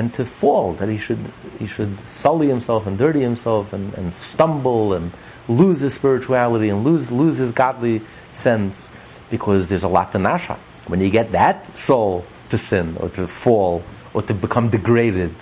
and 0.00 0.12
to 0.14 0.24
fall. 0.24 0.72
That 0.72 0.88
he 0.88 0.98
should 0.98 1.20
he 1.58 1.66
should 1.66 2.00
sully 2.08 2.48
himself 2.48 2.86
and 2.86 2.98
dirty 2.98 3.20
himself 3.20 3.72
and, 3.72 3.92
and 3.94 4.12
stumble 4.14 4.94
and 4.94 5.12
lose 5.48 5.80
his 5.80 5.94
spirituality 5.94 6.68
and 6.68 6.82
lose 6.82 7.12
lose 7.12 7.36
his 7.36 7.52
godly 7.52 8.00
sense, 8.32 8.88
because 9.30 9.68
there's 9.68 9.84
a 9.84 9.88
lot 9.88 10.12
to 10.12 10.18
nash 10.18 10.48
on. 10.50 10.58
When 10.88 11.00
you 11.00 11.10
get 11.10 11.32
that 11.32 11.78
soul 11.78 12.24
to 12.48 12.58
sin 12.58 12.96
or 12.98 13.10
to 13.10 13.28
fall 13.28 13.84
or 14.14 14.22
to 14.22 14.34
become 14.34 14.70
degraded, 14.70 15.34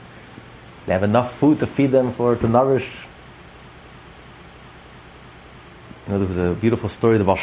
they 0.87 0.93
have 0.93 1.05
enough 1.05 1.33
food 1.33 1.61
to 1.61 1.67
feed 1.67 1.91
them 1.91 2.13
for 2.13 2.37
to 2.37 2.49
nourish 2.49 3.09
You 6.09 6.15
know, 6.15 6.21
there 6.21 6.29
was 6.29 6.39
a 6.39 6.59
beautiful 6.59 6.89
story 6.89 7.17
of 7.17 7.19
the 7.19 7.25
Baal 7.27 7.37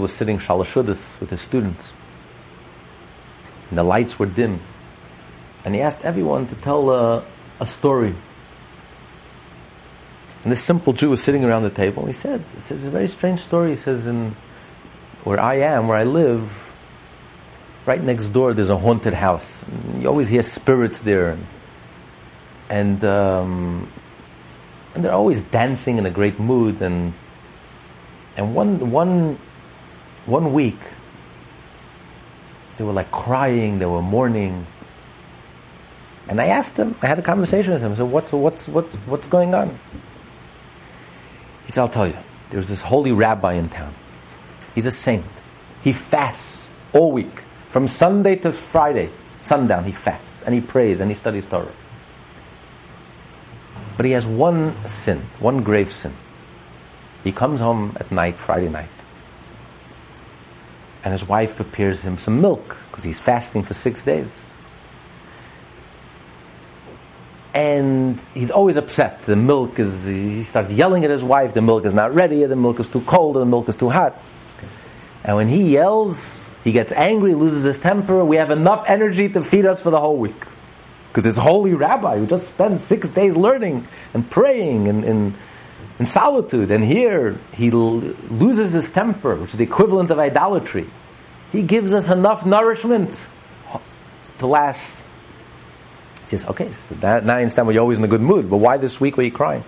was 0.00 0.12
sitting 0.14 0.38
shalashudas 0.38 1.20
with 1.20 1.28
his 1.28 1.42
students. 1.42 1.92
And 3.68 3.76
the 3.76 3.82
lights 3.82 4.18
were 4.18 4.24
dim. 4.24 4.60
And 5.64 5.74
he 5.74 5.80
asked 5.80 6.04
everyone 6.04 6.46
to 6.48 6.54
tell 6.54 6.90
a, 6.90 7.24
a 7.60 7.66
story. 7.66 8.14
And 10.42 10.52
this 10.52 10.64
simple 10.64 10.94
Jew 10.94 11.10
was 11.10 11.22
sitting 11.22 11.44
around 11.44 11.64
the 11.64 11.70
table. 11.70 12.06
He 12.06 12.14
said, 12.14 12.42
"He 12.54 12.60
says 12.60 12.84
a 12.84 12.90
very 12.90 13.08
strange 13.08 13.40
story." 13.40 13.70
He 13.70 13.76
says, 13.76 14.06
"In 14.06 14.34
where 15.24 15.38
I 15.38 15.56
am, 15.56 15.86
where 15.86 15.98
I 15.98 16.04
live, 16.04 16.72
right 17.84 18.02
next 18.02 18.30
door, 18.30 18.54
there's 18.54 18.70
a 18.70 18.76
haunted 18.78 19.12
house. 19.12 19.62
And 19.64 20.02
you 20.02 20.08
always 20.08 20.28
hear 20.28 20.42
spirits 20.42 21.00
there, 21.00 21.30
and, 21.30 21.46
and 22.70 23.04
um, 23.04 23.88
and 24.94 25.04
they're 25.04 25.12
always 25.12 25.42
dancing 25.42 25.98
in 25.98 26.06
a 26.06 26.10
great 26.10 26.40
mood. 26.40 26.80
And 26.80 27.12
and 28.36 28.54
one 28.54 28.90
one 28.90 29.36
one 30.24 30.54
week, 30.54 30.80
they 32.78 32.84
were 32.84 32.94
like 32.94 33.10
crying, 33.10 33.78
they 33.78 33.86
were 33.86 34.02
mourning. 34.02 34.66
And 36.30 36.40
I 36.40 36.46
asked 36.46 36.76
him, 36.76 36.94
I 37.02 37.08
had 37.08 37.18
a 37.18 37.22
conversation 37.22 37.72
with 37.72 37.82
him. 37.82 37.92
I 37.92 37.96
said, 37.96 38.10
"What's 38.10 38.30
what's 38.30 38.68
what, 38.68 38.84
what's 39.10 39.26
going 39.26 39.52
on?" 39.52 39.76
He 41.66 41.72
said, 41.72 41.80
"I'll 41.80 41.88
tell 41.88 42.06
you. 42.06 42.16
There's 42.50 42.68
this 42.68 42.82
holy 42.82 43.10
rabbi 43.10 43.54
in 43.54 43.68
town. 43.68 43.92
He's 44.76 44.86
a 44.86 44.92
saint. 44.92 45.24
He 45.82 45.92
fasts 45.92 46.70
all 46.92 47.10
week, 47.10 47.40
from 47.70 47.88
Sunday 47.88 48.36
to 48.36 48.52
Friday, 48.52 49.08
sundown. 49.42 49.84
He 49.84 49.92
fasts 49.92 50.40
and 50.46 50.54
he 50.54 50.60
prays 50.60 51.00
and 51.00 51.10
he 51.10 51.16
studies 51.16 51.46
Torah." 51.48 51.66
But 53.96 54.06
he 54.06 54.12
has 54.12 54.24
one 54.24 54.76
sin, 54.86 55.18
one 55.40 55.64
grave 55.64 55.92
sin. 55.92 56.12
He 57.24 57.32
comes 57.32 57.58
home 57.58 57.96
at 57.98 58.12
night, 58.12 58.36
Friday 58.36 58.68
night, 58.68 58.88
and 61.04 61.12
his 61.12 61.26
wife 61.26 61.56
prepares 61.56 62.02
him 62.02 62.18
some 62.18 62.40
milk 62.40 62.78
because 62.88 63.02
he's 63.02 63.18
fasting 63.18 63.64
for 63.64 63.74
six 63.74 64.04
days. 64.04 64.44
And 67.52 68.20
he's 68.32 68.50
always 68.50 68.76
upset. 68.76 69.22
The 69.22 69.34
milk 69.36 69.78
is, 69.78 70.06
he 70.06 70.44
starts 70.44 70.70
yelling 70.70 71.04
at 71.04 71.10
his 71.10 71.24
wife, 71.24 71.54
the 71.54 71.62
milk 71.62 71.84
is 71.84 71.94
not 71.94 72.14
ready, 72.14 72.44
the 72.44 72.56
milk 72.56 72.78
is 72.78 72.88
too 72.88 73.00
cold, 73.00 73.36
the 73.36 73.44
milk 73.44 73.68
is 73.68 73.74
too 73.74 73.90
hot. 73.90 74.14
And 75.24 75.36
when 75.36 75.48
he 75.48 75.72
yells, 75.72 76.48
he 76.62 76.72
gets 76.72 76.92
angry, 76.92 77.34
loses 77.34 77.64
his 77.64 77.80
temper. 77.80 78.24
We 78.24 78.36
have 78.36 78.50
enough 78.50 78.84
energy 78.86 79.28
to 79.30 79.42
feed 79.42 79.66
us 79.66 79.80
for 79.80 79.90
the 79.90 80.00
whole 80.00 80.16
week. 80.16 80.40
Because 81.08 81.24
this 81.24 81.36
holy 81.36 81.74
rabbi 81.74 82.18
who 82.18 82.26
just 82.26 82.48
spent 82.48 82.82
six 82.82 83.08
days 83.08 83.36
learning 83.36 83.86
and 84.14 84.30
praying 84.30 84.86
and 84.86 85.04
in, 85.04 85.34
in 85.98 86.06
solitude, 86.06 86.70
and 86.70 86.84
here 86.84 87.36
he 87.52 87.72
loses 87.72 88.72
his 88.72 88.90
temper, 88.90 89.34
which 89.34 89.50
is 89.50 89.56
the 89.56 89.64
equivalent 89.64 90.10
of 90.10 90.20
idolatry. 90.20 90.86
He 91.50 91.62
gives 91.62 91.92
us 91.92 92.08
enough 92.08 92.46
nourishment 92.46 93.10
to 94.38 94.46
last. 94.46 95.02
He 96.30 96.36
says, 96.36 96.48
okay, 96.50 96.70
so 96.72 96.94
that, 96.96 97.24
now 97.24 97.34
I 97.34 97.40
understand 97.40 97.66
why 97.66 97.72
you're 97.72 97.82
always 97.82 97.98
in 97.98 98.04
a 98.04 98.08
good 98.08 98.20
mood, 98.20 98.48
but 98.48 98.58
why 98.58 98.76
this 98.76 99.00
week 99.00 99.16
were 99.16 99.24
you 99.24 99.32
crying? 99.32 99.64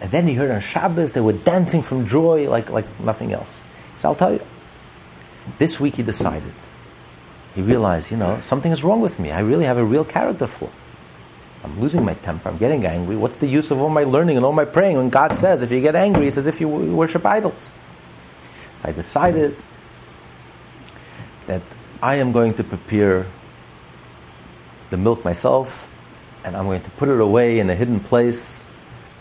And 0.00 0.10
then 0.12 0.28
he 0.28 0.34
heard 0.34 0.52
on 0.52 0.60
Shabbos 0.60 1.12
they 1.12 1.20
were 1.20 1.32
dancing 1.32 1.82
from 1.82 2.08
joy 2.08 2.48
like, 2.48 2.70
like 2.70 2.86
nothing 3.00 3.32
else. 3.32 3.66
So 3.98 4.10
I'll 4.10 4.14
tell 4.14 4.32
you. 4.32 4.42
This 5.58 5.80
week 5.80 5.96
he 5.96 6.04
decided 6.04 6.52
he 7.56 7.62
realized, 7.62 8.12
you 8.12 8.16
know, 8.16 8.40
something 8.42 8.70
is 8.70 8.84
wrong 8.84 9.00
with 9.00 9.18
me. 9.18 9.32
I 9.32 9.40
really 9.40 9.64
have 9.64 9.76
a 9.76 9.84
real 9.84 10.04
character 10.04 10.46
flaw. 10.46 10.70
I'm 11.64 11.80
losing 11.80 12.04
my 12.04 12.14
temper. 12.14 12.48
I'm 12.48 12.58
getting 12.58 12.86
angry. 12.86 13.16
What's 13.16 13.36
the 13.36 13.48
use 13.48 13.72
of 13.72 13.80
all 13.80 13.88
my 13.88 14.04
learning 14.04 14.36
and 14.36 14.46
all 14.46 14.52
my 14.52 14.64
praying 14.64 14.96
when 14.96 15.10
God 15.10 15.36
says 15.36 15.62
if 15.62 15.72
you 15.72 15.80
get 15.80 15.96
angry, 15.96 16.28
it's 16.28 16.38
as 16.38 16.46
if 16.46 16.60
you 16.60 16.68
worship 16.68 17.26
idols? 17.26 17.70
So 18.82 18.88
I 18.88 18.92
decided 18.92 19.56
that 21.48 21.60
I 22.02 22.16
am 22.16 22.32
going 22.32 22.54
to 22.54 22.64
prepare 22.64 23.26
the 24.88 24.96
milk 24.96 25.24
myself 25.24 25.86
and 26.44 26.56
I'm 26.56 26.64
going 26.64 26.80
to 26.80 26.90
put 26.90 27.08
it 27.08 27.20
away 27.20 27.58
in 27.58 27.68
a 27.68 27.74
hidden 27.74 28.00
place. 28.00 28.64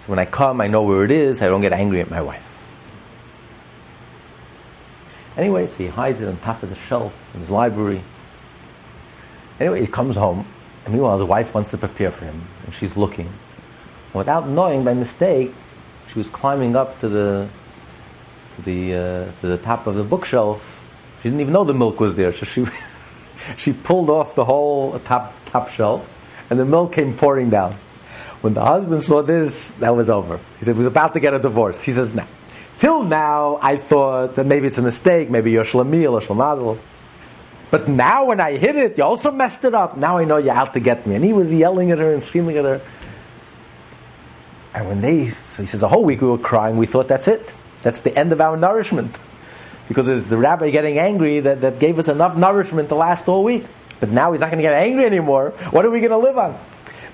So 0.01 0.07
when 0.07 0.19
I 0.19 0.25
come, 0.25 0.61
I 0.61 0.67
know 0.67 0.83
where 0.83 1.03
it 1.03 1.11
is. 1.11 1.41
I 1.41 1.47
don't 1.47 1.61
get 1.61 1.73
angry 1.73 1.99
at 1.99 2.09
my 2.09 2.21
wife. 2.21 2.45
Anyway, 5.37 5.67
so 5.67 5.83
he 5.83 5.87
hides 5.87 6.21
it 6.21 6.27
on 6.27 6.37
top 6.37 6.63
of 6.63 6.69
the 6.69 6.75
shelf 6.75 7.33
in 7.33 7.41
his 7.41 7.49
library. 7.49 8.01
Anyway, 9.59 9.81
he 9.81 9.87
comes 9.87 10.15
home, 10.15 10.45
and 10.85 10.93
meanwhile, 10.93 11.17
the 11.17 11.25
wife 11.25 11.53
wants 11.53 11.71
to 11.71 11.77
prepare 11.77 12.11
for 12.11 12.25
him, 12.25 12.41
and 12.65 12.73
she's 12.73 12.95
looking. 12.95 13.29
Without 14.13 14.47
knowing, 14.47 14.83
by 14.83 14.93
mistake, 14.93 15.51
she 16.11 16.19
was 16.19 16.29
climbing 16.29 16.75
up 16.75 16.99
to 17.01 17.09
the 17.09 17.47
to 18.55 18.61
the 18.63 18.93
uh, 18.95 19.31
to 19.41 19.47
the 19.47 19.57
top 19.57 19.85
of 19.87 19.95
the 19.95 20.03
bookshelf. 20.03 20.78
She 21.21 21.29
didn't 21.29 21.41
even 21.41 21.53
know 21.53 21.63
the 21.63 21.73
milk 21.73 21.99
was 21.99 22.15
there, 22.15 22.33
so 22.33 22.45
she 22.45 22.65
she 23.57 23.73
pulled 23.73 24.09
off 24.09 24.35
the 24.35 24.45
whole 24.45 24.97
top 24.99 25.33
top 25.47 25.69
shelf, 25.69 26.47
and 26.49 26.59
the 26.59 26.65
milk 26.65 26.93
came 26.93 27.15
pouring 27.15 27.49
down. 27.49 27.73
When 28.41 28.53
the 28.53 28.63
husband 28.63 29.03
saw 29.03 29.21
this, 29.21 29.71
that 29.79 29.95
was 29.95 30.09
over. 30.09 30.37
He 30.59 30.65
said 30.65 30.75
he 30.75 30.79
was 30.79 30.87
about 30.87 31.13
to 31.13 31.19
get 31.19 31.33
a 31.33 31.39
divorce. 31.39 31.83
He 31.83 31.91
says, 31.91 32.13
"No." 32.15 32.25
Till 32.79 33.03
now, 33.03 33.59
I 33.61 33.75
thought 33.75 34.35
that 34.35 34.45
maybe 34.45 34.67
it's 34.67 34.77
a 34.77 34.81
mistake, 34.81 35.29
maybe 35.29 35.51
you're 35.51 35.65
schlemiel 35.65 36.13
or 36.13 36.21
schlimazel. 36.21 36.79
But 37.71 37.89
now 37.89 38.25
when 38.25 38.39
I 38.39 38.57
hit 38.57 38.75
it, 38.77 38.97
you 38.97 39.03
also 39.03 39.31
messed 39.31 39.65
it 39.65 39.75
up. 39.75 39.97
Now 39.97 40.17
I 40.17 40.23
know 40.23 40.37
you're 40.37 40.55
out 40.55 40.73
to 40.73 40.79
get 40.79 41.05
me. 41.05 41.15
And 41.15 41.23
he 41.23 41.33
was 41.33 41.53
yelling 41.53 41.91
at 41.91 41.99
her 41.99 42.13
and 42.13 42.23
screaming 42.23 42.57
at 42.57 42.63
her. 42.63 42.81
And 44.73 44.87
when 44.87 45.01
they, 45.01 45.27
so 45.29 45.61
he 45.61 45.67
says, 45.67 45.83
a 45.83 45.87
whole 45.87 46.05
week 46.05 46.21
we 46.21 46.27
were 46.27 46.37
crying, 46.37 46.77
we 46.77 46.85
thought 46.85 47.07
that's 47.07 47.27
it. 47.27 47.51
That's 47.83 48.01
the 48.01 48.17
end 48.17 48.31
of 48.31 48.41
our 48.41 48.55
nourishment. 48.55 49.15
Because 49.89 50.07
it's 50.07 50.29
the 50.29 50.37
rabbi 50.37 50.69
getting 50.69 50.97
angry 50.97 51.41
that, 51.41 51.61
that 51.61 51.79
gave 51.79 51.99
us 51.99 52.07
enough 52.07 52.37
nourishment 52.37 52.87
to 52.89 52.95
last 52.95 53.27
all 53.27 53.43
week. 53.43 53.65
But 53.99 54.11
now 54.11 54.31
he's 54.31 54.39
not 54.39 54.49
going 54.49 54.59
to 54.59 54.63
get 54.63 54.73
angry 54.73 55.05
anymore. 55.05 55.49
What 55.71 55.83
are 55.83 55.89
we 55.89 55.99
going 55.99 56.11
to 56.11 56.17
live 56.17 56.37
on? 56.37 56.57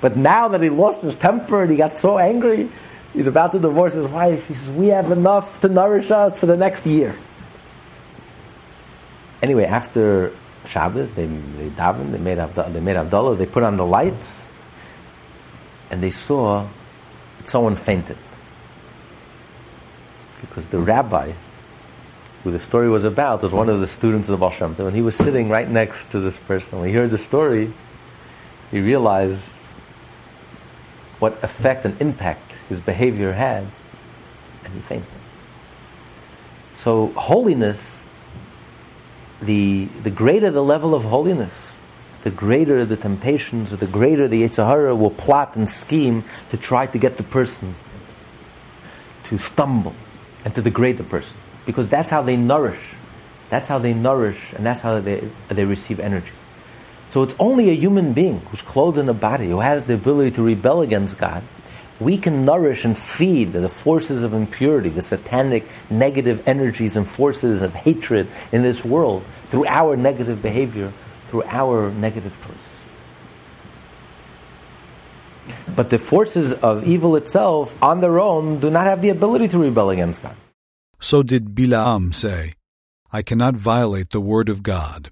But 0.02 0.16
now 0.16 0.50
that 0.50 0.62
he 0.62 0.70
lost 0.70 1.02
his 1.02 1.16
temper 1.16 1.64
and 1.64 1.72
he 1.72 1.78
got 1.78 1.96
so 1.96 2.20
angry, 2.20 2.70
He's 3.16 3.28
about 3.28 3.54
to 3.54 3.60
divorce 3.60 3.94
his 3.94 4.08
wife. 4.08 4.46
He 4.48 4.56
says, 4.56 4.70
We 4.70 4.88
have 4.88 5.10
enough 5.10 5.62
to 5.62 5.70
nourish 5.70 6.12
us 6.12 6.38
for 6.38 6.48
the 6.48 6.58
next 6.58 6.86
year. 6.86 7.16
Anyway, 9.42 9.64
after 9.64 10.34
Shabbos, 10.68 11.12
they, 11.12 11.26
they 11.26 11.70
davened, 11.70 12.12
they 12.12 12.18
made, 12.18 12.38
they 12.38 12.80
made 12.82 12.98
Havdalah, 12.98 13.38
they 13.38 13.46
put 13.46 13.64
on 13.64 13.78
the 13.78 13.86
lights, 13.86 14.46
and 15.90 16.04
they 16.04 16.12
saw 16.12 16.68
that 17.38 17.50
someone 17.50 17.78
fainted. 17.78 18.18
Because 20.42 20.68
the 20.68 20.80
rabbi, 20.80 21.32
who 22.46 22.52
the 22.52 22.60
story 22.60 22.88
was 22.88 23.04
about, 23.04 23.42
was 23.42 23.52
one 23.52 23.70
of 23.70 23.80
the 23.80 23.88
students 23.88 24.30
of 24.30 24.40
Baal 24.40 24.52
Shem 24.52 24.76
and 24.78 24.96
he 24.96 25.02
was 25.02 25.18
sitting 25.18 25.50
right 25.50 25.68
next 25.68 26.12
to 26.12 26.20
this 26.20 26.38
person. 26.38 26.80
When 26.80 26.88
he 26.88 26.94
heard 26.94 27.10
the 27.10 27.18
story, 27.18 27.74
he 28.70 28.80
realized 28.80 29.42
what 31.18 31.44
effect 31.44 31.86
and 31.86 32.00
impact 32.00 32.52
his 32.70 32.80
behavior 32.80 33.34
had, 33.34 33.66
and 34.64 34.74
he 34.76 34.80
fainted. 34.80 35.10
So 36.76 37.08
holiness, 37.08 38.04
the 39.42 39.86
the 39.86 40.12
greater 40.12 40.52
the 40.52 40.64
level 40.64 40.94
of 40.94 41.04
holiness, 41.04 41.74
the 42.22 42.30
greater 42.30 42.86
the 42.86 42.96
temptations, 42.96 43.74
or 43.74 43.78
the 43.78 43.88
greater 43.88 44.28
the 44.28 44.44
Yetzer 44.44 44.68
Hara 44.68 44.96
will 44.96 45.10
plot 45.10 45.56
and 45.56 45.68
scheme 45.68 46.24
to 46.52 46.58
try 46.58 46.86
to 46.86 47.00
get 47.00 47.18
the 47.18 47.24
person 47.24 47.74
to 49.24 49.40
stumble 49.40 49.96
and 50.44 50.54
to 50.54 50.62
degrade 50.62 50.98
the 50.98 51.04
person, 51.04 51.36
because 51.66 51.90
that's 51.90 52.10
how 52.10 52.22
they 52.22 52.38
nourish. 52.38 52.82
That's 53.50 53.68
how 53.68 53.80
they 53.80 53.94
nourish, 53.94 54.54
and 54.56 54.66
that's 54.66 54.82
how 54.82 55.00
they 55.00 55.30
they 55.50 55.66
receive 55.66 56.00
energy. 56.00 56.32
So 57.12 57.24
it's 57.24 57.36
only 57.40 57.70
a 57.70 57.74
human 57.74 58.14
being 58.14 58.40
who's 58.40 58.62
clothed 58.62 58.98
in 58.98 59.08
a 59.08 59.14
body 59.14 59.48
who 59.48 59.60
has 59.60 59.86
the 59.86 59.94
ability 59.94 60.32
to 60.32 60.44
rebel 60.44 60.82
against 60.82 61.18
God 61.18 61.44
we 62.00 62.18
can 62.18 62.44
nourish 62.46 62.84
and 62.84 62.98
feed 62.98 63.54
the 63.54 63.70
forces 63.70 64.24
of 64.24 64.34
impurity, 64.34 64.90
the 64.90 65.02
satanic 65.02 65.64
negative 65.90 66.46
energies 66.48 66.96
and 66.96 67.08
forces 67.08 67.62
of 67.62 67.74
hatred 67.74 68.28
in 68.52 68.64
this 68.64 68.84
world 68.84 69.24
through 69.48 69.66
our 69.66 69.96
negative 69.96 70.42
behavior, 70.42 70.92
through 71.30 71.44
our 71.44 71.92
negative 71.92 72.36
choices. 72.46 72.62
But 75.76 75.90
the 75.90 76.00
forces 76.00 76.52
of 76.54 76.88
evil 76.88 77.16
itself, 77.16 77.82
on 77.82 78.02
their 78.02 78.20
own, 78.20 78.60
do 78.60 78.70
not 78.70 78.88
have 78.88 79.02
the 79.02 79.10
ability 79.10 79.48
to 79.50 79.60
rebel 79.60 79.90
against 79.90 80.22
God. 80.22 80.36
So 81.06 81.22
did 81.22 81.54
Bilaam 81.54 82.16
say, 82.16 82.54
I 83.12 83.22
cannot 83.22 83.54
violate 83.54 84.10
the 84.10 84.20
word 84.20 84.50
of 84.50 84.64
God. 84.64 85.12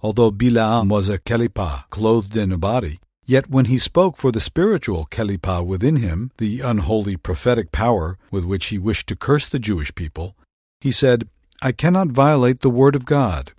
Although 0.00 0.30
Bilaam 0.32 0.88
was 0.88 1.10
a 1.10 1.18
kelipah 1.18 1.90
clothed 1.90 2.38
in 2.38 2.50
a 2.50 2.56
body, 2.56 3.00
Yet 3.26 3.50
when 3.50 3.66
he 3.66 3.78
spoke 3.78 4.16
for 4.18 4.30
the 4.32 4.40
spiritual 4.40 5.06
Kelipah 5.10 5.64
within 5.64 5.96
him, 5.96 6.30
the 6.36 6.60
unholy 6.60 7.16
prophetic 7.16 7.72
power 7.72 8.18
with 8.30 8.44
which 8.44 8.66
he 8.66 8.78
wished 8.78 9.06
to 9.08 9.16
curse 9.16 9.46
the 9.46 9.58
Jewish 9.58 9.94
people, 9.94 10.36
he 10.80 10.90
said, 10.90 11.28
I 11.62 11.72
cannot 11.72 12.08
violate 12.08 12.60
the 12.60 12.68
word 12.68 12.94
of 12.94 13.06
God. 13.06 13.52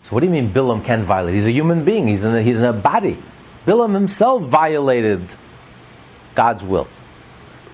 So 0.00 0.12
what 0.12 0.20
do 0.20 0.26
you 0.26 0.32
mean 0.32 0.50
Bilam 0.50 0.84
can't 0.84 1.04
violate? 1.04 1.34
He's 1.34 1.46
a 1.46 1.52
human 1.52 1.84
being. 1.84 2.08
He's 2.08 2.24
in 2.24 2.34
a, 2.34 2.42
he's 2.42 2.58
in 2.58 2.66
a 2.66 2.74
body. 2.74 3.16
Bilam 3.64 3.94
himself 3.94 4.42
violated 4.42 5.20
God's 6.34 6.62
will. 6.62 6.88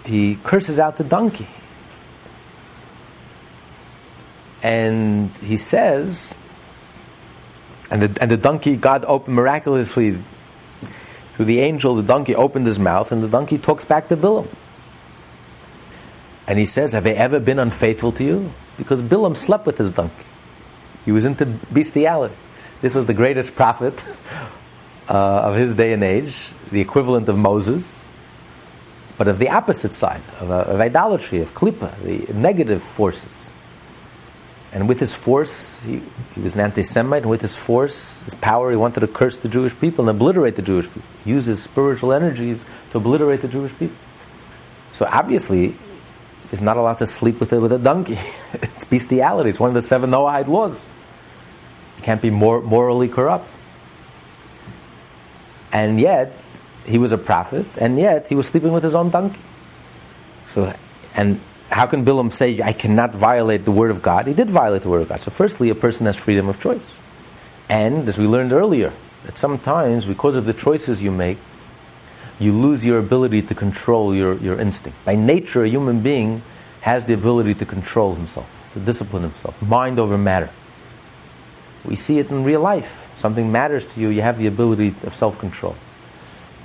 He 0.07 0.39
curses 0.43 0.79
out 0.79 0.97
the 0.97 1.05
donkey. 1.05 1.49
And 4.63 5.31
he 5.37 5.57
says, 5.57 6.35
and 7.91 8.03
the, 8.03 8.23
and 8.23 8.31
the 8.31 8.37
donkey, 8.37 8.77
God 8.77 9.05
opened 9.05 9.35
miraculously 9.37 10.17
through 11.35 11.45
the 11.47 11.61
angel, 11.61 11.95
the 11.95 12.03
donkey 12.03 12.35
opened 12.35 12.67
his 12.67 12.79
mouth, 12.79 13.11
and 13.11 13.23
the 13.23 13.29
donkey 13.29 13.59
talks 13.59 13.85
back 13.85 14.09
to 14.09 14.17
Bilam. 14.17 14.49
And 16.47 16.59
he 16.59 16.67
says, 16.67 16.93
Have 16.93 17.07
I 17.07 17.11
ever 17.11 17.41
been 17.41 17.59
unfaithful 17.59 18.13
to 18.13 18.25
you? 18.25 18.53
Because 18.77 19.03
Bilam 19.03 19.37
slept 19.37 19.67
with 19.67 19.79
his 19.79 19.91
donkey. 19.91 20.25
He 21.05 21.13
was 21.13 21.25
into 21.25 21.47
bestiality. 21.47 22.35
This 22.81 22.95
was 22.95 23.07
the 23.07 23.15
greatest 23.15 23.55
prophet 23.55 23.95
uh, 25.09 25.51
of 25.51 25.57
his 25.57 25.75
day 25.75 25.93
and 25.93 26.03
age, 26.03 26.51
the 26.71 26.81
equivalent 26.81 27.29
of 27.29 27.39
Moses, 27.39 28.09
but 29.19 29.29
of 29.29 29.39
the 29.39 29.51
opposite 29.51 29.95
side, 29.95 30.23
of, 30.41 30.51
uh, 30.51 30.63
of 30.63 30.81
idolatry, 30.81 31.41
of 31.41 31.55
klipa, 31.55 31.97
the 32.03 32.33
negative 32.33 32.83
forces. 32.83 33.42
And 34.73 34.89
with 34.89 35.01
his 35.01 35.15
force, 35.15 35.83
he, 35.83 36.01
he 36.35 36.41
was 36.41 36.55
an 36.55 36.63
anti 36.63 36.83
Semite, 36.83 37.23
and 37.23 37.31
with 37.31 37.43
his 37.43 37.55
force, 37.55 38.23
his 38.23 38.35
power, 38.35 38.71
he 38.71 38.77
wanted 38.77 39.01
to 39.01 39.07
curse 39.07 39.37
the 39.37 39.49
Jewish 39.49 39.79
people 39.79 40.09
and 40.09 40.17
obliterate 40.17 40.57
the 40.57 40.63
Jewish 40.63 40.87
people. 40.87 41.03
Use 41.27 41.45
his 41.45 41.63
spiritual 41.63 42.13
energies 42.13 42.65
to 42.91 42.99
obliterate 42.99 43.43
the 43.43 43.49
Jewish 43.49 43.77
people. 43.79 43.97
So 44.93 45.05
obviously, 45.05 45.75
he's 46.51 46.63
not 46.63 46.79
allowed 46.79 46.99
to 46.99 47.07
sleep 47.07 47.39
with 47.39 47.53
a, 47.53 47.61
with 47.61 47.73
a 47.73 47.79
donkey. 47.79 48.19
it's 48.55 48.85
bestiality. 48.87 49.51
It's 49.51 49.61
one 49.61 49.69
of 49.69 49.75
the 49.75 49.83
seven 49.83 50.11
Noahide 50.11 50.49
laws. 50.49 50.87
He 51.97 52.03
can't 52.03 52.23
be 52.23 52.31
more 52.31 52.63
morally 52.63 53.09
corrupt. 53.09 53.49
And 55.71 56.01
yet, 56.01 56.33
he 56.87 56.97
was 56.99 57.13
a 57.13 57.19
prophet, 57.19 57.67
and 57.79 57.99
yet 57.99 58.29
he 58.29 58.35
was 58.35 58.49
sleeping 58.49 58.73
with 58.73 58.85
his 58.85 58.95
own 58.95 59.11
donkey. 59.11 59.41
So, 60.47 60.75
and 61.15 61.41
how 61.73 61.87
can 61.87 62.05
Bilam 62.05 62.31
say, 62.33 62.61
I 62.61 62.73
cannot 62.73 63.15
violate 63.15 63.65
the 63.65 63.73
word 63.73 63.91
of 63.91 64.03
God? 64.03 64.27
He 64.27 64.35
did 64.35 64.51
violate 64.51 64.83
the 64.83 64.91
word 64.91 65.03
of 65.03 65.09
God. 65.09 65.21
So, 65.21 65.31
firstly, 65.31 65.71
a 65.71 65.75
person 65.75 66.05
has 66.07 66.17
freedom 66.17 66.49
of 66.49 66.61
choice. 66.61 66.99
And, 67.69 68.07
as 68.07 68.19
we 68.19 68.27
learned 68.27 68.53
earlier, 68.53 68.93
that 69.25 69.39
sometimes, 69.39 70.05
because 70.05 70.37
of 70.37 70.45
the 70.45 70.53
choices 70.53 71.03
you 71.03 71.11
make, 71.11 71.39
you 72.39 72.53
lose 72.53 72.85
your 72.85 72.99
ability 72.99 73.43
to 73.43 73.55
control 73.55 74.15
your, 74.15 74.37
your 74.37 74.61
instinct. 74.61 75.03
By 75.05 75.15
nature, 75.15 75.65
a 75.65 75.69
human 75.69 76.03
being 76.03 76.43
has 76.83 77.07
the 77.07 77.15
ability 77.15 77.55
to 77.55 77.65
control 77.65 78.15
himself, 78.17 78.71
to 78.75 78.81
discipline 78.81 79.23
himself, 79.23 79.63
mind 79.63 79.99
over 79.99 80.19
matter. 80.19 80.51
We 81.85 81.97
see 81.97 82.19
it 82.19 82.31
in 82.31 82.45
real 82.45 82.61
life. 82.61 83.13
Something 83.15 83.51
matters 83.51 83.87
to 83.95 84.01
you, 84.01 84.09
you 84.09 84.23
have 84.23 84.39
the 84.39 84.47
ability 84.47 84.89
of 85.05 85.15
self 85.15 85.39
control. 85.39 85.77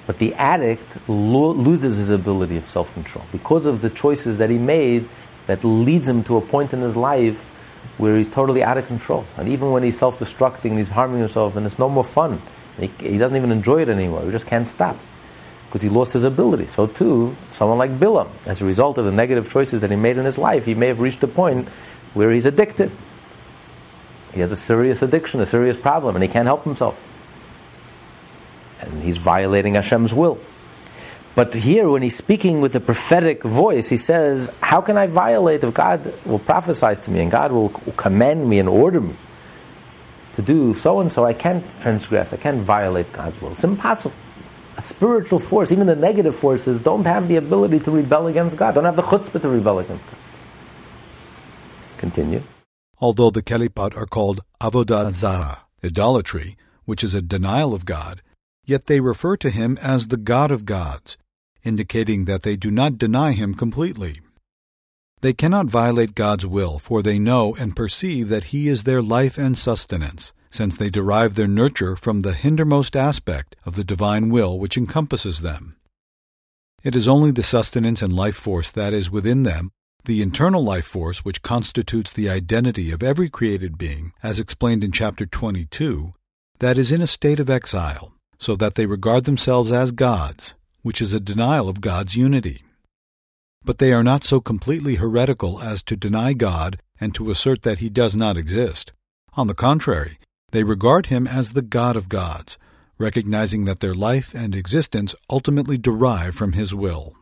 But 0.07 0.19
the 0.19 0.33
addict 0.35 1.09
lo- 1.09 1.51
loses 1.51 1.97
his 1.97 2.09
ability 2.09 2.55
of 2.55 2.67
self 2.67 2.91
control 2.93 3.25
because 3.31 3.65
of 3.65 3.81
the 3.81 3.89
choices 3.89 4.39
that 4.39 4.49
he 4.49 4.57
made 4.57 5.07
that 5.47 5.63
leads 5.63 6.07
him 6.07 6.23
to 6.23 6.37
a 6.37 6.41
point 6.41 6.73
in 6.73 6.81
his 6.81 6.95
life 6.95 7.53
where 7.97 8.17
he's 8.17 8.29
totally 8.29 8.63
out 8.63 8.77
of 8.77 8.87
control. 8.87 9.25
And 9.37 9.49
even 9.49 9.71
when 9.71 9.83
he's 9.83 9.99
self 9.99 10.17
destructing, 10.17 10.77
he's 10.77 10.89
harming 10.89 11.19
himself, 11.19 11.57
and 11.57 11.65
it's 11.65 11.77
no 11.77 11.89
more 11.89 12.05
fun. 12.05 12.41
He, 12.79 12.87
he, 12.99 13.17
doesn't 13.17 13.35
even 13.35 13.51
enjoy 13.51 13.81
it 13.81 13.89
anymore. 13.89 14.23
He 14.23 14.31
just 14.31 14.47
can't 14.47 14.67
stop 14.67 14.97
because 15.65 15.81
he 15.81 15.89
lost 15.89 16.13
his 16.13 16.23
ability. 16.23 16.67
So, 16.67 16.87
too, 16.87 17.35
someone 17.51 17.77
like 17.77 17.91
Bilam, 17.91 18.29
as 18.45 18.61
a 18.61 18.65
result 18.65 18.97
of 18.97 19.05
the 19.05 19.11
negative 19.11 19.51
choices 19.51 19.81
that 19.81 19.89
he 19.89 19.97
made 19.97 20.17
in 20.17 20.25
his 20.25 20.37
life, 20.37 20.65
he 20.65 20.75
may 20.75 20.87
have 20.87 21.01
reached 21.01 21.23
a 21.23 21.27
point 21.27 21.67
where 22.13 22.31
he's 22.31 22.45
addicted. 22.45 22.91
He 24.33 24.39
has 24.41 24.51
a 24.51 24.55
serious 24.55 25.01
addiction, 25.01 25.41
a 25.41 25.45
serious 25.45 25.75
problem, 25.75 26.15
and 26.15 26.23
he 26.23 26.29
can't 26.29 26.45
help 26.45 26.63
himself 26.63 27.03
and 28.81 29.03
he's 29.03 29.17
violating 29.17 29.75
Hashem's 29.75 30.13
will. 30.13 30.39
But 31.37 31.53
here, 31.53 31.87
when 31.87 32.01
he's 32.01 32.17
speaking 32.17 32.61
with 32.61 32.73
a 32.73 32.79
prophetic 32.79 33.43
voice, 33.43 33.89
he 33.89 33.97
says, 33.97 34.51
How 34.59 34.81
can 34.81 34.97
I 34.97 35.05
violate 35.05 35.63
if 35.63 35.71
God 35.71 36.11
will 36.25 36.39
prophesy 36.39 36.99
to 36.99 37.11
me 37.11 37.21
and 37.21 37.29
God 37.29 37.51
will 37.51 37.69
command 37.95 38.49
me 38.49 38.57
and 38.57 38.67
order 38.67 39.01
me 39.01 39.13
to 40.35 40.41
do 40.41 40.73
so 40.73 40.99
and 40.99 41.11
so? 41.11 41.25
I 41.25 41.33
can't 41.33 41.63
transgress, 41.81 42.33
I 42.33 42.37
can't 42.37 42.57
violate 42.57 43.13
God's 43.13 43.39
will. 43.39 43.51
It's 43.51 43.63
impossible. 43.63 44.15
A 44.79 44.81
spiritual 44.81 45.37
force, 45.37 45.71
even 45.71 45.85
the 45.85 45.95
negative 45.95 46.35
forces, 46.35 46.81
don't 46.81 47.05
have 47.05 47.27
the 47.27 47.35
ability 47.35 47.81
to 47.81 47.91
rebel 47.91 48.25
against 48.25 48.57
God, 48.57 48.73
don't 48.73 48.85
have 48.85 48.95
the 48.95 49.03
chutzpah 49.03 49.39
to 49.39 49.49
rebel 49.49 49.77
against 49.77 50.05
God. 50.07 50.19
Continue. 51.99 52.41
Although 52.99 53.29
the 53.29 53.43
Kelipot 53.43 53.95
are 53.95 54.07
called 54.07 54.41
Avodah 54.59 55.11
Zarah, 55.11 55.65
idolatry, 55.85 56.57
which 56.85 57.03
is 57.03 57.13
a 57.13 57.21
denial 57.21 57.75
of 57.75 57.85
God, 57.85 58.23
yet 58.67 58.85
they 58.85 58.99
refer 58.99 59.35
to 59.37 59.49
him 59.49 59.79
as 59.81 60.07
the 60.07 60.17
God 60.17 60.51
of 60.51 60.65
gods, 60.65 61.17
indicating 61.63 62.25
that 62.25 62.43
they 62.43 62.55
do 62.55 62.69
not 62.69 62.99
deny 62.99 63.31
him 63.31 63.55
completely. 63.55 64.21
They 65.21 65.33
cannot 65.33 65.65
violate 65.65 66.13
God's 66.13 66.45
will, 66.45 66.77
for 66.77 67.01
they 67.01 67.17
know 67.17 67.55
and 67.55 67.75
perceive 67.75 68.29
that 68.29 68.45
He 68.45 68.67
is 68.67 68.83
their 68.83 69.01
life 69.01 69.39
and 69.39 69.57
sustenance, 69.57 70.31
since 70.51 70.77
they 70.77 70.91
derive 70.91 71.33
their 71.33 71.47
nurture 71.47 71.95
from 71.95 72.19
the 72.19 72.33
hindermost 72.33 72.95
aspect 72.95 73.55
of 73.65 73.75
the 73.75 73.83
divine 73.83 74.29
will 74.29 74.59
which 74.59 74.77
encompasses 74.77 75.41
them. 75.41 75.75
It 76.83 76.95
is 76.95 77.07
only 77.07 77.31
the 77.31 77.41
sustenance 77.41 78.03
and 78.03 78.13
life 78.13 78.35
force 78.35 78.69
that 78.71 78.93
is 78.93 79.09
within 79.09 79.41
them, 79.41 79.71
the 80.05 80.21
internal 80.21 80.63
life 80.63 80.85
force 80.85 81.25
which 81.25 81.41
constitutes 81.41 82.13
the 82.13 82.29
identity 82.29 82.91
of 82.91 83.01
every 83.01 83.27
created 83.27 83.77
being, 83.77 84.13
as 84.21 84.39
explained 84.39 84.83
in 84.83 84.91
chapter 84.91 85.25
22, 85.25 86.13
that 86.59 86.77
is 86.77 86.91
in 86.91 87.01
a 87.01 87.07
state 87.07 87.39
of 87.39 87.49
exile, 87.49 88.13
so 88.39 88.55
that 88.55 88.75
they 88.75 88.85
regard 88.85 89.25
themselves 89.25 89.71
as 89.71 89.91
gods, 89.91 90.53
which 90.81 91.01
is 91.01 91.13
a 91.13 91.19
denial 91.19 91.69
of 91.69 91.81
God's 91.81 92.15
unity. 92.15 92.63
But 93.63 93.79
they 93.79 93.91
are 93.91 94.03
not 94.03 94.23
so 94.23 94.39
completely 94.39 94.95
heretical 94.95 95.61
as 95.61 95.83
to 95.83 95.95
deny 95.95 96.33
God 96.33 96.79
and 96.99 97.13
to 97.15 97.29
assert 97.29 97.63
that 97.63 97.79
he 97.79 97.89
does 97.89 98.15
not 98.15 98.37
exist. 98.37 98.93
On 99.33 99.47
the 99.47 99.53
contrary, 99.53 100.19
they 100.51 100.63
regard 100.63 101.07
him 101.07 101.27
as 101.27 101.51
the 101.51 101.61
God 101.61 101.95
of 101.95 102.09
gods, 102.09 102.57
recognizing 102.97 103.65
that 103.65 103.79
their 103.79 103.93
life 103.93 104.33
and 104.33 104.55
existence 104.55 105.13
ultimately 105.29 105.77
derive 105.77 106.35
from 106.35 106.53
his 106.53 106.73
will. 106.73 107.13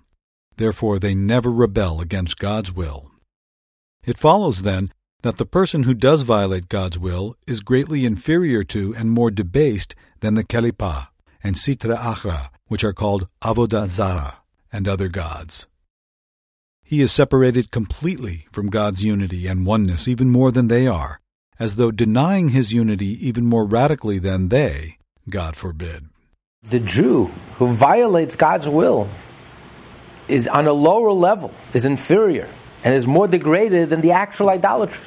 Therefore, 0.57 0.99
they 0.99 1.15
never 1.15 1.51
rebel 1.51 1.99
against 1.99 2.37
God's 2.37 2.71
will. 2.71 3.11
It 4.05 4.17
follows, 4.17 4.61
then, 4.61 4.93
that 5.25 5.37
the 5.37 5.45
person 5.59 5.81
who 5.83 5.95
does 5.95 6.21
violate 6.21 6.69
God's 6.69 6.99
will 6.99 7.35
is 7.47 7.61
greatly 7.61 8.05
inferior 8.05 8.63
to 8.63 8.93
and 8.95 9.09
more 9.09 9.31
debased 9.31 9.95
than 10.19 10.35
the 10.35 10.43
Kelipah 10.43 11.07
and 11.43 11.55
Sitra 11.55 11.97
Achra, 11.97 12.49
which 12.67 12.83
are 12.83 12.93
called 12.93 13.27
Avodah 13.41 13.87
Zarah 13.87 14.37
and 14.71 14.87
other 14.87 15.07
gods. 15.07 15.65
He 16.83 17.01
is 17.01 17.11
separated 17.11 17.71
completely 17.71 18.45
from 18.51 18.69
God's 18.69 19.03
unity 19.03 19.47
and 19.47 19.65
oneness 19.65 20.07
even 20.07 20.29
more 20.29 20.51
than 20.51 20.67
they 20.67 20.85
are, 20.85 21.19
as 21.57 21.73
though 21.73 21.89
denying 21.89 22.49
his 22.49 22.71
unity 22.71 23.17
even 23.27 23.47
more 23.47 23.65
radically 23.65 24.19
than 24.19 24.49
they, 24.49 24.99
God 25.27 25.55
forbid. 25.55 26.05
The 26.61 26.81
Jew 26.81 27.31
who 27.57 27.75
violates 27.75 28.35
God's 28.35 28.69
will 28.69 29.09
is 30.27 30.47
on 30.47 30.67
a 30.67 30.73
lower 30.73 31.11
level, 31.11 31.51
is 31.73 31.83
inferior, 31.83 32.47
and 32.83 32.93
is 32.93 33.07
more 33.07 33.27
degraded 33.27 33.89
than 33.89 34.01
the 34.01 34.11
actual 34.11 34.51
idolatry. 34.51 35.01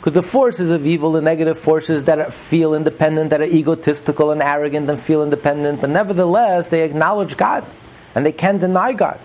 Because 0.00 0.14
the 0.14 0.22
forces 0.22 0.70
of 0.70 0.86
evil, 0.86 1.12
the 1.12 1.20
negative 1.20 1.58
forces 1.58 2.04
that 2.04 2.18
are, 2.18 2.30
feel 2.30 2.72
independent, 2.72 3.28
that 3.30 3.42
are 3.42 3.44
egotistical 3.44 4.30
and 4.30 4.40
arrogant 4.40 4.88
and 4.88 4.98
feel 4.98 5.22
independent, 5.22 5.82
but 5.82 5.90
nevertheless 5.90 6.70
they 6.70 6.84
acknowledge 6.84 7.36
God 7.36 7.66
and 8.14 8.24
they 8.24 8.32
can't 8.32 8.62
deny 8.62 8.94
God. 8.94 9.20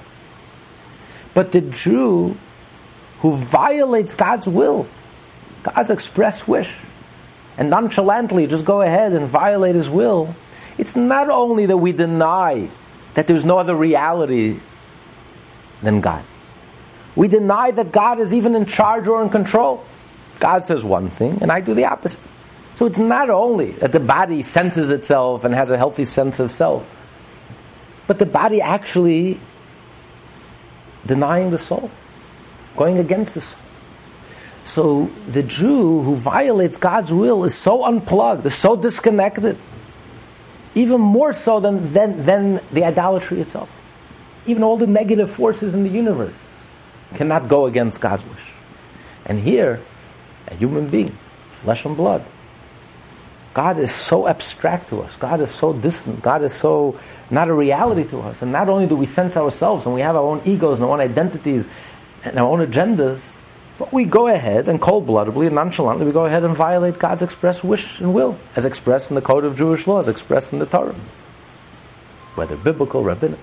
But 1.33 1.53
the 1.53 1.61
Jew 1.61 2.35
who 3.19 3.37
violates 3.37 4.15
God's 4.15 4.47
will, 4.47 4.85
God's 5.63 5.91
express 5.91 6.45
wish, 6.45 6.69
and 7.57 7.69
nonchalantly 7.69 8.45
just 8.45 8.65
go 8.65 8.81
ahead 8.81 9.13
and 9.13 9.27
violate 9.27 9.75
His 9.75 9.89
will, 9.89 10.35
it's 10.77 10.97
not 10.97 11.29
only 11.29 11.67
that 11.67 11.77
we 11.77 11.93
deny 11.93 12.67
that 13.13 13.27
there's 13.27 13.45
no 13.45 13.59
other 13.59 13.75
reality 13.75 14.59
than 15.81 16.01
God. 16.01 16.25
We 17.15 17.29
deny 17.29 17.71
that 17.71 17.93
God 17.93 18.19
is 18.19 18.33
even 18.33 18.55
in 18.55 18.65
charge 18.65 19.07
or 19.07 19.23
in 19.23 19.29
control. 19.29 19.85
God 20.39 20.65
says 20.65 20.83
one 20.83 21.09
thing, 21.09 21.39
and 21.41 21.51
I 21.51 21.61
do 21.61 21.73
the 21.73 21.85
opposite. 21.85 22.19
So 22.75 22.85
it's 22.85 22.99
not 22.99 23.29
only 23.29 23.71
that 23.71 23.91
the 23.91 23.99
body 23.99 24.43
senses 24.43 24.91
itself 24.91 25.45
and 25.45 25.53
has 25.53 25.69
a 25.69 25.77
healthy 25.77 26.05
sense 26.05 26.39
of 26.39 26.51
self, 26.51 26.91
but 28.07 28.19
the 28.19 28.25
body 28.25 28.61
actually 28.61 29.39
denying 31.05 31.51
the 31.51 31.57
soul, 31.57 31.89
going 32.75 32.97
against 32.97 33.35
the 33.35 33.41
soul. 33.41 33.59
So 34.65 35.05
the 35.27 35.43
Jew 35.43 36.01
who 36.01 36.15
violates 36.15 36.77
God's 36.77 37.13
will 37.13 37.45
is 37.45 37.55
so 37.55 37.85
unplugged, 37.85 38.45
is 38.45 38.55
so 38.55 38.75
disconnected, 38.75 39.57
even 40.73 40.99
more 40.99 41.33
so 41.33 41.59
than, 41.59 41.93
than, 41.93 42.25
than 42.25 42.59
the 42.71 42.83
idolatry 42.83 43.39
itself. 43.39 43.71
Even 44.47 44.63
all 44.63 44.77
the 44.77 44.87
negative 44.87 45.31
forces 45.31 45.73
in 45.75 45.83
the 45.83 45.89
universe 45.89 46.37
cannot 47.15 47.47
go 47.47 47.67
against 47.67 48.01
God's 48.01 48.25
wish. 48.25 48.51
And 49.25 49.39
here, 49.39 49.79
a 50.47 50.55
human 50.55 50.89
being, 50.89 51.11
flesh 51.51 51.85
and 51.85 51.95
blood, 51.95 52.23
God 53.53 53.79
is 53.79 53.93
so 53.93 54.27
abstract 54.27 54.89
to 54.89 55.01
us. 55.01 55.15
God 55.15 55.39
is 55.39 55.49
so 55.49 55.71
distant. 55.71 56.21
God 56.21 56.41
is 56.43 56.53
so 56.53 56.99
not 57.31 57.47
a 57.47 57.53
reality 57.53 58.03
to 58.09 58.19
us. 58.19 58.41
And 58.41 58.51
not 58.51 58.67
only 58.67 58.85
do 58.85 58.97
we 58.97 59.05
sense 59.05 59.37
ourselves 59.37 59.85
and 59.85 59.95
we 59.95 60.01
have 60.01 60.15
our 60.15 60.23
own 60.23 60.41
egos 60.45 60.79
and 60.79 60.85
our 60.85 60.91
own 60.91 60.99
identities 60.99 61.65
and 62.25 62.37
our 62.37 62.47
own 62.47 62.65
agendas, 62.65 63.35
but 63.77 63.91
we 63.91 64.05
go 64.05 64.27
ahead 64.27 64.67
and 64.67 64.79
cold 64.79 65.05
bloodedly 65.05 65.47
and 65.47 65.55
nonchalantly 65.55 66.05
we 66.05 66.11
go 66.11 66.25
ahead 66.25 66.43
and 66.43 66.55
violate 66.55 66.99
God's 66.99 67.21
express 67.21 67.63
wish 67.63 67.99
and 67.99 68.13
will, 68.13 68.37
as 68.55 68.65
expressed 68.65 69.09
in 69.09 69.15
the 69.15 69.21
code 69.21 69.43
of 69.43 69.57
Jewish 69.57 69.85
law, 69.85 69.99
as 69.99 70.07
expressed 70.07 70.53
in 70.53 70.59
the 70.59 70.65
Torah, 70.65 70.95
whether 72.35 72.55
biblical, 72.55 73.01
or 73.01 73.07
rabbinic. 73.07 73.39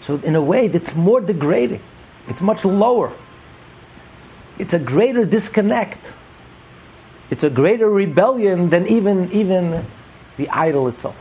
So, 0.00 0.16
in 0.16 0.34
a 0.34 0.42
way, 0.42 0.66
it's 0.66 0.96
more 0.96 1.20
degrading, 1.20 1.80
it's 2.26 2.40
much 2.40 2.64
lower, 2.64 3.12
it's 4.58 4.74
a 4.74 4.78
greater 4.78 5.24
disconnect 5.24 6.12
it's 7.32 7.42
a 7.42 7.48
greater 7.48 7.88
rebellion 7.88 8.68
than 8.68 8.86
even, 8.88 9.32
even 9.32 9.86
the 10.36 10.50
idol 10.50 10.86
itself. 10.88 11.16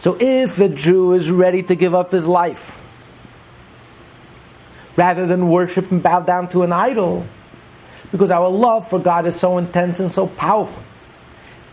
So 0.00 0.18
if 0.20 0.58
a 0.60 0.68
Jew 0.68 1.14
is 1.14 1.30
ready 1.30 1.62
to 1.62 1.74
give 1.74 1.94
up 1.94 2.10
his 2.10 2.26
life, 2.26 2.76
rather 4.98 5.26
than 5.26 5.48
worship 5.48 5.90
and 5.90 6.02
bow 6.02 6.20
down 6.20 6.48
to 6.48 6.64
an 6.64 6.72
idol, 6.74 7.24
because 8.12 8.30
our 8.30 8.50
love 8.50 8.90
for 8.90 8.98
God 8.98 9.24
is 9.24 9.40
so 9.40 9.56
intense 9.56 10.00
and 10.00 10.12
so 10.12 10.26
powerful, 10.26 10.82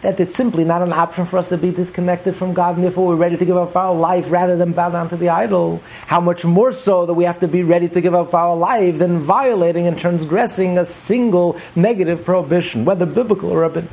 that 0.02 0.20
it's 0.20 0.36
simply 0.36 0.64
not 0.64 0.82
an 0.82 0.94
option 0.94 1.26
for 1.26 1.40
us 1.40 1.50
to 1.50 1.58
be 1.58 1.72
disconnected 1.72 2.36
from 2.36 2.54
God, 2.54 2.76
and 2.76 2.84
therefore 2.84 3.08
we're 3.08 3.16
ready 3.16 3.38
to 3.38 3.46
give 3.46 3.58
up 3.58 3.76
our 3.76 3.96
life 3.96 4.30
rather 4.30 4.56
than 4.56 4.74
bow 4.74 4.90
down 4.90 5.10
to 5.10 5.18
the 5.18 5.30
idol. 5.30 5.82
How 6.06 6.20
much 6.20 6.46
more 6.46 6.72
so 6.72 7.06
that 7.08 7.14
we 7.14 7.24
have 7.24 7.40
to 7.40 7.48
be 7.48 7.64
ready 7.64 7.90
to 7.90 8.02
give 8.02 8.14
up 8.14 8.34
our 8.34 8.56
life 8.56 9.00
than 9.00 9.20
violating 9.20 9.88
and 9.88 9.98
transgressing 9.98 10.78
a 10.78 10.86
single 10.86 11.60
negative 11.76 12.24
prohibition, 12.26 12.86
whether 12.86 13.06
biblical 13.08 13.50
or 13.50 13.62
rabbinic. 13.62 13.90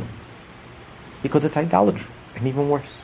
Because 1.23 1.45
it's 1.47 1.57
idolatry, 1.57 2.07
and 2.37 2.47
even 2.47 2.69
worse. 2.69 3.01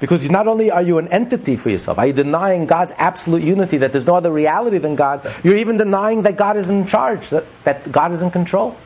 Because 0.00 0.30
not 0.30 0.46
only 0.46 0.70
are 0.70 0.82
you 0.82 0.98
an 0.98 1.08
entity 1.08 1.56
for 1.56 1.70
yourself, 1.70 1.98
are 1.98 2.06
you 2.06 2.12
denying 2.12 2.66
God's 2.66 2.92
absolute 2.96 3.42
unity, 3.42 3.78
that 3.78 3.90
there's 3.90 4.06
no 4.06 4.14
other 4.14 4.30
reality 4.30 4.78
than 4.78 4.94
God, 4.94 5.28
you're 5.42 5.56
even 5.56 5.76
denying 5.76 6.22
that 6.22 6.36
God 6.36 6.56
is 6.56 6.70
in 6.70 6.86
charge, 6.86 7.28
that, 7.30 7.44
that 7.64 7.90
God 7.90 8.12
is 8.12 8.22
in 8.22 8.30
control. 8.30 8.76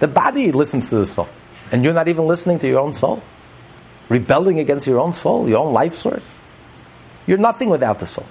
The 0.00 0.08
body 0.08 0.50
listens 0.50 0.90
to 0.90 0.96
the 0.96 1.06
soul. 1.06 1.28
And 1.70 1.84
you're 1.84 1.94
not 1.94 2.08
even 2.08 2.26
listening 2.26 2.58
to 2.60 2.66
your 2.66 2.80
own 2.80 2.94
soul. 2.94 3.22
Rebelling 4.08 4.58
against 4.58 4.86
your 4.86 4.98
own 4.98 5.12
soul, 5.12 5.48
your 5.48 5.58
own 5.58 5.72
life 5.72 5.94
source. 5.94 6.38
You're 7.26 7.38
nothing 7.38 7.70
without 7.70 8.00
the 8.00 8.06
soul. 8.06 8.26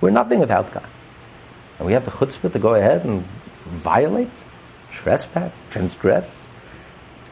We're 0.00 0.10
nothing 0.10 0.40
without 0.40 0.72
God. 0.72 0.86
And 1.78 1.86
we 1.86 1.92
have 1.92 2.04
the 2.04 2.10
chutzpah 2.10 2.52
to 2.52 2.58
go 2.58 2.74
ahead 2.74 3.04
and 3.04 3.22
violate, 3.22 4.30
trespass, 4.90 5.60
transgress, 5.70 6.50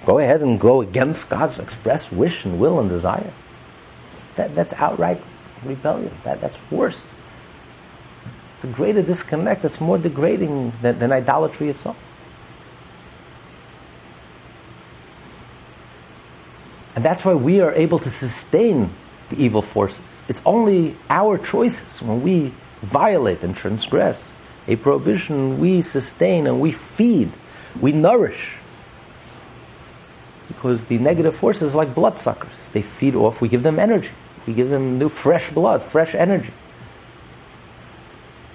go 0.05 0.19
ahead 0.19 0.43
and 0.43 0.61
go 0.61 0.81
against 0.81 1.29
God's 1.29 1.59
express 1.59 2.13
wish 2.13 2.45
and 2.45 2.61
will 2.61 2.79
and 2.79 2.89
desire. 2.89 3.33
That, 4.37 4.55
that's 4.55 4.73
outright 4.75 5.21
rebellion. 5.65 6.13
That, 6.25 6.41
that's 6.41 6.59
worse. 6.71 7.17
It's 8.55 8.65
a 8.65 8.69
greater 8.69 9.03
disconnect 9.03 9.63
that's 9.63 9.81
more 9.81 9.99
degrading 9.99 10.73
than, 10.83 10.99
than 10.99 11.11
idolatry 11.11 11.71
itself. 11.71 12.05
And 16.95 17.05
that's 17.05 17.25
why 17.25 17.35
we 17.35 17.61
are 17.61 17.73
able 17.73 17.99
to 18.01 18.11
sustain 18.11 18.91
the 19.31 19.43
evil 19.43 19.63
forces. 19.63 20.23
It's 20.29 20.43
only 20.45 20.97
our 21.09 21.39
choices 21.39 22.03
when 22.03 22.23
we 22.23 22.53
violate 22.83 23.43
and 23.43 23.57
transgress 23.57 24.33
a 24.69 24.77
prohibition, 24.77 25.59
we 25.59 25.81
sustain 25.81 26.47
and 26.47 26.61
we 26.61 26.73
feed, 26.73 27.31
we 27.81 27.91
nourish. 27.91 28.53
Because 30.47 30.85
the 30.85 30.99
negative 30.99 31.35
forces 31.35 31.75
are 31.75 31.79
like 31.79 31.95
bloodsuckers. 31.95 32.53
They 32.73 32.83
feed 32.83 33.15
off, 33.15 33.41
we 33.41 33.49
give 33.49 33.63
them 33.63 33.79
energy. 33.79 34.11
We 34.47 34.53
give 34.53 34.69
them 34.69 34.99
new, 34.99 35.09
fresh 35.09 35.51
blood, 35.51 35.83
fresh 35.83 36.15
energy. 36.15 36.53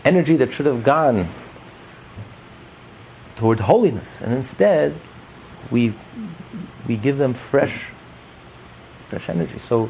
Energy 0.06 0.36
that 0.38 0.54
should 0.54 0.68
have 0.68 0.84
gone 0.84 1.28
towards 3.38 3.62
holiness. 3.62 4.22
And 4.22 4.34
instead, 4.34 4.94
we, 5.72 5.94
we 6.88 6.96
give 6.98 7.18
them 7.18 7.34
fresh 7.34 7.90
fresh 9.20 9.30
energy. 9.30 9.59
So, 9.59 9.89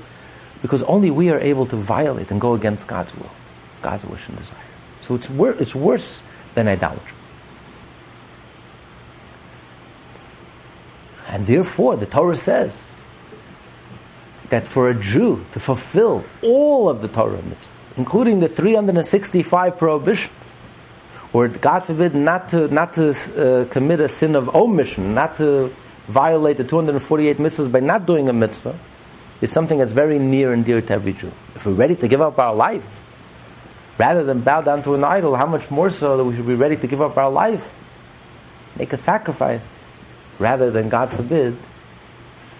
because 0.61 0.84
only 0.84 1.11
we 1.11 1.30
are 1.30 1.39
able 1.39 1.65
to 1.67 1.76
violate 1.76 2.32
and 2.32 2.39
go 2.39 2.53
against 2.53 2.88
God's 2.88 3.15
will, 3.15 3.32
God's 3.82 4.05
wish 4.05 4.28
and 4.28 4.38
desire. 4.38 4.57
So 5.01 5.15
it's, 5.15 5.30
wor- 5.30 5.55
it's 5.59 5.76
worse 5.76 6.21
than 6.53 6.67
idolatry. 6.67 7.13
And 11.28 11.47
therefore, 11.47 11.97
the 11.97 12.05
Torah 12.05 12.36
says 12.36 12.89
that 14.49 14.67
for 14.67 14.89
a 14.89 14.93
Jew 14.93 15.43
to 15.53 15.59
fulfill 15.59 16.24
all 16.43 16.89
of 16.89 17.01
the 17.01 17.07
Torah 17.07 17.41
mitzvah, 17.41 17.71
including 17.97 18.39
the 18.39 18.47
365 18.47 19.78
prohibitions, 19.78 20.32
or 21.34 21.47
God 21.47 21.80
forbid, 21.80 22.13
not 22.13 22.49
to 22.49 22.67
not 22.67 22.93
to 22.93 23.09
uh, 23.09 23.65
commit 23.74 23.99
a 23.99 24.07
sin 24.07 24.36
of 24.36 24.55
omission, 24.55 25.15
not 25.15 25.38
to 25.38 25.74
violate 26.05 26.57
the 26.57 26.63
248 26.63 27.38
mitzvahs 27.38 27.71
by 27.71 27.80
not 27.80 28.05
doing 28.05 28.30
a 28.30 28.34
mitzvah, 28.34 28.78
is 29.42 29.52
something 29.52 29.80
that's 29.80 29.92
very 29.92 30.20
near 30.20 30.54
and 30.54 30.64
dear 30.66 30.82
to 30.82 30.94
every 30.94 31.14
Jew. 31.14 31.32
If 31.56 31.66
we're 31.66 31.74
ready 31.74 31.96
to 31.96 32.08
give 32.08 32.22
up 32.22 32.40
our 32.40 32.56
life, 32.56 33.00
rather 33.98 34.24
than 34.24 34.42
bow 34.42 34.62
down 34.62 34.84
to 34.84 34.96
an 34.96 35.04
idol, 35.04 35.36
how 35.36 35.46
much 35.46 35.70
more 35.70 35.90
so 35.90 36.18
that 36.18 36.24
we 36.24 36.36
should 36.36 36.48
be 36.48 36.56
ready 36.56 36.78
to 36.78 36.88
give 36.88 37.02
up 37.02 37.18
our 37.18 37.30
life, 37.30 37.74
make 38.78 38.94
a 38.94 38.98
sacrifice, 38.98 39.62
rather 40.40 40.72
than, 40.72 40.90
God 40.90 41.10
forbid, 41.10 41.54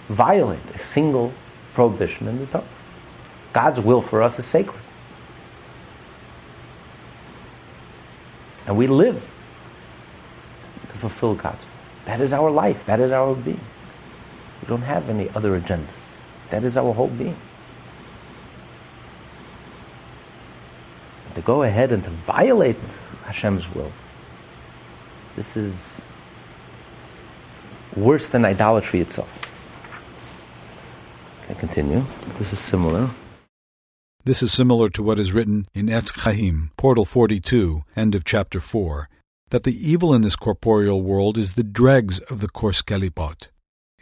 violate 0.08 0.66
a 0.76 0.78
single 0.78 1.34
prohibition 1.74 2.28
in 2.28 2.40
the 2.40 2.46
Torah. 2.46 2.64
God's 3.54 3.80
will 3.80 4.02
for 4.02 4.22
us 4.22 4.38
is 4.40 4.46
sacred. 4.46 4.82
And 8.68 8.78
we 8.78 8.88
live 8.88 9.16
to 10.92 10.98
fulfill 10.98 11.36
God's 11.36 11.60
will. 11.60 12.06
That 12.06 12.22
is 12.22 12.34
our 12.34 12.52
life. 12.52 12.86
That 12.86 13.00
is 13.00 13.12
our 13.12 13.36
being. 13.36 13.60
We 14.62 14.68
don't 14.68 14.82
have 14.82 15.10
any 15.10 15.30
other 15.30 15.60
agendas. 15.60 16.03
That 16.54 16.64
is 16.66 16.78
our 16.78 16.94
whole 16.94 17.08
being. 17.08 17.36
To 21.34 21.42
go 21.42 21.64
ahead 21.64 21.92
and 21.92 22.04
to 22.04 22.12
violate 22.12 22.76
Hashem's 23.26 23.74
will, 23.74 23.92
this 25.36 25.58
is 25.58 26.12
worse 27.98 28.30
than 28.30 28.46
idolatry 28.46 29.00
itself. 29.00 29.34
I 31.50 31.56
continue. 31.56 32.04
This 32.38 32.54
is 32.54 32.60
similar. 32.60 33.10
This 34.24 34.44
is 34.44 34.54
similar 34.54 34.90
to 34.90 35.02
what 35.02 35.20
is 35.20 35.34
written 35.34 35.68
in 35.74 35.88
Etz 35.88 36.16
Chaim, 36.20 36.70
Portal 36.78 37.04
42, 37.04 37.84
end 37.96 38.14
of 38.14 38.24
chapter 38.26 38.60
4, 38.60 39.10
that 39.50 39.64
the 39.64 39.74
evil 39.74 40.14
in 40.14 40.22
this 40.22 40.36
corporeal 40.36 41.02
world 41.02 41.36
is 41.36 41.54
the 41.54 41.64
dregs 41.64 42.20
of 42.20 42.42
the 42.42 42.48
coarse 42.48 42.84
kelipot. 42.84 43.48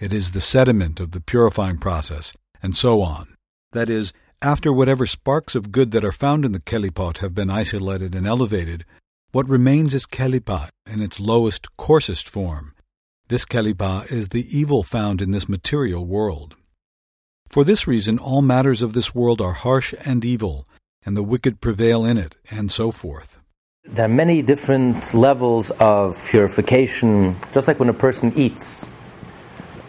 It 0.02 0.12
is 0.12 0.32
the 0.32 0.42
sediment 0.42 1.00
of 1.00 1.12
the 1.12 1.22
purifying 1.22 1.78
process, 1.78 2.34
and 2.64 2.76
so 2.76 3.04
on. 3.04 3.36
That 3.74 3.88
is, 3.88 4.14
after 4.42 4.74
whatever 4.74 5.06
sparks 5.06 5.54
of 5.54 5.72
good 5.72 5.92
that 5.92 6.04
are 6.04 6.12
found 6.12 6.44
in 6.44 6.54
the 6.54 6.60
kelipot 6.60 7.20
have 7.20 7.36
been 7.36 7.52
isolated 7.52 8.16
and 8.16 8.26
elevated, 8.26 8.84
what 9.32 9.48
remains 9.48 9.94
is 9.94 10.08
kelipot 10.08 10.70
in 10.88 11.04
its 11.04 11.20
lowest, 11.20 11.78
coarsest 11.78 12.28
form. 12.28 12.74
This 13.28 13.46
kelipah 13.46 14.12
is 14.12 14.30
the 14.30 14.48
evil 14.50 14.82
found 14.82 15.22
in 15.22 15.30
this 15.30 15.48
material 15.48 16.04
world. 16.04 16.56
For 17.48 17.64
this 17.64 17.86
reason, 17.86 18.18
all 18.18 18.42
matters 18.42 18.82
of 18.82 18.94
this 18.94 19.14
world 19.14 19.40
are 19.40 19.54
harsh 19.54 19.94
and 20.04 20.26
evil, 20.26 20.68
and 21.06 21.16
the 21.16 21.22
wicked 21.22 21.62
prevail 21.62 22.06
in 22.06 22.18
it, 22.18 22.38
and 22.50 22.72
so 22.72 22.90
forth. 22.90 23.40
There 23.84 24.06
are 24.06 24.10
many 24.10 24.42
different 24.42 25.14
levels 25.14 25.70
of 25.80 26.16
purification, 26.32 27.36
just 27.54 27.68
like 27.68 27.80
when 27.80 27.90
a 27.90 27.94
person 27.94 28.34
eats. 28.36 28.90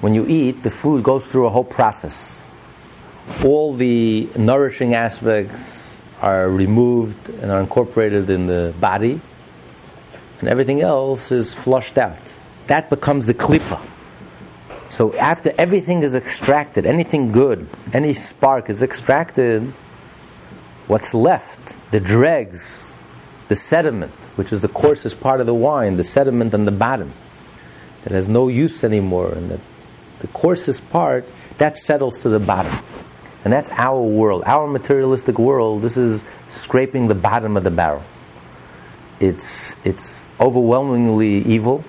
When 0.03 0.15
you 0.15 0.27
eat, 0.27 0.65
the 0.65 0.71
food 0.71 1.05
goes 1.05 1.25
through 1.29 1.47
a 1.47 1.51
whole 1.51 1.63
process. 1.63 2.45
All 3.45 3.73
the 3.73 4.29
nourishing 4.37 4.95
aspects 4.95 5.97
are 6.21 6.51
removed 6.51 7.29
and 7.29 7.53
are 7.53 7.61
incorporated 7.61 8.29
in 8.29 8.49
the 8.49 8.75
body, 8.81 9.21
and 10.41 10.49
everything 10.49 10.81
else 10.81 11.31
is 11.31 11.55
flushed 11.55 11.99
out. 11.99 12.19
That 12.67 12.91
becomes 12.91 13.27
the 13.27 13.35
klipa. 13.35 13.81
So 14.91 15.15
after 15.15 15.53
everything 15.57 16.03
is 16.03 16.17
extracted, 16.17 16.85
anything 16.85 17.31
good, 17.31 17.69
any 17.93 18.13
spark 18.13 18.71
is 18.71 18.83
extracted, 18.83 19.63
what's 20.89 21.15
left, 21.15 21.77
the 21.93 22.01
dregs, 22.01 22.93
the 23.47 23.55
sediment, 23.55 24.11
which 24.35 24.53
is 24.53 24.63
the 24.63 24.69
coarsest 24.69 25.21
part 25.21 25.39
of 25.39 25.47
the 25.47 25.55
wine, 25.55 25.97
the 25.97 26.03
sediment 26.03 26.55
on 26.55 26.65
the 26.65 26.73
bottom, 26.73 27.13
that 28.03 28.13
has 28.13 28.29
no 28.29 28.49
use 28.49 28.83
anymore, 28.83 29.33
and 29.33 29.49
the, 29.49 29.61
the 30.23 30.29
coarsest 30.29 30.89
part, 30.91 31.27
that 31.59 31.77
settles 31.77 32.23
to 32.23 32.29
the 32.29 32.41
bottom. 32.41 32.73
And 33.45 33.53
that's 33.53 33.71
our 33.71 34.01
world, 34.01 34.45
our 34.47 34.69
materialistic 34.69 35.39
world. 35.39 35.83
This 35.83 35.97
is 35.97 36.25
scraping 36.49 37.09
the 37.09 37.15
bottom 37.15 37.57
of 37.57 37.65
the 37.65 37.71
barrel. 37.71 38.05
It's, 39.19 39.77
it's 39.85 40.29
overwhelmingly 40.41 41.39
evil. 41.39 41.85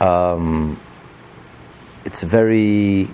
Um, 0.00 0.78
it's 2.04 2.22
very 2.22 3.08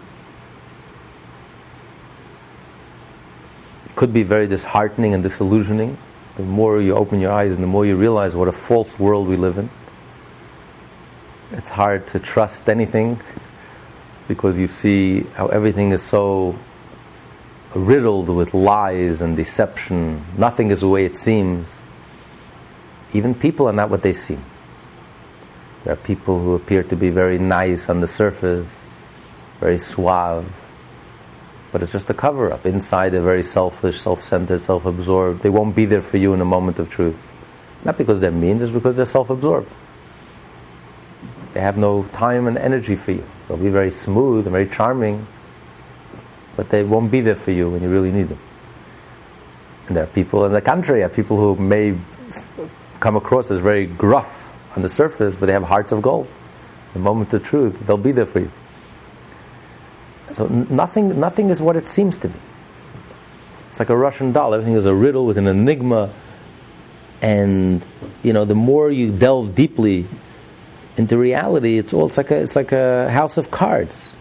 could 3.97 4.13
be 4.13 4.25
very 4.25 4.49
disheartening 4.49 5.15
and 5.15 5.23
disillusioning 5.23 5.97
the 6.37 6.43
more 6.43 6.81
you 6.81 6.97
open 6.97 7.21
your 7.21 7.31
eyes 7.31 7.53
and 7.53 7.63
the 7.63 7.67
more 7.67 7.87
you 7.87 7.97
realize 7.97 8.35
what 8.35 8.49
a 8.49 8.53
false 8.53 8.99
world 8.99 9.29
we 9.29 9.37
live 9.37 9.57
in 9.57 9.71
it's 11.53 11.71
hard 11.71 12.07
to 12.09 12.19
trust 12.19 12.69
anything 12.69 13.21
because 14.29 14.59
you 14.59 14.69
see 14.69 15.21
how 15.35 15.47
everything 15.49 15.93
is 15.93 16.03
so 16.03 16.57
riddled 17.75 18.29
with 18.29 18.55
lies 18.55 19.21
and 19.21 19.37
deception 19.37 20.25
nothing 20.39 20.71
is 20.71 20.81
the 20.81 20.89
way 20.89 21.05
it 21.05 21.17
seems 21.17 21.81
even 23.13 23.35
people 23.35 23.67
are 23.67 23.73
not 23.73 23.91
what 23.91 24.03
they 24.03 24.13
seem 24.13 24.43
there 25.85 25.93
are 25.93 25.97
people 25.97 26.41
who 26.41 26.55
appear 26.55 26.83
to 26.83 26.97
be 26.97 27.11
very 27.11 27.39
nice 27.39 27.89
on 27.89 28.01
the 28.01 28.09
surface 28.09 28.85
very 29.65 29.79
suave. 29.79 30.61
But 31.73 31.83
it's 31.83 31.93
just 31.93 32.11
a 32.11 32.15
cover 32.15 32.53
up. 32.53 32.67
Inside, 32.67 33.11
they're 33.11 33.23
very 33.23 33.43
selfish, 33.43 33.99
self 33.99 34.23
centered, 34.23 34.61
self 34.61 34.85
absorbed. 34.85 35.43
They 35.43 35.49
won't 35.49 35.75
be 35.75 35.87
there 35.87 36.03
for 36.03 36.19
you 36.19 36.35
in 36.35 36.41
a 36.41 36.45
moment 36.45 36.79
of 36.79 36.91
truth. 36.91 37.19
Not 37.85 37.99
because 37.99 38.21
they're 38.21 38.31
mean, 38.31 38.59
just 38.59 38.73
because 38.73 38.97
they're 38.97 39.07
self 39.07 39.31
absorbed. 39.31 39.71
They 41.55 41.61
have 41.61 41.79
no 41.79 42.05
time 42.13 42.49
and 42.49 42.59
energy 42.59 42.97
for 42.97 43.13
you. 43.13 43.25
They'll 43.47 43.57
be 43.57 43.71
very 43.71 43.93
smooth 43.93 44.47
and 44.47 44.53
very 44.53 44.69
charming, 44.69 45.27
but 46.57 46.69
they 46.71 46.83
won't 46.83 47.13
be 47.13 47.21
there 47.21 47.37
for 47.37 47.53
you 47.53 47.71
when 47.71 47.83
you 47.83 47.89
really 47.89 48.11
need 48.11 48.25
them. 48.25 48.39
And 49.87 49.97
there 49.97 50.05
are 50.05 50.09
people 50.09 50.45
in 50.45 50.53
the 50.53 50.61
country, 50.61 51.03
are 51.05 51.09
people 51.09 51.37
who 51.37 51.63
may 51.63 51.97
come 52.99 53.15
across 53.15 53.51
as 53.53 53.61
very 53.61 53.87
gruff 53.87 54.51
on 54.77 54.83
the 54.83 54.89
surface, 54.89 55.37
but 55.37 55.47
they 55.47 55.53
have 55.53 55.63
hearts 55.63 55.93
of 55.93 56.03
gold. 56.03 56.27
The 56.93 56.99
moment 56.99 57.33
of 57.33 57.45
truth, 57.45 57.87
they'll 57.87 57.97
be 57.99 58.13
there 58.13 58.27
for 58.27 58.41
you. 58.41 58.51
So 60.33 60.47
nothing, 60.47 61.21
nothing 61.21 61.51
is 61.51 61.63
what 61.63 61.77
it 61.77 61.89
seems 61.89 62.17
to 62.19 62.29
be. 62.29 62.39
It's 63.71 63.79
like 63.79 63.91
a 63.91 63.97
Russian 63.97 64.33
doll. 64.33 64.55
Everything 64.55 64.75
is 64.75 64.87
a 64.87 64.95
riddle 64.95 65.27
with 65.27 65.39
an 65.39 65.47
enigma. 65.47 66.11
And 67.23 67.85
you 68.25 68.33
know, 68.33 68.45
the 68.45 68.55
more 68.55 68.91
you 68.91 69.17
delve 69.17 69.55
deeply 69.55 70.07
into 70.97 71.19
reality, 71.19 71.79
it's 71.79 71.93
all 71.93 72.07
it's 72.07 72.17
like 72.17 72.31
a 72.31 72.37
it's 72.37 72.57
like 72.57 72.73
a 72.73 73.11
house 73.11 73.37
of 73.37 73.51
cards. 73.51 74.13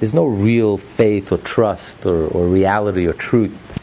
There's 0.00 0.14
no 0.14 0.26
real 0.26 0.76
faith 0.76 1.30
or 1.30 1.38
trust 1.38 2.04
or, 2.06 2.26
or 2.26 2.48
reality 2.48 3.06
or 3.06 3.12
truth. 3.12 3.78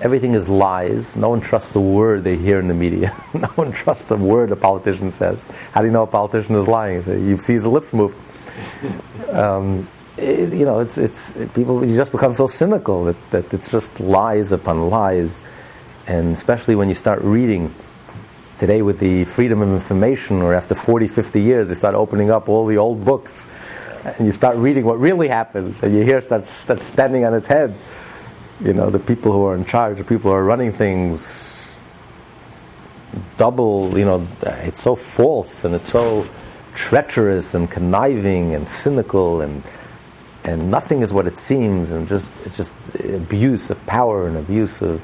Everything 0.00 0.34
is 0.34 0.48
lies. 0.48 1.16
No 1.16 1.28
one 1.28 1.40
trusts 1.40 1.72
the 1.72 1.80
word 1.80 2.24
they 2.24 2.36
hear 2.36 2.58
in 2.58 2.68
the 2.68 2.74
media. 2.74 3.14
no 3.34 3.48
one 3.48 3.72
trusts 3.72 4.04
the 4.04 4.16
word 4.16 4.50
a 4.52 4.56
politician 4.56 5.10
says. 5.10 5.46
How 5.72 5.82
do 5.82 5.88
you 5.88 5.92
know 5.92 6.04
a 6.04 6.06
politician 6.06 6.54
is 6.54 6.68
lying? 6.68 7.04
You 7.06 7.38
see 7.38 7.54
his 7.54 7.66
lips 7.66 7.92
move. 7.92 8.14
Um, 9.28 9.86
it, 10.16 10.54
you 10.54 10.64
know, 10.64 10.80
it's, 10.80 10.96
it's 10.96 11.36
it, 11.36 11.54
people, 11.54 11.84
you 11.84 11.94
just 11.94 12.12
become 12.12 12.32
so 12.32 12.46
cynical 12.46 13.04
that, 13.04 13.30
that 13.30 13.52
it's 13.52 13.70
just 13.70 14.00
lies 14.00 14.52
upon 14.52 14.88
lies. 14.88 15.42
And 16.06 16.34
especially 16.34 16.74
when 16.74 16.88
you 16.88 16.94
start 16.94 17.20
reading 17.20 17.74
today 18.58 18.82
with 18.82 18.98
the 18.98 19.24
freedom 19.24 19.62
of 19.62 19.70
information, 19.70 20.42
or 20.42 20.54
after 20.54 20.74
40, 20.74 21.08
50 21.08 21.40
years, 21.40 21.68
they 21.68 21.74
start 21.74 21.94
opening 21.94 22.30
up 22.30 22.48
all 22.48 22.66
the 22.66 22.78
old 22.78 23.04
books 23.04 23.48
and 24.04 24.26
you 24.26 24.32
start 24.32 24.56
reading 24.56 24.84
what 24.84 24.98
really 24.98 25.28
happened, 25.28 25.74
and 25.82 25.94
you 25.94 26.02
hear 26.02 26.20
starts, 26.20 26.48
starts 26.48 26.86
standing 26.86 27.24
on 27.24 27.34
its 27.34 27.46
head. 27.48 27.74
You 28.60 28.72
know, 28.72 28.90
the 28.90 28.98
people 28.98 29.32
who 29.32 29.44
are 29.44 29.54
in 29.54 29.64
charge, 29.64 29.98
the 29.98 30.04
people 30.04 30.30
who 30.30 30.36
are 30.36 30.44
running 30.44 30.72
things, 30.72 31.76
double, 33.36 33.96
you 33.96 34.04
know, 34.04 34.26
it's 34.42 34.80
so 34.80 34.96
false 34.96 35.64
and 35.64 35.74
it's 35.74 35.90
so 35.90 36.26
treacherous 36.74 37.54
and 37.54 37.70
conniving 37.70 38.54
and 38.54 38.68
cynical 38.68 39.40
and 39.40 39.62
and 40.44 40.70
nothing 40.70 41.02
is 41.02 41.12
what 41.12 41.26
it 41.26 41.36
seems, 41.36 41.90
and 41.90 42.08
just 42.08 42.34
it's 42.46 42.56
just 42.56 42.74
abuse 43.04 43.70
of 43.70 43.84
power 43.86 44.26
and 44.26 44.36
abuse 44.36 44.80
of. 44.80 45.02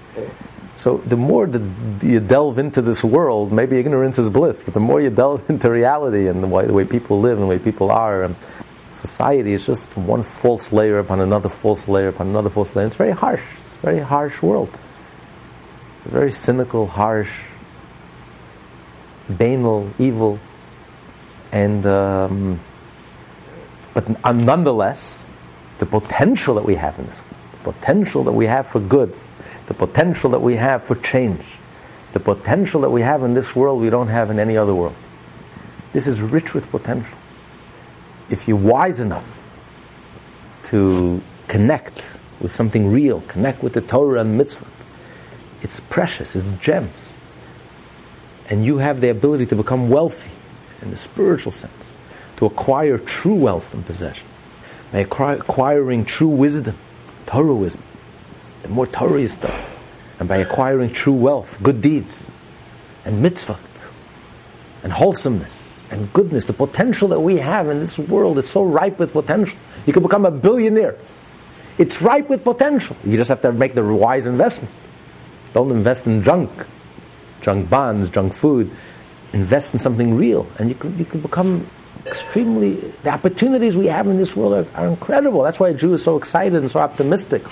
So 0.77 0.99
the 0.99 1.17
more 1.17 1.47
that 1.47 2.05
you 2.05 2.21
delve 2.21 2.59
into 2.59 2.83
this 2.83 3.05
world, 3.05 3.53
maybe 3.53 3.79
ignorance 3.79 4.19
is 4.19 4.29
bliss, 4.29 4.63
but 4.63 4.75
the 4.75 4.81
more 4.81 5.01
you 5.01 5.11
delve 5.11 5.49
into 5.51 5.71
reality 5.71 6.27
and 6.27 6.43
the 6.43 6.49
way, 6.49 6.67
the 6.67 6.73
way 6.73 6.85
people 6.85 7.21
live 7.21 7.39
and 7.39 7.43
the 7.43 7.47
way 7.47 7.59
people 7.59 7.91
are, 7.91 8.25
and 8.25 8.35
society 8.93 9.53
is 9.53 9.67
just 9.67 9.97
one 9.97 10.23
false 10.23 10.73
layer 10.73 10.99
upon 10.99 11.21
another 11.21 11.49
false 11.49 11.89
layer 11.89 12.09
upon 12.09 12.29
another 12.29 12.51
false 12.51 12.75
layer. 12.75 12.87
It's 12.87 12.97
very 12.97 13.13
harsh. 13.13 13.43
It's 13.59 13.77
a 13.77 13.79
very 13.79 14.01
harsh 14.01 14.43
world. 14.43 14.69
It's 14.69 16.07
a 16.07 16.09
very 16.11 16.33
cynical, 16.33 16.87
harsh, 16.87 17.31
banal, 19.29 19.91
evil, 19.99 20.39
and 21.53 21.87
um, 21.87 22.61
but 23.95 24.09
nonetheless, 24.35 25.29
the 25.79 25.87
potential 25.87 26.57
that 26.57 26.65
we 26.65 26.75
have 26.75 26.99
in 26.99 27.07
this, 27.07 27.21
the 27.53 27.73
potential 27.73 28.25
that 28.25 28.33
we 28.33 28.47
have 28.47 28.67
for 28.67 28.81
good, 28.81 29.15
the 29.67 29.75
potential 29.75 30.31
that 30.31 30.41
we 30.41 30.57
have 30.57 30.85
for 30.85 30.95
change, 30.95 31.45
the 32.13 32.21
potential 32.21 32.83
that 32.83 32.91
we 32.91 33.01
have 33.03 33.23
in 33.23 33.35
this 33.35 33.57
world 33.57 33.81
we 33.81 33.91
don't 33.91 34.09
have 34.09 34.31
in 34.31 34.39
any 34.39 34.57
other 34.57 34.75
world. 34.75 34.95
This 35.93 36.07
is 36.07 36.21
rich 36.21 36.55
with 36.55 36.71
potential. 36.71 37.17
If 38.31 38.49
you're 38.49 38.57
wise 38.57 39.01
enough 39.01 39.41
to 40.65 41.23
connect 41.49 42.17
with 42.41 42.53
something 42.53 42.91
real, 42.91 43.21
connect 43.23 43.63
with 43.63 43.75
the 43.75 43.81
Torah 43.81 44.21
and 44.21 44.37
mitzvah, 44.37 44.67
it's 45.63 45.81
precious, 45.81 46.35
it's 46.37 46.53
gems. 46.53 46.93
And 48.51 48.65
you 48.65 48.79
have 48.79 49.01
the 49.01 49.09
ability 49.09 49.47
to 49.47 49.57
become 49.57 49.89
wealthy 49.89 50.31
in 50.83 50.91
the 50.91 50.97
spiritual 50.97 51.53
sense, 51.53 51.93
to 52.37 52.45
acquire 52.45 52.99
true 52.99 53.35
wealth 53.35 53.73
and 53.73 53.87
possession, 53.87 54.27
by 54.93 54.99
acquiring 54.99 56.05
true 56.05 56.29
wisdom, 56.29 56.77
Torah 57.27 57.55
wisdom. 57.55 57.85
The 58.65 58.71
more 58.71 58.87
Torah 58.87 59.29
study, 59.29 59.63
and 60.19 60.27
by 60.27 60.39
acquiring 60.39 60.95
true 60.95 61.13
wealth, 61.13 61.63
good 61.63 61.83
deeds, 61.83 62.27
and 63.05 63.21
mitzvah, 63.21 63.61
and 64.83 64.91
wholesomeness, 64.91 65.79
and 65.91 66.11
goodness, 66.15 66.47
the 66.47 66.55
potential 66.55 67.09
that 67.09 67.21
we 67.21 67.37
have 67.37 67.69
in 67.69 67.81
this 67.81 67.99
world 67.99 68.39
is 68.39 68.49
so 68.49 68.65
ripe 68.65 68.99
with 68.99 69.13
potential. 69.13 69.59
You 69.85 69.93
can 69.93 70.03
become 70.03 70.25
a 70.25 70.31
billionaire. 70.31 70.97
It's 71.77 72.01
ripe 72.01 72.31
with 72.31 72.43
potential. 72.43 72.97
You 73.05 73.19
just 73.19 73.29
have 73.29 73.43
to 73.43 73.53
make 73.53 73.75
the 73.75 73.85
wise 73.85 74.25
investment. 74.25 74.75
Don't 75.53 75.71
invest 75.71 76.07
in 76.07 76.23
junk, 76.23 76.51
junk 77.43 77.69
bonds, 77.69 78.09
junk 78.09 78.33
food. 78.33 78.71
Invest 79.35 79.75
in 79.75 79.79
something 79.79 80.17
real, 80.17 80.47
and 80.59 80.71
you 80.71 80.75
can, 80.75 80.97
you 80.97 81.05
can 81.05 81.21
become 81.21 81.67
extremely. 82.07 82.77
The 83.03 83.11
opportunities 83.11 83.77
we 83.77 83.89
have 83.89 84.07
in 84.07 84.17
this 84.17 84.35
world 84.35 84.67
are, 84.75 84.81
are 84.81 84.87
incredible. 84.87 85.43
That's 85.43 85.61
why 85.61 85.69
a 85.69 85.75
Jew 85.75 85.93
is 85.93 86.03
so 86.03 86.17
excited 86.17 86.55
and 86.55 86.71
so 86.71 86.81
optimistic 86.81 87.43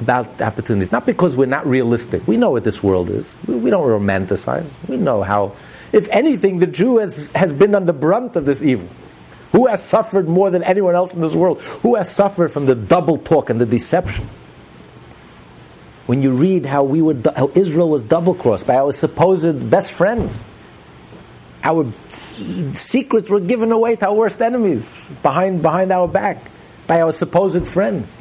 about 0.00 0.40
opportunities. 0.40 0.92
Not 0.92 1.06
because 1.06 1.36
we're 1.36 1.46
not 1.46 1.66
realistic. 1.66 2.26
We 2.26 2.36
know 2.36 2.50
what 2.50 2.64
this 2.64 2.82
world 2.82 3.10
is. 3.10 3.32
We, 3.46 3.56
we 3.56 3.70
don't 3.70 3.86
romanticize. 3.86 4.68
We 4.88 4.96
know 4.96 5.22
how. 5.22 5.56
If 5.92 6.08
anything, 6.10 6.58
the 6.58 6.66
Jew 6.66 6.98
has, 6.98 7.30
has 7.30 7.52
been 7.52 7.74
on 7.74 7.86
the 7.86 7.92
brunt 7.92 8.36
of 8.36 8.44
this 8.44 8.62
evil. 8.62 8.88
Who 9.52 9.68
has 9.68 9.84
suffered 9.84 10.26
more 10.26 10.50
than 10.50 10.64
anyone 10.64 10.96
else 10.96 11.14
in 11.14 11.20
this 11.20 11.34
world? 11.34 11.60
Who 11.60 11.94
has 11.94 12.12
suffered 12.12 12.50
from 12.50 12.66
the 12.66 12.74
double 12.74 13.18
talk 13.18 13.50
and 13.50 13.60
the 13.60 13.66
deception? 13.66 14.28
when 16.06 16.22
you 16.22 16.32
read 16.32 16.66
how 16.66 16.84
we 16.84 17.00
were, 17.00 17.16
how 17.36 17.50
Israel 17.54 17.88
was 17.88 18.02
double 18.02 18.34
crossed 18.34 18.66
by 18.66 18.76
our 18.76 18.92
supposed 18.92 19.70
best 19.70 19.92
friends. 19.92 20.42
Our 21.62 21.90
secrets 22.12 23.30
were 23.30 23.40
given 23.40 23.72
away 23.72 23.96
to 23.96 24.06
our 24.06 24.14
worst 24.14 24.42
enemies 24.42 25.08
behind, 25.22 25.62
behind 25.62 25.92
our 25.92 26.06
back 26.06 26.50
by 26.86 27.00
our 27.00 27.12
supposed 27.12 27.66
friends. 27.66 28.20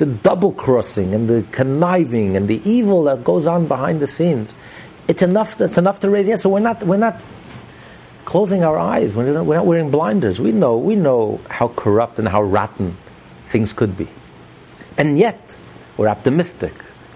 The 0.00 0.06
double 0.06 0.52
crossing 0.52 1.14
and 1.14 1.28
the 1.28 1.44
conniving 1.52 2.36
and 2.36 2.48
the 2.48 2.60
evil 2.68 3.04
that 3.04 3.22
goes 3.22 3.46
on 3.46 3.68
behind 3.68 4.00
the 4.00 4.06
scenes. 4.06 4.54
It's 5.06 5.22
enough, 5.22 5.60
it's 5.60 5.76
enough 5.76 6.00
to 6.00 6.10
raise, 6.10 6.26
yes, 6.26 6.42
so 6.42 6.48
we're 6.48 6.60
not, 6.60 6.82
we're 6.82 6.96
not 6.96 7.20
closing 8.24 8.64
our 8.64 8.78
eyes. 8.78 9.14
We're 9.14 9.32
not, 9.32 9.44
we're 9.44 9.56
not 9.56 9.66
wearing 9.66 9.90
blinders. 9.90 10.40
We 10.40 10.52
know, 10.52 10.78
we 10.78 10.96
know 10.96 11.40
how 11.50 11.68
corrupt 11.68 12.18
and 12.18 12.28
how 12.28 12.42
rotten 12.42 12.92
things 13.48 13.72
could 13.72 13.98
be. 13.98 14.08
And 14.96 15.18
yet, 15.18 15.58
we're 15.96 16.08
optimistic 16.08 16.72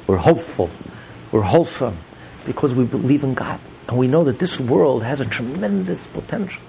we're 0.06 0.18
hopeful. 0.18 0.70
We're 1.32 1.42
wholesome 1.42 1.96
because 2.46 2.74
we 2.74 2.84
believe 2.84 3.24
in 3.24 3.34
God. 3.34 3.60
And 3.88 3.98
we 3.98 4.06
know 4.06 4.24
that 4.24 4.38
this 4.38 4.60
world 4.60 5.02
has 5.02 5.20
a 5.20 5.24
tremendous 5.24 6.06
potential. 6.06 6.62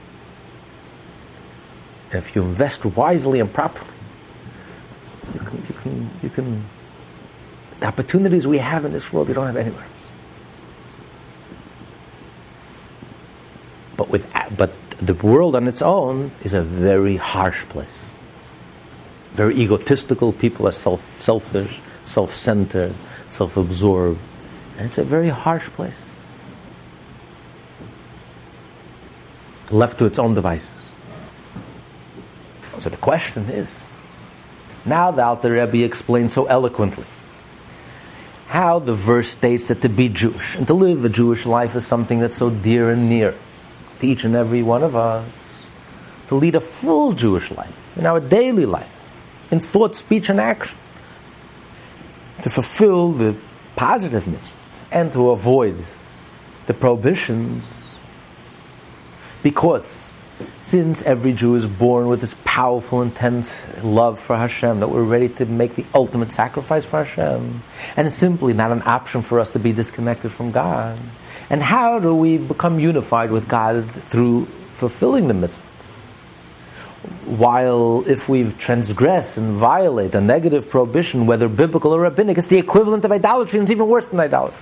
And 2.12 2.24
if 2.24 2.36
you 2.36 2.44
invest 2.44 2.86
wisely 2.86 3.40
and 3.40 3.52
properly, 3.52 3.92
you 5.34 5.40
can, 5.40 5.58
you 5.58 5.74
can, 5.82 6.10
you 6.24 6.30
can, 6.30 6.64
the 7.80 7.88
opportunities 7.88 8.46
we 8.48 8.58
have 8.58 8.86
in 8.86 8.94
this 8.94 9.12
world, 9.12 9.28
you 9.28 9.34
don't 9.34 9.48
have 9.48 9.58
anywhere 9.58 9.84
else. 9.84 9.92
But 13.98 14.10
with, 14.10 14.32
but 14.58 14.72
the 15.00 15.14
world 15.14 15.56
on 15.56 15.68
its 15.68 15.82
own 15.82 16.32
is 16.44 16.54
a 16.54 16.62
very 16.62 17.18
harsh 17.18 17.64
place. 17.66 18.14
Very 19.34 19.56
egotistical. 19.56 20.32
People 20.32 20.68
are 20.68 20.72
self, 20.72 21.02
selfish, 21.22 21.80
self-centered 22.04 22.94
self 23.30 23.58
absorbed. 23.58 24.20
And 24.78 24.86
it's 24.86 24.98
a 24.98 25.04
very 25.04 25.30
harsh 25.30 25.66
place. 25.68 26.16
Left 29.72 29.98
to 30.00 30.06
its 30.06 30.20
own 30.20 30.36
devices. 30.36 30.74
So 32.80 32.90
the 32.90 32.98
question 32.98 33.44
is 33.50 33.85
now 34.86 35.12
the 35.12 35.24
Alter 35.24 35.52
Rebbe 35.52 35.84
explained 35.84 36.34
so 36.34 36.46
eloquently 36.46 37.06
how 38.48 38.80
the 38.80 38.94
verse 38.94 39.30
states 39.30 39.70
that 39.70 39.82
to 39.82 39.90
be 39.90 40.08
Jewish 40.10 40.56
and 40.56 40.68
to 40.68 40.74
live 40.74 41.04
a 41.04 41.10
Jewish 41.10 41.46
life 41.46 41.76
is 41.76 41.86
something 41.86 42.20
that's 42.20 42.38
so 42.38 42.50
dear 42.50 42.90
and 42.90 43.10
near 43.10 43.34
to 44.00 44.08
each 44.08 44.24
and 44.24 44.36
every 44.36 44.62
one 44.62 44.84
of 44.84 44.96
us. 44.96 45.28
To 46.30 46.36
lead 46.36 46.56
a 46.56 46.62
full 46.62 47.14
Jewish 47.14 47.52
life 47.52 47.98
in 47.98 48.06
our 48.06 48.20
daily 48.20 48.66
life, 48.66 48.92
in 49.52 49.60
thought, 49.60 49.96
speech, 49.96 50.30
and 50.30 50.40
action 50.40 50.76
to 52.42 52.50
fulfill 52.50 53.12
the 53.12 53.36
positive 53.76 54.28
mitzvah 54.28 54.56
and 54.92 55.12
to 55.14 55.30
avoid 55.30 55.84
the 56.68 56.74
prohibitions. 56.74 57.64
Because 59.44 60.05
since 60.62 61.02
every 61.04 61.34
Jew 61.34 61.56
is 61.56 61.66
born 61.66 62.08
with 62.08 62.22
this 62.22 62.36
powerful, 62.44 63.02
intense 63.02 63.66
love 63.84 64.20
for 64.20 64.36
Hashem, 64.36 64.80
that 64.80 64.90
we're 64.90 65.04
ready 65.04 65.30
to 65.30 65.46
make 65.46 65.76
the 65.76 65.86
ultimate 65.94 66.34
sacrifice 66.34 66.86
for 66.86 67.04
Hashem, 67.04 67.62
and 67.96 68.08
it's 68.08 68.18
simply 68.18 68.54
not 68.54 68.72
an 68.72 68.82
option 68.86 69.22
for 69.22 69.40
us 69.40 69.52
to 69.52 69.60
be 69.60 69.72
disconnected 69.72 70.32
from 70.32 70.52
God. 70.52 70.98
And 71.50 71.62
how 71.62 72.00
do 72.00 72.16
we 72.16 72.38
become 72.38 72.80
unified 72.80 73.32
with 73.32 73.48
God 73.48 73.90
through 73.90 74.46
fulfilling 74.46 75.28
the 75.28 75.34
mitzvah? 75.34 75.76
while 77.26 78.04
if 78.08 78.30
we 78.30 78.52
transgress 78.54 79.38
and 79.38 79.58
violate 79.58 80.14
a 80.16 80.22
negative 80.22 80.70
prohibition, 80.70 81.26
whether 81.26 81.48
biblical 81.48 81.92
or 81.92 82.02
rabbinic, 82.02 82.38
it's 82.38 82.48
the 82.48 82.58
equivalent 82.58 83.04
of 83.04 83.12
idolatry, 83.12 83.60
and 83.60 83.66
it's 83.66 83.72
even 83.72 83.88
worse 83.88 84.08
than 84.08 84.20
idolatry. 84.20 84.62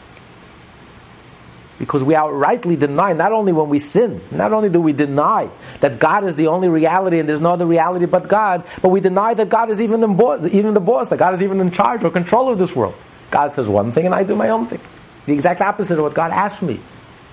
Because 1.86 2.02
we 2.02 2.14
outrightly 2.14 2.80
deny, 2.80 3.12
not 3.12 3.34
only 3.34 3.52
when 3.52 3.68
we 3.68 3.80
sin, 3.80 4.22
not 4.32 4.54
only 4.54 4.70
do 4.70 4.80
we 4.80 4.94
deny 4.94 5.50
that 5.82 6.00
God 6.00 6.24
is 6.24 6.36
the 6.36 6.48
only 6.48 6.70
reality 6.70 7.20
and 7.20 7.28
there's 7.28 7.42
no 7.42 7.52
other 7.52 7.66
reality 7.66 8.06
but 8.06 8.30
God, 8.30 8.64
but 8.82 8.88
we 8.88 9.02
deny 9.02 9.34
that 9.34 9.50
God 9.50 9.70
is 9.70 9.82
even 9.82 10.00
the 10.00 10.50
even 10.54 10.74
the 10.74 10.80
boss, 10.80 11.10
that 11.10 11.20
God 11.20 11.34
is 11.34 11.42
even 11.42 11.60
in 11.60 11.72
charge 11.72 12.04
or 12.04 12.10
control 12.10 12.50
of 12.50 12.58
this 12.58 12.74
world. 12.74 12.96
God 13.32 13.54
says 13.54 13.68
one 13.68 13.92
thing 13.92 14.06
and 14.06 14.16
I 14.16 14.24
do 14.24 14.36
my 14.36 14.50
own 14.50 14.66
thing. 14.68 14.80
The 15.26 15.34
exact 15.34 15.60
opposite 15.60 15.98
of 15.98 16.06
what 16.06 16.14
God 16.14 16.32
asked 16.32 16.62
me, 16.62 16.80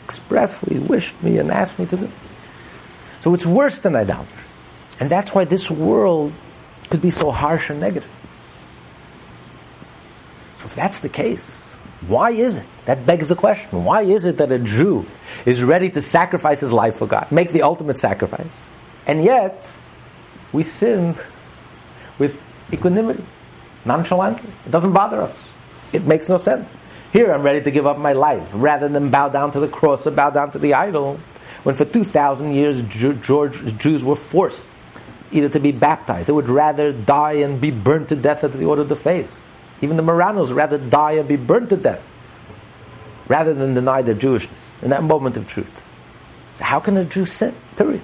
expressly 0.05 0.81
wished 0.81 1.23
me 1.23 1.39
and 1.39 1.53
asked 1.53 1.79
me 1.79 1.87
to 1.87 1.97
do. 1.97 2.11
So 3.21 3.33
it's 3.35 3.47
worse 3.47 3.79
than 3.79 3.95
idolatry. 3.95 4.45
And 4.99 5.09
that's 5.09 5.33
why 5.33 5.45
this 5.45 5.71
world 5.71 6.33
could 6.91 7.03
be 7.03 7.11
so 7.11 7.31
harsh 7.31 7.71
and 7.71 7.79
negative. 7.79 8.11
So 10.57 10.67
if 10.67 10.75
that's 10.75 11.01
the 11.01 11.09
case, 11.09 11.70
why 12.07 12.31
is 12.31 12.57
it? 12.57 12.67
That 12.87 13.07
begs 13.07 13.29
the 13.29 13.37
question. 13.37 13.85
Why 13.85 14.03
is 14.03 14.25
it 14.25 14.39
that 14.39 14.51
a 14.51 14.59
Jew 14.59 15.07
is 15.45 15.63
ready 15.63 15.91
to 15.91 16.03
sacrifice 16.03 16.61
his 16.61 16.73
life 16.73 16.97
for 16.97 17.07
God, 17.07 17.31
make 17.31 17.53
the 17.53 17.63
ultimate 17.63 17.99
sacrifice, 17.99 18.71
and 19.07 19.23
yet 19.23 19.71
we 20.53 20.63
sin 20.63 21.15
with 22.19 22.41
equanimity, 22.73 23.25
nonchalantly? 23.85 24.51
It 24.67 24.71
doesn't 24.71 24.93
bother 24.93 25.23
us. 25.23 25.37
It 25.93 26.07
makes 26.07 26.29
no 26.29 26.39
sense. 26.39 26.73
Here 27.13 27.33
I'm 27.33 27.43
ready 27.43 27.61
to 27.63 27.71
give 27.71 27.87
up 27.87 27.99
my 27.99 28.13
life 28.13 28.49
rather 28.55 28.89
than 28.89 29.11
bow 29.11 29.29
down 29.29 29.53
to 29.53 29.61
the 29.61 29.69
cross 29.69 30.07
or 30.07 30.13
bow 30.13 30.31
down 30.31 30.53
to 30.53 30.59
the 30.59 30.75
idol. 30.75 31.17
When 31.65 31.75
for 31.75 31.85
2,000 31.85 32.53
years 32.55 32.81
Jews 32.89 34.03
were 34.03 34.17
forced 34.17 34.65
either 35.33 35.49
to 35.51 35.61
be 35.61 35.73
baptized. 35.73 36.29
They 36.29 36.33
would 36.33 36.49
rather 36.49 36.93
die 36.93 37.35
and 37.35 37.61
be 37.61 37.71
burned 37.71 38.09
to 38.09 38.17
death 38.17 38.43
at 38.45 38.53
the 38.53 38.65
order 38.65 38.83
of 38.83 38.89
the 38.89 38.97
faith. 38.97 39.47
Even 39.81 39.97
the 39.97 40.03
Marranos 40.03 40.55
rather 40.55 40.79
die 40.79 41.13
and 41.13 41.29
be 41.29 41.37
burned 41.37 41.71
to 41.71 41.77
death 41.77 42.07
rather 43.29 43.55
than 43.55 43.75
deny 43.75 44.03
their 44.03 44.15
Jewishness 44.15 44.83
in 44.83 44.91
that 44.91 45.03
moment 45.03 45.37
of 45.37 45.49
truth. 45.49 45.77
So 46.57 46.65
how 46.65 46.81
can 46.81 46.97
a 46.97 47.05
Jew 47.05 47.27
sin? 47.27 47.55
Period. 47.77 48.03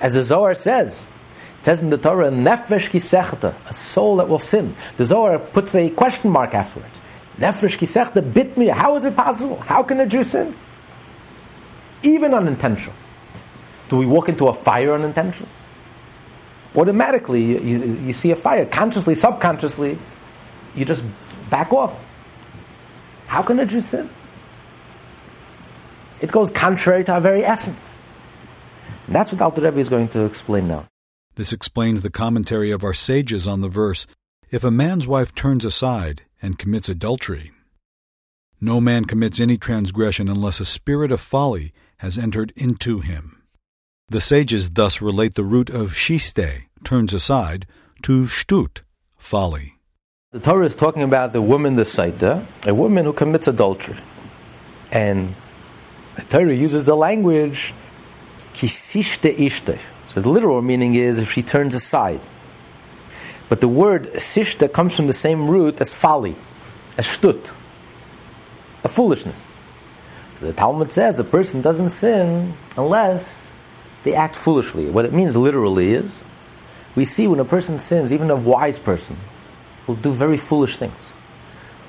As 0.00 0.14
the 0.14 0.22
Zohar 0.22 0.54
says, 0.54 1.06
it 1.60 1.64
says 1.64 1.82
in 1.82 1.90
the 1.90 1.96
Torah, 1.96 2.30
nefesh 2.30 2.90
kisechta, 2.90 3.54
a 3.68 3.72
soul 3.72 4.16
that 4.16 4.28
will 4.28 4.38
sin. 4.38 4.74
The 4.96 5.06
Zohar 5.06 5.38
puts 5.38 5.74
a 5.74 5.88
question 5.90 6.30
mark 6.30 6.54
after 6.54 6.80
it. 6.80 6.86
Nefesh 7.38 7.78
kisechta 7.78 8.34
bit 8.34 8.56
me. 8.58 8.66
How 8.66 8.96
is 8.96 9.04
it 9.04 9.16
possible? 9.16 9.56
How 9.60 9.82
can 9.82 10.00
a 10.00 10.06
Jew 10.06 10.24
sin? 10.24 10.54
Even 12.02 12.34
unintentional. 12.34 12.94
Do 13.88 13.96
we 13.96 14.06
walk 14.06 14.28
into 14.28 14.48
a 14.48 14.52
fire 14.52 14.92
unintentional? 14.92 15.48
automatically 16.76 17.42
you, 17.42 17.78
you, 18.06 18.12
see 18.12 18.30
a 18.30 18.36
fire, 18.36 18.66
consciously, 18.66 19.14
subconsciously, 19.14 19.98
you 20.74 20.84
just 20.84 21.04
back 21.50 21.72
off. 21.72 22.10
How 23.26 23.42
can 23.42 23.58
a 23.58 23.66
Jew 23.66 23.80
sin? 23.80 24.08
It 26.20 26.30
goes 26.30 26.50
contrary 26.50 27.04
to 27.04 27.12
our 27.12 27.20
very 27.20 27.44
essence. 27.44 27.98
And 29.06 29.14
that's 29.14 29.32
what 29.32 29.42
Alter 29.42 29.60
Rebbe 29.60 29.78
is 29.78 29.88
going 29.88 30.08
to 30.08 30.24
explain 30.24 30.68
now. 30.68 30.86
This 31.34 31.52
explains 31.52 32.00
the 32.00 32.10
commentary 32.10 32.70
of 32.70 32.84
our 32.84 32.94
sages 32.94 33.48
on 33.48 33.60
the 33.60 33.68
verse 33.68 34.06
If 34.50 34.64
a 34.64 34.70
man's 34.70 35.06
wife 35.06 35.34
turns 35.34 35.64
aside 35.64 36.22
and 36.40 36.58
commits 36.58 36.88
adultery, 36.88 37.50
no 38.60 38.80
man 38.80 39.04
commits 39.04 39.40
any 39.40 39.58
transgression 39.58 40.28
unless 40.28 40.60
a 40.60 40.64
spirit 40.64 41.12
of 41.12 41.20
folly 41.20 41.72
has 41.98 42.16
entered 42.16 42.52
into 42.56 43.00
him. 43.00 43.42
The 44.08 44.20
sages 44.20 44.70
thus 44.70 45.02
relate 45.02 45.34
the 45.34 45.44
root 45.44 45.68
of 45.68 45.94
shiste, 45.94 46.64
turns 46.84 47.12
aside, 47.12 47.66
to 48.02 48.24
shtut, 48.24 48.82
folly. 49.18 49.73
The 50.34 50.40
Torah 50.40 50.66
is 50.66 50.74
talking 50.74 51.02
about 51.02 51.32
the 51.32 51.40
woman, 51.40 51.76
the 51.76 51.84
Sotah, 51.84 52.44
a 52.66 52.74
woman 52.74 53.04
who 53.04 53.12
commits 53.12 53.46
adultery. 53.46 53.94
And 54.90 55.32
the 56.16 56.22
Torah 56.22 56.52
uses 56.52 56.82
the 56.82 56.96
language 56.96 57.72
kisishte 58.52 59.32
ishte. 59.38 59.78
So 60.08 60.20
the 60.20 60.28
literal 60.28 60.60
meaning 60.60 60.96
is 60.96 61.20
if 61.20 61.30
she 61.30 61.44
turns 61.44 61.72
aside. 61.72 62.18
But 63.48 63.60
the 63.60 63.68
word 63.68 64.06
sishta 64.14 64.72
comes 64.72 64.96
from 64.96 65.06
the 65.06 65.12
same 65.12 65.46
root 65.46 65.80
as 65.80 65.94
folly, 65.94 66.34
as 66.98 67.06
shtut, 67.06 67.52
a 68.82 68.88
foolishness. 68.88 69.54
So 70.40 70.46
the 70.46 70.52
Talmud 70.52 70.90
says 70.90 71.16
a 71.20 71.22
person 71.22 71.62
doesn't 71.62 71.90
sin 71.90 72.54
unless 72.76 73.46
they 74.02 74.14
act 74.16 74.34
foolishly. 74.34 74.90
What 74.90 75.04
it 75.04 75.12
means 75.12 75.36
literally 75.36 75.92
is 75.92 76.20
we 76.96 77.04
see 77.04 77.28
when 77.28 77.38
a 77.38 77.44
person 77.44 77.78
sins, 77.78 78.12
even 78.12 78.30
a 78.30 78.36
wise 78.36 78.80
person 78.80 79.16
will 79.86 79.96
do 79.96 80.12
very 80.12 80.36
foolish 80.36 80.76
things. 80.76 81.12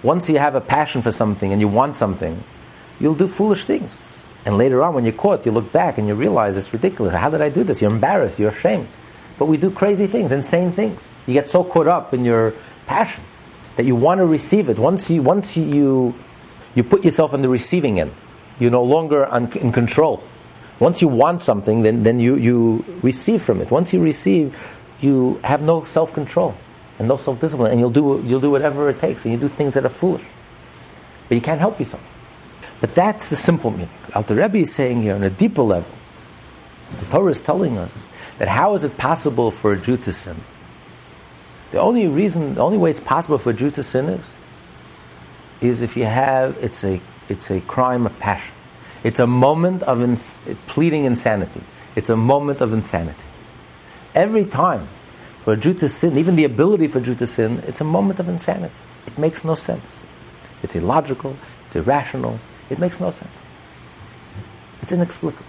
Once 0.04 0.30
you 0.30 0.38
have 0.38 0.56
a 0.56 0.62
passion 0.62 1.02
for 1.02 1.12
something 1.12 1.52
and 1.52 1.60
you 1.60 1.68
want 1.68 1.98
something, 1.98 2.44
you'll 3.00 3.16
do 3.16 3.28
foolish 3.28 3.66
things. 3.66 4.02
And 4.46 4.58
later 4.58 4.84
on, 4.84 4.94
when 4.94 5.04
you're 5.04 5.14
caught, 5.14 5.46
you 5.46 5.52
look 5.52 5.72
back 5.72 5.98
and 5.98 6.08
you 6.08 6.14
realize 6.14 6.56
it's 6.56 6.72
ridiculous. 6.72 7.16
How 7.16 7.30
did 7.30 7.42
I 7.42 7.50
do 7.50 7.64
this? 7.64 7.82
You're 7.82 7.92
embarrassed, 7.92 8.38
you're 8.38 8.52
ashamed. 8.52 8.88
But 9.40 9.46
we 9.46 9.58
do 9.58 9.72
crazy 9.72 10.06
things, 10.06 10.32
insane 10.32 10.72
things. 10.72 11.00
You 11.26 11.34
get 11.34 11.50
so 11.50 11.64
caught 11.64 11.88
up 11.88 12.14
in 12.14 12.24
your 12.24 12.54
passion 12.86 13.24
that 13.78 13.86
you 13.86 13.96
want 13.96 14.20
to 14.20 14.26
receive 14.26 14.70
it. 14.70 14.78
Once 14.78 15.10
you, 15.10 15.24
once 15.24 15.58
you, 15.58 16.14
you 16.76 16.84
put 16.84 17.04
yourself 17.04 17.34
in 17.34 17.42
the 17.42 17.50
receiving 17.50 18.00
end, 18.00 18.12
you're 18.60 18.72
no 18.72 18.84
longer 18.84 19.24
in 19.56 19.72
control. 19.72 20.24
Once 20.80 21.02
you 21.02 21.08
want 21.08 21.42
something, 21.42 21.82
then, 21.82 22.04
then 22.04 22.20
you, 22.20 22.36
you 22.36 22.86
receive 23.02 23.42
from 23.42 23.62
it. 23.62 23.72
Once 23.72 23.92
you 23.92 24.02
receive, 24.02 24.56
you 25.02 25.40
have 25.44 25.62
no 25.62 25.84
self 25.86 26.14
control 26.14 26.56
and 27.00 27.08
no 27.08 27.18
self 27.18 27.42
discipline, 27.42 27.72
and 27.72 27.80
you'll 27.80 27.90
do, 27.90 28.22
you'll 28.26 28.42
do 28.42 28.52
whatever 28.52 28.90
it 28.90 29.00
takes, 29.00 29.26
and 29.26 29.34
you 29.34 29.40
do 29.40 29.48
things 29.48 29.74
that 29.74 29.86
are 29.86 29.90
foolish. 29.90 30.26
But 31.28 31.36
you 31.36 31.42
can't 31.42 31.60
help 31.60 31.80
yourself. 31.80 32.12
But 32.82 32.96
that's 32.96 33.30
the 33.30 33.36
simple 33.36 33.72
meaning. 33.72 33.90
Alter 34.14 34.36
Rebbe 34.36 34.58
is 34.58 34.74
saying 34.74 35.02
here 35.02 35.16
on 35.16 35.24
a 35.24 35.30
deeper 35.30 35.62
level, 35.62 35.90
the 37.00 37.06
Torah 37.08 37.32
is 37.32 37.42
telling 37.42 37.78
us 37.78 38.08
that 38.38 38.48
how 38.48 38.76
is 38.76 38.84
it 38.84 38.98
possible 38.98 39.52
for 39.52 39.74
a 39.74 39.78
Jew 39.78 39.98
to 39.98 40.14
sin? 40.14 40.36
The 41.72 41.80
only 41.80 42.08
reason, 42.08 42.56
the 42.56 42.62
only 42.62 42.78
way 42.78 42.92
it's 42.92 43.00
possible 43.00 43.38
for 43.38 43.50
a 43.50 43.54
Jew 43.54 43.72
to 43.72 43.84
sin 43.84 44.06
is, 44.06 44.26
is 45.62 45.82
if 45.82 45.98
you 45.98 46.06
have, 46.06 46.58
it's 46.62 46.84
a, 46.84 47.02
it's 47.28 47.50
a 47.50 47.62
crime 47.62 48.06
of 48.06 48.18
passion. 48.20 48.54
It's 49.04 49.20
a 49.20 49.28
moment 49.28 49.84
of 49.84 50.02
ins- 50.02 50.38
pleading 50.68 51.06
insanity. 51.06 51.62
It's 51.96 52.10
a 52.10 52.18
moment 52.18 52.62
of 52.62 52.74
insanity. 52.74 53.18
Every 54.14 54.46
time 54.46 54.88
for 55.46 55.54
a 55.54 55.58
Jew 55.58 55.76
to 55.76 55.88
sin, 55.88 56.18
even 56.18 56.36
the 56.36 56.44
ability 56.44 56.88
for 56.88 56.98
a 56.98 57.02
Jew 57.04 57.14
to 57.14 57.28
sin, 57.28 57.62
it's 57.68 57.80
a 57.80 57.84
moment 57.84 58.20
of 58.20 58.28
insanity. 58.28 58.74
It 59.06 59.16
makes 59.20 59.46
no 59.46 59.54
sense. 59.54 60.02
It's 60.64 60.76
illogical, 60.76 61.38
it's 61.68 61.76
irrational, 61.76 62.40
it 62.72 62.80
makes 62.80 63.00
no 63.00 63.12
sense. 63.12 63.30
It's 64.82 64.92
inexplicable. 64.92 65.46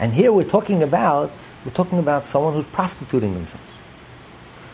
And 0.00 0.12
here 0.12 0.32
we're 0.32 0.42
talking 0.42 0.82
about 0.82 1.30
we're 1.64 1.70
talking 1.70 2.00
about 2.00 2.24
someone 2.24 2.54
who's 2.54 2.66
prostituting 2.66 3.34
themselves. 3.34 3.62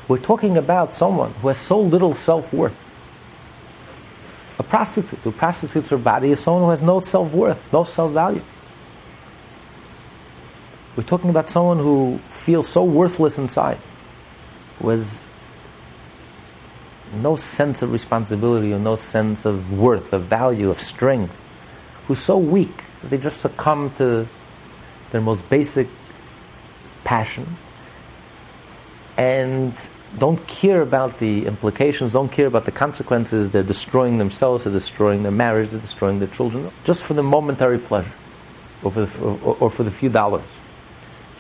We're 0.09 0.17
talking 0.17 0.57
about 0.57 0.95
someone 0.95 1.33
who 1.35 1.49
has 1.49 1.59
so 1.59 1.79
little 1.79 2.15
self-worth. 2.15 2.79
A 4.59 4.63
prostitute 4.63 5.19
who 5.19 5.33
prostitutes 5.33 5.91
her 5.91 5.99
body 5.99 6.31
is 6.31 6.41
someone 6.41 6.63
who 6.63 6.71
has 6.71 6.81
no 6.81 7.01
self-worth, 7.01 7.71
no 7.71 7.85
self-value. 7.85 8.41
We're 10.97 11.05
talking 11.05 11.31
about 11.31 11.49
someone 11.49 11.79
who 11.79 12.19
feels 12.19 12.69
so 12.69 12.85
worthless 12.85 13.39
inside, 13.39 13.79
who 14.79 14.91
has 14.91 15.25
no 17.15 17.37
sense 17.37 17.81
of 17.81 17.93
responsibility 17.93 18.73
or 18.75 18.79
no 18.79 18.97
sense 18.97 19.47
of 19.47 19.79
worth, 19.79 20.13
of 20.13 20.25
value, 20.25 20.71
of 20.71 20.81
strength, 20.81 21.35
who's 22.07 22.21
so 22.21 22.37
weak 22.37 22.77
that 23.01 23.09
they 23.09 23.17
just 23.17 23.41
succumb 23.41 23.91
to 23.97 24.27
their 25.13 25.21
most 25.21 25.49
basic 25.49 25.89
passion 27.05 27.47
and 29.17 29.73
don't 30.19 30.47
care 30.47 30.83
about 30.83 31.19
the 31.21 31.47
implications, 31.47 32.13
don't 32.13 32.31
care 32.31 32.47
about 32.47 32.67
the 32.67 32.73
consequences. 32.73 33.51
They're 33.51 33.63
destroying 33.63 34.19
themselves, 34.19 34.65
they're 34.65 34.73
destroying 34.73 35.23
their 35.23 35.33
marriage, 35.33 35.71
they're 35.71 35.81
destroying 35.81 36.19
their 36.19 36.29
children, 36.29 36.71
just 36.85 37.03
for 37.05 37.15
the 37.15 37.23
momentary 37.23 37.79
pleasure 37.79 38.13
or 38.83 38.91
for 38.91 39.07
the, 39.07 39.21
or, 39.21 39.57
or 39.61 39.71
for 39.71 39.85
the 39.85 39.91
few 39.91 40.11
dollars. 40.11 40.43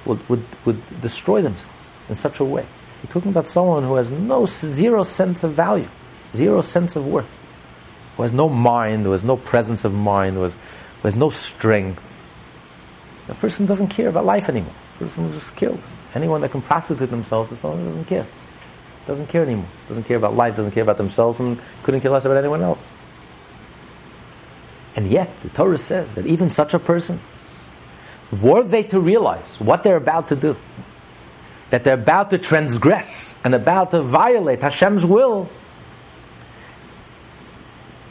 Would, 0.07 0.29
would, 0.29 0.45
would 0.65 1.01
destroy 1.01 1.43
themselves 1.43 1.89
in 2.09 2.17
such 2.17 2.41
a 2.41 2.45
way. 2.45 2.67
You're 3.03 3.13
talking 3.13 3.31
about 3.31 3.49
someone 3.49 3.85
who 3.85 3.97
has 3.97 4.11
no 4.11 4.47
zero 4.47 5.03
sense 5.03 5.43
of 5.43 5.53
value, 5.53 5.89
zero 6.35 6.61
sense 6.61 6.97
of 6.97 7.07
worth, 7.07 7.31
who 8.17 8.23
has 8.23 8.33
no 8.33 8.49
mind, 8.49 9.05
who 9.05 9.13
has 9.13 9.25
no 9.25 9.37
presence 9.37 9.85
of 9.85 9.93
mind, 9.93 10.37
who 10.37 10.43
has, 10.43 10.53
who 10.53 11.09
has 11.09 11.17
no 11.17 11.31
strength. 11.31 12.09
The 13.27 13.35
person 13.35 13.67
doesn't 13.67 13.89
care 13.89 14.09
about 14.09 14.25
life 14.25 14.49
anymore. 14.49 14.75
The 14.99 15.07
person 15.07 15.33
just 15.33 15.57
kills. 15.57 15.81
Anyone 16.15 16.41
that 16.43 16.51
can 16.51 16.63
prostitute 16.63 17.11
themselves 17.11 17.51
is 17.53 17.61
someone 17.61 17.85
doesn't 17.85 18.05
care. 18.05 18.27
Doesn't 19.07 19.29
care 19.29 19.43
anymore. 19.43 19.67
Doesn't 19.89 20.05
care 20.05 20.17
about 20.17 20.35
life, 20.35 20.57
doesn't 20.57 20.73
care 20.73 20.83
about 20.83 20.99
themselves, 20.99 21.41
and 21.41 21.61
couldn't 21.83 22.01
care 22.03 22.11
less 22.11 22.25
about 22.25 22.37
anyone 22.37 22.63
else. 22.63 22.81
And 24.95 25.11
yet, 25.11 25.29
the 25.41 25.49
Torah 25.49 25.79
says 25.79 26.15
that 26.15 26.27
even 26.27 26.51
such 26.51 26.75
a 26.75 26.79
person, 26.79 27.19
were 28.41 28.63
they 28.63 28.85
to 28.85 29.01
realize 29.01 29.61
what 29.61 29.83
they're 29.83 29.97
about 29.97 30.29
to 30.29 30.37
do, 30.37 30.57
that 31.71 31.85
they're 31.85 31.95
about 31.95 32.31
to 32.31 32.39
transgress 32.39 33.35
and 33.45 33.55
about 33.55 33.91
to 33.91 34.03
violate 34.03 34.61
Hashem's 34.61 35.05
will, 35.05 35.49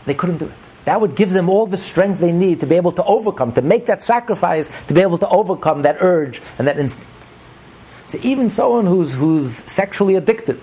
they 0.06 0.14
couldn't 0.14 0.38
do 0.38 0.46
it. 0.46 0.52
That 0.86 1.00
would 1.00 1.16
give 1.16 1.32
them 1.32 1.48
all 1.50 1.68
the 1.68 1.78
strength 1.78 2.20
they 2.20 2.32
need 2.32 2.62
to 2.62 2.66
be 2.66 2.76
able 2.76 2.92
to 2.94 3.04
overcome, 3.04 3.54
to 3.54 3.62
make 3.62 3.86
that 3.86 4.04
sacrifice, 4.04 4.70
to 4.88 4.94
be 4.94 5.02
able 5.02 5.20
to 5.20 5.28
overcome 5.28 5.84
that 5.84 5.98
urge 6.00 6.42
and 6.58 6.68
that 6.68 6.78
instinct. 6.78 7.10
So 8.08 8.18
even 8.24 8.50
someone 8.50 8.88
who's, 8.88 9.14
who's 9.14 9.56
sexually 9.56 10.16
addicted, 10.16 10.60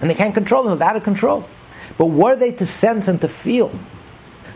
and 0.00 0.10
they 0.10 0.14
can't 0.14 0.34
control 0.34 0.62
themselves, 0.62 0.82
out 0.82 0.96
of 0.96 1.04
control. 1.04 1.48
But 1.98 2.06
were 2.06 2.36
they 2.36 2.52
to 2.52 2.66
sense 2.66 3.08
and 3.08 3.20
to 3.22 3.28
feel 3.28 3.72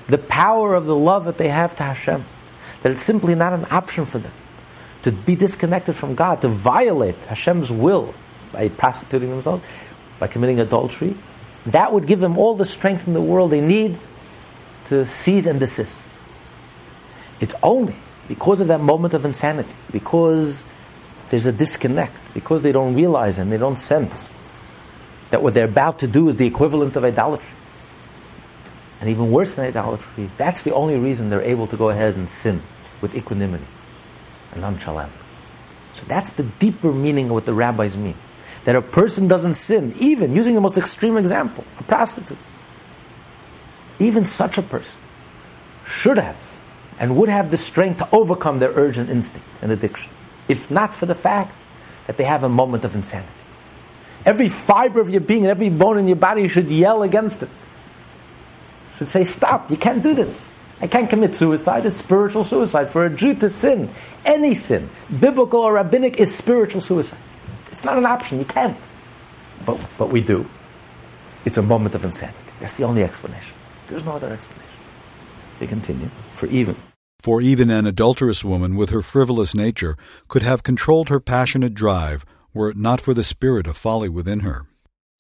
the 0.07 0.19
power 0.19 0.75
of 0.75 0.87
the 0.87 0.95
love 0.95 1.25
that 1.25 1.39
they 1.39 1.49
have 1.49 1.77
to 1.77 1.83
Hashem, 1.83 2.25
that 2.85 2.93
it's 2.93 3.03
simply 3.03 3.35
not 3.35 3.55
an 3.55 3.65
option 3.71 4.05
for 4.05 4.19
them 4.19 4.31
to 5.05 5.11
be 5.11 5.35
disconnected 5.35 5.97
from 5.97 6.15
God, 6.15 6.43
to 6.43 6.49
violate 6.49 7.15
Hashem's 7.29 7.71
will 7.71 8.15
by 8.53 8.69
prostituting 8.69 9.31
themselves, 9.31 9.65
by 10.21 10.27
committing 10.27 10.61
adultery, 10.61 11.15
that 11.67 11.95
would 11.95 12.07
give 12.07 12.21
them 12.21 12.37
all 12.37 12.55
the 12.55 12.67
strength 12.67 13.09
in 13.09 13.15
the 13.15 13.23
world 13.23 13.51
they 13.51 13.63
need 13.63 13.99
to 14.89 15.07
cease 15.07 15.47
and 15.47 15.59
desist. 15.61 16.05
It's 17.41 17.55
only 17.63 17.97
because 18.29 18.61
of 18.61 18.69
that 18.69 18.81
moment 18.81 19.15
of 19.15 19.25
insanity, 19.25 19.73
because 19.91 20.63
there's 21.31 21.47
a 21.47 21.53
disconnect, 21.53 22.35
because 22.35 22.63
they 22.63 22.73
don't 22.73 22.95
realize 22.95 23.39
and 23.39 23.51
they 23.51 23.59
don't 23.59 23.77
sense 23.77 24.31
that 25.31 25.43
what 25.43 25.55
they're 25.55 25.65
about 25.65 26.01
to 26.01 26.07
do 26.07 26.29
is 26.29 26.37
the 26.37 26.47
equivalent 26.47 26.97
of 26.97 27.05
idolatry. 27.05 27.49
And 29.01 29.09
even 29.09 29.31
worse 29.31 29.55
than 29.55 29.65
idolatry, 29.65 30.29
that's 30.37 30.63
the 30.65 30.75
only 30.75 30.99
reason 30.99 31.31
they're 31.31 31.41
able 31.41 31.67
to 31.69 31.79
go 31.79 31.89
ahead 31.89 32.17
and 32.17 32.29
sin 32.29 32.61
with 33.05 33.15
equanimity 33.15 33.67
and 34.53 34.63
nonchalant. 34.63 35.13
So 35.97 36.05
that's 36.07 36.33
the 36.33 36.43
deeper 36.43 36.91
meaning 36.91 37.27
of 37.27 37.33
what 37.33 37.45
the 37.45 37.53
rabbis 37.53 37.99
mean. 37.99 38.15
That 38.65 38.77
a 38.77 38.81
person 38.81 39.29
doesn't 39.29 39.55
sin, 39.55 39.93
even 39.99 40.35
using 40.35 40.55
the 40.55 40.63
most 40.63 40.79
extreme 40.79 41.19
example, 41.19 41.65
a 41.79 41.83
prostitute. 41.83 42.39
Even 43.99 44.25
such 44.25 44.57
a 44.57 44.63
person 44.63 44.99
should 45.87 46.17
have 46.17 46.41
and 46.99 47.19
would 47.19 47.29
have 47.29 47.51
the 47.51 47.59
strength 47.59 47.99
to 47.99 48.09
overcome 48.11 48.59
their 48.59 48.71
urge 48.71 48.97
and 48.97 49.11
instinct 49.11 49.47
and 49.61 49.71
addiction, 49.71 50.11
if 50.49 50.71
not 50.71 50.95
for 50.95 51.05
the 51.05 51.15
fact 51.15 51.53
that 52.07 52.17
they 52.17 52.25
have 52.25 52.43
a 52.43 52.49
moment 52.49 52.85
of 52.85 52.95
insanity. 52.95 53.29
Every 54.25 54.49
fiber 54.49 55.03
of 55.03 55.11
your 55.11 55.21
being 55.21 55.43
and 55.43 55.51
every 55.51 55.69
bone 55.69 55.99
in 55.99 56.09
your 56.09 56.17
body 56.17 56.49
should 56.49 56.69
yell 56.69 57.03
against 57.03 57.43
it. 57.43 57.51
Should 58.97 59.09
say, 59.09 59.25
Stop, 59.25 59.71
you 59.71 59.77
can't 59.77 60.03
do 60.03 60.15
this. 60.15 60.49
I 60.81 60.87
can't 60.87 61.09
commit 61.09 61.37
suicide. 61.37 61.87
It's 61.87 61.99
spiritual 61.99 62.45
suicide. 62.45 62.89
For 62.89 63.05
a 63.05 63.11
Jew 63.11 63.35
to 63.37 63.51
sin, 63.51 63.91
any 64.25 64.55
sin, 64.55 64.89
biblical 65.21 65.61
or 65.61 65.75
rabbinic, 65.75 66.19
is 66.19 66.35
spiritual 66.35 66.81
suicide. 66.81 67.21
It's 67.71 67.85
not 67.85 67.99
an 67.99 68.07
option. 68.07 68.39
You 68.39 68.45
can't. 68.45 68.77
But, 69.65 69.81
but 69.99 70.11
we 70.11 70.21
do. 70.21 70.47
It's 71.45 71.59
a 71.59 71.63
moment 71.63 71.95
of 71.95 72.05
insanity. 72.05 72.39
That's 72.61 72.77
the 72.77 72.85
only 72.85 73.03
explanation. 73.03 73.55
There's 73.89 74.05
no 74.05 74.13
other 74.13 74.33
explanation. 74.33 74.81
They 75.59 75.67
continue. 75.67 76.09
For 76.09 76.47
even. 76.47 76.77
For 77.21 77.41
even 77.41 77.71
an 77.71 77.87
adulterous 77.87 78.45
woman 78.45 78.77
with 78.77 78.91
her 78.91 79.01
frivolous 79.01 79.55
nature 79.55 79.97
could 80.29 80.43
have 80.43 80.63
controlled 80.63 81.09
her 81.09 81.21
passionate 81.21 81.75
drive 81.75 82.25
were 82.53 82.71
it 82.71 82.77
not 82.77 83.01
for 83.01 83.15
the 83.15 83.25
spirit 83.25 83.67
of 83.67 83.77
folly 83.77 84.09
within 84.09 84.41
her, 84.41 84.67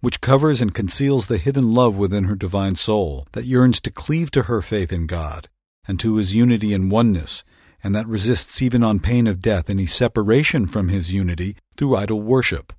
which 0.00 0.20
covers 0.20 0.60
and 0.60 0.74
conceals 0.74 1.26
the 1.26 1.38
hidden 1.38 1.74
love 1.74 1.96
within 1.96 2.24
her 2.24 2.34
divine 2.34 2.74
soul 2.74 3.26
that 3.32 3.44
yearns 3.44 3.80
to 3.80 3.90
cleave 3.90 4.30
to 4.30 4.42
her 4.42 4.60
faith 4.60 4.92
in 4.92 5.06
God 5.06 5.48
and 5.86 5.98
to 6.00 6.16
his 6.16 6.34
unity 6.34 6.72
and 6.74 6.90
oneness, 6.90 7.44
and 7.82 7.94
that 7.94 8.06
resists 8.06 8.62
even 8.62 8.82
on 8.82 8.98
pain 8.98 9.26
of 9.26 9.42
death 9.42 9.68
any 9.68 9.86
separation 9.86 10.66
from 10.66 10.88
his 10.88 11.12
unity 11.12 11.56
through 11.76 11.96
idol 11.96 12.20
worship. 12.20 12.72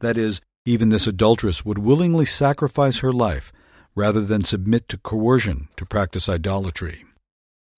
That 0.00 0.18
is, 0.18 0.40
even 0.66 0.90
this 0.90 1.06
adulteress 1.06 1.64
would 1.64 1.78
willingly 1.78 2.24
sacrifice 2.24 2.98
her 2.98 3.12
life 3.12 3.52
rather 3.94 4.22
than 4.22 4.42
submit 4.42 4.88
to 4.88 4.98
coercion 4.98 5.68
to 5.76 5.86
practice 5.86 6.28
idolatry. 6.28 7.04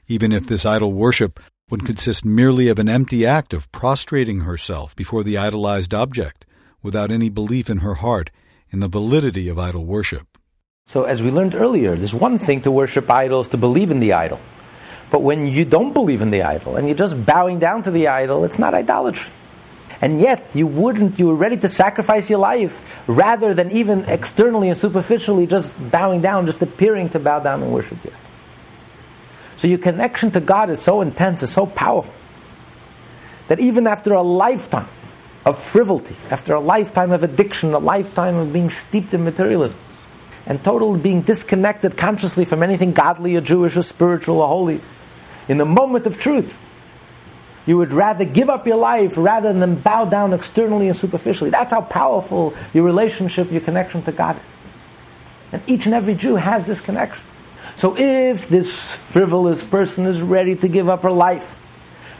Even 0.08 0.32
if 0.32 0.46
this 0.46 0.64
idol 0.64 0.92
worship 0.92 1.40
would 1.68 1.84
consist 1.84 2.24
merely 2.24 2.68
of 2.68 2.78
an 2.78 2.88
empty 2.88 3.26
act 3.26 3.52
of 3.52 3.70
prostrating 3.72 4.40
herself 4.40 4.94
before 4.94 5.24
the 5.24 5.36
idolized 5.36 5.92
object, 5.92 6.46
without 6.82 7.10
any 7.10 7.28
belief 7.28 7.68
in 7.68 7.78
her 7.78 7.94
heart 7.94 8.30
in 8.70 8.80
the 8.80 8.88
validity 8.88 9.48
of 9.48 9.58
idol 9.58 9.84
worship. 9.84 10.26
So, 10.86 11.04
as 11.04 11.22
we 11.22 11.30
learned 11.30 11.54
earlier, 11.54 11.96
there's 11.96 12.14
one 12.14 12.38
thing 12.38 12.62
to 12.62 12.70
worship 12.70 13.10
idols, 13.10 13.48
to 13.48 13.56
believe 13.56 13.90
in 13.90 13.98
the 13.98 14.12
idol. 14.12 14.40
But 15.10 15.22
when 15.22 15.46
you 15.46 15.64
don't 15.64 15.92
believe 15.92 16.20
in 16.20 16.30
the 16.30 16.42
idol 16.42 16.76
and 16.76 16.86
you're 16.86 16.96
just 16.96 17.26
bowing 17.26 17.58
down 17.58 17.82
to 17.84 17.90
the 17.90 18.08
idol, 18.08 18.44
it's 18.44 18.58
not 18.58 18.74
idolatry. 18.74 19.32
And 20.00 20.20
yet, 20.20 20.54
you 20.54 20.66
wouldn't, 20.66 21.18
you 21.18 21.28
were 21.28 21.34
ready 21.34 21.56
to 21.56 21.68
sacrifice 21.68 22.28
your 22.28 22.38
life 22.38 23.08
rather 23.08 23.54
than 23.54 23.70
even 23.72 24.04
externally 24.04 24.68
and 24.68 24.78
superficially 24.78 25.46
just 25.46 25.72
bowing 25.90 26.20
down, 26.20 26.46
just 26.46 26.60
appearing 26.60 27.08
to 27.10 27.18
bow 27.18 27.40
down 27.40 27.62
and 27.62 27.72
worship 27.72 28.04
you. 28.04 28.12
So 29.58 29.68
your 29.68 29.78
connection 29.78 30.30
to 30.32 30.40
God 30.40 30.70
is 30.70 30.82
so 30.82 31.00
intense, 31.00 31.42
is 31.42 31.52
so 31.52 31.66
powerful, 31.66 32.12
that 33.48 33.58
even 33.58 33.86
after 33.86 34.12
a 34.12 34.22
lifetime 34.22 34.88
of 35.46 35.56
frivolity, 35.56 36.16
after 36.30 36.54
a 36.54 36.60
lifetime 36.60 37.12
of 37.12 37.22
addiction, 37.22 37.72
a 37.72 37.78
lifetime 37.78 38.34
of 38.34 38.52
being 38.52 38.68
steeped 38.68 39.14
in 39.14 39.24
materialism, 39.24 39.78
and 40.44 40.62
totally 40.62 41.00
being 41.00 41.22
disconnected 41.22 41.96
consciously 41.96 42.44
from 42.44 42.64
anything 42.64 42.92
godly 42.92 43.36
or 43.36 43.40
Jewish 43.40 43.76
or 43.76 43.82
spiritual 43.82 44.40
or 44.40 44.48
holy, 44.48 44.80
in 45.48 45.58
the 45.58 45.64
moment 45.64 46.04
of 46.04 46.18
truth, 46.18 46.64
you 47.64 47.78
would 47.78 47.92
rather 47.92 48.24
give 48.24 48.50
up 48.50 48.66
your 48.66 48.76
life 48.76 49.14
rather 49.16 49.52
than 49.52 49.76
bow 49.76 50.04
down 50.04 50.32
externally 50.32 50.88
and 50.88 50.96
superficially. 50.96 51.50
That's 51.50 51.70
how 51.72 51.80
powerful 51.80 52.54
your 52.74 52.84
relationship, 52.84 53.50
your 53.50 53.60
connection 53.60 54.02
to 54.02 54.12
God 54.12 54.36
is. 54.36 54.42
And 55.52 55.62
each 55.68 55.86
and 55.86 55.94
every 55.94 56.14
Jew 56.14 56.36
has 56.36 56.66
this 56.66 56.80
connection. 56.80 57.22
So 57.76 57.96
if 57.96 58.48
this 58.48 58.72
frivolous 58.80 59.62
person 59.62 60.06
is 60.06 60.22
ready 60.22 60.56
to 60.56 60.68
give 60.68 60.88
up 60.88 61.02
her 61.02 61.10
life 61.10 61.52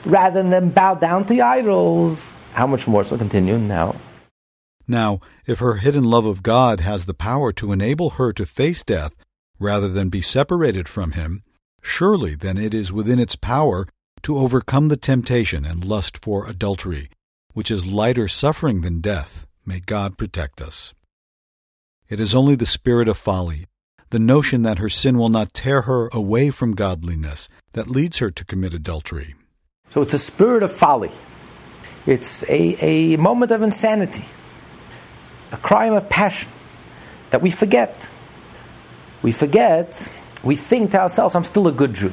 rather 0.05 0.43
than 0.43 0.71
bow 0.71 0.95
down 0.95 1.25
to 1.27 1.41
idols, 1.41 2.35
how 2.57 2.67
much 2.67 2.89
more? 2.89 3.05
So 3.05 3.19
continue 3.19 3.59
now. 3.59 3.95
Now, 4.89 5.21
if 5.47 5.59
her 5.59 5.75
hidden 5.75 6.05
love 6.05 6.25
of 6.25 6.43
God 6.43 6.81
has 6.81 7.05
the 7.05 7.13
power 7.13 7.53
to 7.53 7.71
enable 7.71 8.11
her 8.11 8.33
to 8.33 8.47
face 8.47 8.83
death 8.83 9.15
rather 9.59 9.89
than 9.89 10.09
be 10.09 10.23
separated 10.23 10.89
from 10.89 11.13
Him, 11.13 11.43
surely 11.83 12.35
then 12.35 12.57
it 12.57 12.73
is 12.73 12.95
within 12.95 13.19
its 13.19 13.37
power 13.37 13.87
to 14.23 14.39
overcome 14.39 14.89
the 14.89 14.97
temptation 14.97 15.67
and 15.67 15.85
lust 15.85 16.17
for 16.17 16.47
adultery, 16.49 17.11
which 17.53 17.71
is 17.71 17.87
lighter 17.87 18.27
suffering 18.27 18.81
than 18.81 19.03
death. 19.03 19.47
May 19.67 19.81
God 19.81 20.17
protect 20.17 20.63
us. 20.63 20.95
It 22.09 22.21
is 22.21 22.35
only 22.35 22.55
the 22.55 22.65
spirit 22.65 23.07
of 23.07 23.19
folly, 23.19 23.67
the 24.11 24.19
notion 24.19 24.63
that 24.63 24.79
her 24.79 24.89
sin 24.89 25.19
will 25.19 25.29
not 25.29 25.53
tear 25.53 25.83
her 25.83 26.09
away 26.11 26.49
from 26.49 26.75
godliness, 26.75 27.51
that 27.73 27.89
leads 27.89 28.19
her 28.19 28.31
to 28.31 28.45
commit 28.47 28.73
adultery. 28.73 29.35
So 29.91 30.01
it's 30.01 30.15
a 30.15 30.19
spirit 30.19 30.63
of 30.63 30.73
folly. 30.73 31.11
It's 32.07 32.45
a, 32.45 33.15
a 33.15 33.17
moment 33.17 33.51
of 33.51 33.63
insanity, 33.63 34.25
a 35.51 35.57
crime 35.57 35.93
of 35.93 36.09
passion 36.09 36.49
that 37.31 37.43
we 37.43 37.51
forget. 37.51 37.95
We 39.23 39.33
forget, 39.33 40.11
we 40.45 40.55
think 40.55 40.93
to 40.93 41.01
ourselves, 41.01 41.35
I'm 41.35 41.45
still 41.45 41.67
a 41.67 41.73
good 41.73 41.95
Jew. 41.95 42.13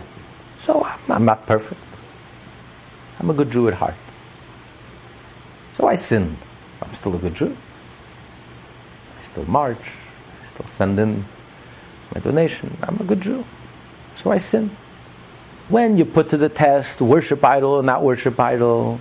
So 0.57 0.83
I'm 1.09 1.25
not 1.25 1.45
perfect. 1.45 1.81
I'm 3.19 3.29
a 3.29 3.33
good 3.33 3.51
Jew 3.51 3.67
at 3.67 3.75
heart. 3.75 3.95
So 5.75 5.87
I 5.87 5.95
sinned. 5.95 6.37
I'm 6.81 6.93
still 6.93 7.15
a 7.15 7.19
good 7.19 7.35
Jew. 7.35 7.55
I 9.19 9.23
still 9.25 9.45
march. 9.45 9.77
I 9.77 10.45
still 10.53 10.67
send 10.67 10.99
in 10.99 11.25
my 12.13 12.21
donation. 12.21 12.77
I'm 12.81 12.97
a 12.99 13.03
good 13.03 13.21
Jew. 13.21 13.45
So 14.15 14.31
I 14.31 14.37
sin. 14.39 14.71
When 15.69 15.97
you 15.97 16.05
put 16.05 16.29
to 16.29 16.37
the 16.37 16.49
test 16.49 17.01
worship 17.01 17.43
idol 17.43 17.71
or 17.71 17.83
not 17.83 18.03
worship 18.03 18.39
idol, 18.39 18.99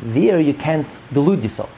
there 0.00 0.40
you 0.40 0.54
can't 0.54 0.86
delude 1.12 1.42
yourself. 1.42 1.74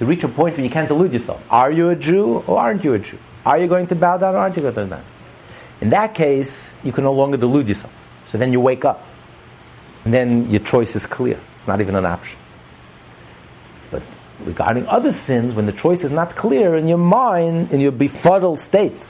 You 0.00 0.06
reach 0.06 0.24
a 0.24 0.28
point 0.28 0.56
where 0.56 0.64
you 0.64 0.70
can't 0.70 0.88
delude 0.88 1.12
yourself. 1.12 1.46
Are 1.52 1.70
you 1.70 1.90
a 1.90 1.96
Jew 1.96 2.42
or 2.46 2.58
aren't 2.58 2.84
you 2.84 2.94
a 2.94 2.98
Jew? 2.98 3.18
Are 3.46 3.58
you 3.58 3.68
going 3.68 3.86
to 3.88 3.94
bow 3.94 4.18
down 4.18 4.34
or 4.34 4.38
aren't 4.38 4.56
you 4.56 4.62
going 4.62 4.74
to 4.74 4.80
bow 4.80 4.88
down? 4.88 5.04
In 5.80 5.90
that 5.90 6.14
case, 6.14 6.74
you 6.84 6.92
can 6.92 7.04
no 7.04 7.12
longer 7.12 7.36
delude 7.36 7.68
yourself. 7.68 7.92
So 8.28 8.38
then 8.38 8.52
you 8.52 8.60
wake 8.60 8.84
up 8.84 9.04
And 10.04 10.12
then 10.12 10.50
your 10.50 10.60
choice 10.60 10.94
is 10.94 11.06
clear. 11.06 11.38
It's 11.56 11.66
not 11.66 11.80
even 11.80 11.94
an 11.94 12.04
option. 12.04 12.38
But 13.90 14.02
regarding 14.44 14.86
other 14.86 15.14
sins, 15.14 15.54
when 15.54 15.66
the 15.66 15.72
choice 15.72 16.04
is 16.04 16.12
not 16.12 16.36
clear 16.36 16.76
in 16.76 16.88
your 16.88 16.98
mind, 16.98 17.72
in 17.72 17.80
your 17.80 17.92
befuddled 17.92 18.60
state, 18.60 19.08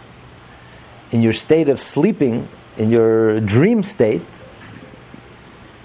in 1.11 1.21
your 1.21 1.33
state 1.33 1.69
of 1.69 1.81
sleeping, 1.81 2.49
in 2.79 2.91
your 2.91 3.41
dream 3.41 3.83
state, 3.83 4.23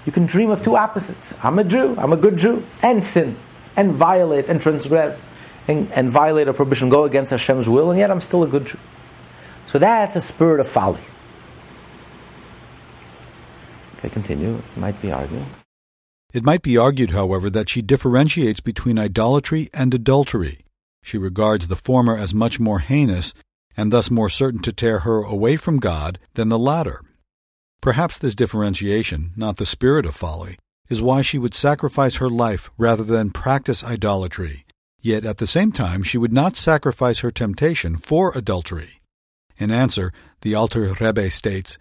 you 0.06 0.12
can 0.12 0.26
dream 0.26 0.50
of 0.50 0.62
two 0.62 0.76
opposites. 0.76 1.34
I'm 1.44 1.58
a 1.58 1.64
Jew, 1.64 1.94
I'm 1.98 2.12
a 2.12 2.16
good 2.16 2.36
Jew, 2.36 2.64
and 2.82 3.04
sin, 3.04 3.36
and 3.76 3.92
violate, 3.92 4.48
and 4.48 4.60
transgress, 4.60 5.26
and, 5.68 5.90
and 5.92 6.10
violate 6.10 6.48
a 6.48 6.52
prohibition, 6.52 6.88
go 6.88 7.04
against 7.04 7.30
Hashem's 7.30 7.68
will, 7.68 7.90
and 7.90 7.98
yet 7.98 8.10
I'm 8.10 8.20
still 8.20 8.42
a 8.42 8.48
good 8.48 8.66
Jew. 8.66 8.78
So 9.66 9.78
that's 9.78 10.16
a 10.16 10.20
spirit 10.20 10.60
of 10.60 10.68
folly. 10.68 11.00
Okay, 13.98 14.08
continue. 14.08 14.56
It 14.56 14.76
might 14.76 15.00
be 15.02 15.12
argued. 15.12 15.44
It 16.32 16.44
might 16.44 16.62
be 16.62 16.76
argued, 16.76 17.10
however, 17.10 17.50
that 17.50 17.68
she 17.68 17.82
differentiates 17.82 18.60
between 18.60 18.98
idolatry 18.98 19.68
and 19.74 19.92
adultery. 19.92 20.60
She 21.02 21.18
regards 21.18 21.66
the 21.66 21.76
former 21.76 22.16
as 22.16 22.32
much 22.32 22.60
more 22.60 22.78
heinous 22.78 23.34
and 23.76 23.92
thus 23.92 24.10
more 24.10 24.28
certain 24.28 24.60
to 24.62 24.72
tear 24.72 25.00
her 25.00 25.22
away 25.22 25.56
from 25.56 25.78
God 25.78 26.18
than 26.34 26.48
the 26.48 26.58
latter. 26.58 27.02
Perhaps 27.80 28.18
this 28.18 28.34
differentiation, 28.34 29.32
not 29.36 29.56
the 29.56 29.64
spirit 29.64 30.04
of 30.04 30.14
folly, 30.14 30.58
is 30.90 31.00
why 31.00 31.22
she 31.22 31.38
would 31.38 31.54
sacrifice 31.54 32.16
her 32.16 32.28
life 32.28 32.70
rather 32.76 33.04
than 33.04 33.30
practice 33.30 33.82
idolatry. 33.82 34.66
Yet 35.00 35.24
at 35.24 35.38
the 35.38 35.46
same 35.46 35.72
time, 35.72 36.02
she 36.02 36.18
would 36.18 36.32
not 36.32 36.56
sacrifice 36.56 37.20
her 37.20 37.30
temptation 37.30 37.96
for 37.96 38.32
adultery. 38.36 39.00
In 39.56 39.70
answer, 39.70 40.12
the 40.42 40.54
Alter 40.54 40.94
Rebbe 41.00 41.30
states 41.30 41.78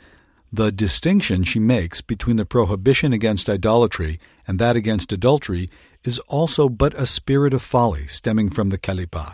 the 0.51 0.71
distinction 0.71 1.43
she 1.43 1.59
makes 1.59 2.01
between 2.01 2.37
the 2.37 2.45
prohibition 2.45 3.13
against 3.13 3.49
idolatry 3.49 4.19
and 4.47 4.57
that 4.57 4.75
against 4.75 5.13
adultery 5.13 5.69
is 6.03 6.17
also 6.27 6.69
but 6.69 6.93
a 6.95 7.05
spirit 7.05 7.53
of 7.53 7.61
folly 7.61 8.07
stemming 8.07 8.49
from 8.49 8.69
the 8.69 8.77
Kelipa. 8.77 9.33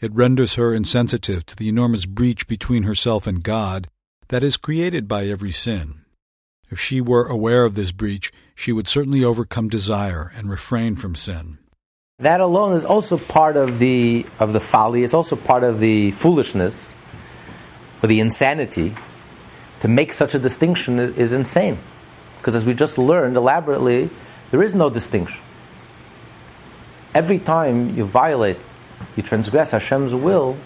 It 0.00 0.14
renders 0.14 0.54
her 0.54 0.74
insensitive 0.74 1.44
to 1.46 1.56
the 1.56 1.68
enormous 1.68 2.06
breach 2.06 2.46
between 2.46 2.84
herself 2.84 3.26
and 3.26 3.42
God 3.42 3.88
that 4.32 4.42
is 4.42 4.56
created 4.56 5.06
by 5.06 5.26
every 5.26 5.52
sin. 5.52 6.00
If 6.70 6.80
she 6.80 7.02
were 7.02 7.26
aware 7.26 7.66
of 7.66 7.74
this 7.74 7.92
breach, 7.92 8.32
she 8.54 8.72
would 8.72 8.88
certainly 8.88 9.22
overcome 9.22 9.68
desire 9.68 10.32
and 10.34 10.48
refrain 10.48 10.96
from 10.96 11.14
sin. 11.14 11.58
That 12.18 12.40
alone 12.40 12.72
is 12.72 12.82
also 12.82 13.18
part 13.18 13.58
of 13.58 13.78
the 13.78 14.24
of 14.40 14.54
the 14.54 14.60
folly. 14.60 15.04
It's 15.04 15.12
also 15.12 15.36
part 15.36 15.64
of 15.64 15.80
the 15.80 16.12
foolishness, 16.12 16.94
or 18.02 18.06
the 18.06 18.20
insanity 18.20 18.94
to 19.80 19.88
make 19.88 20.14
such 20.14 20.34
a 20.34 20.38
distinction 20.38 20.98
is 20.98 21.34
insane. 21.34 21.76
Because 22.38 22.54
as 22.54 22.64
we 22.64 22.72
just 22.72 22.96
learned 22.96 23.36
elaborately, 23.36 24.08
there 24.50 24.62
is 24.62 24.74
no 24.74 24.88
distinction. 24.88 25.42
Every 27.14 27.38
time 27.38 27.94
you 27.96 28.06
violate, 28.06 28.56
you 29.14 29.22
transgress 29.22 29.72
Hashem's 29.72 30.14
will, 30.14 30.56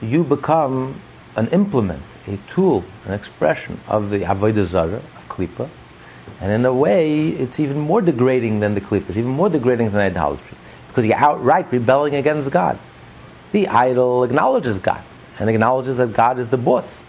you 0.00 0.24
become 0.24 0.98
an 1.36 1.48
implement, 1.48 2.02
a 2.26 2.36
tool, 2.48 2.84
an 3.06 3.12
expression 3.12 3.80
of 3.88 4.10
the 4.10 4.20
Avodah 4.20 4.64
Zarah, 4.64 4.96
of 4.96 5.28
Klippa. 5.28 5.68
And 6.40 6.52
in 6.52 6.64
a 6.64 6.74
way, 6.74 7.28
it's 7.28 7.58
even 7.60 7.78
more 7.78 8.00
degrading 8.00 8.60
than 8.60 8.74
the 8.74 8.80
Klippa, 8.80 9.08
it's 9.08 9.18
even 9.18 9.30
more 9.30 9.48
degrading 9.48 9.90
than 9.90 10.00
idolatry. 10.00 10.56
Because 10.88 11.06
you're 11.06 11.16
outright 11.16 11.72
rebelling 11.72 12.14
against 12.14 12.50
God. 12.50 12.78
The 13.52 13.68
idol 13.68 14.24
acknowledges 14.24 14.78
God 14.78 15.02
and 15.38 15.48
acknowledges 15.48 15.98
that 15.98 16.12
God 16.12 16.38
is 16.38 16.48
the 16.50 16.58
boss. 16.58 17.02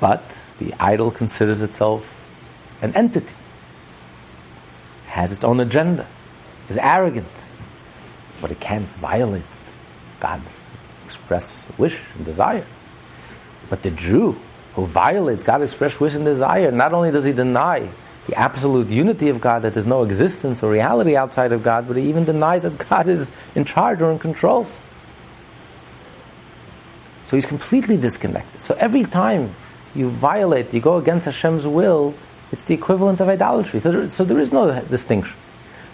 But 0.00 0.22
the 0.58 0.74
idol 0.78 1.10
considers 1.10 1.60
itself 1.60 2.16
an 2.82 2.94
entity, 2.94 3.34
has 5.08 5.32
its 5.32 5.44
own 5.44 5.60
agenda, 5.60 6.06
is 6.68 6.78
arrogant, 6.78 7.26
but 8.40 8.50
it 8.50 8.60
can't 8.60 8.86
violate 8.86 9.42
God's 10.20 10.62
express 11.04 11.62
wish 11.76 11.98
and 12.14 12.24
desire. 12.24 12.64
But 13.70 13.82
the 13.82 13.90
Jew, 13.90 14.36
who 14.74 14.84
violates 14.84 15.44
God's 15.44 15.64
expressed 15.64 16.00
wish 16.00 16.14
and 16.14 16.24
desire, 16.24 16.70
not 16.70 16.92
only 16.92 17.10
does 17.10 17.24
he 17.24 17.32
deny 17.32 17.88
the 18.26 18.34
absolute 18.34 18.88
unity 18.88 19.28
of 19.28 19.40
God, 19.40 19.62
that 19.62 19.72
there's 19.72 19.86
no 19.86 20.02
existence 20.02 20.62
or 20.62 20.70
reality 20.70 21.16
outside 21.16 21.52
of 21.52 21.62
God, 21.62 21.88
but 21.88 21.96
he 21.96 22.08
even 22.08 22.24
denies 22.24 22.64
that 22.64 22.76
God 22.90 23.08
is 23.08 23.32
in 23.54 23.64
charge 23.64 24.02
or 24.02 24.12
in 24.12 24.18
control. 24.18 24.66
So 27.24 27.36
he's 27.36 27.46
completely 27.46 27.96
disconnected. 27.96 28.60
So 28.60 28.74
every 28.74 29.04
time 29.04 29.54
you 29.94 30.10
violate, 30.10 30.74
you 30.74 30.80
go 30.80 30.96
against 30.96 31.26
Hashem's 31.26 31.66
will, 31.66 32.14
it's 32.52 32.64
the 32.64 32.74
equivalent 32.74 33.20
of 33.20 33.28
idolatry. 33.28 33.80
So 33.80 33.92
there, 33.92 34.10
so 34.10 34.24
there 34.24 34.40
is 34.40 34.52
no 34.52 34.80
distinction. 34.82 35.36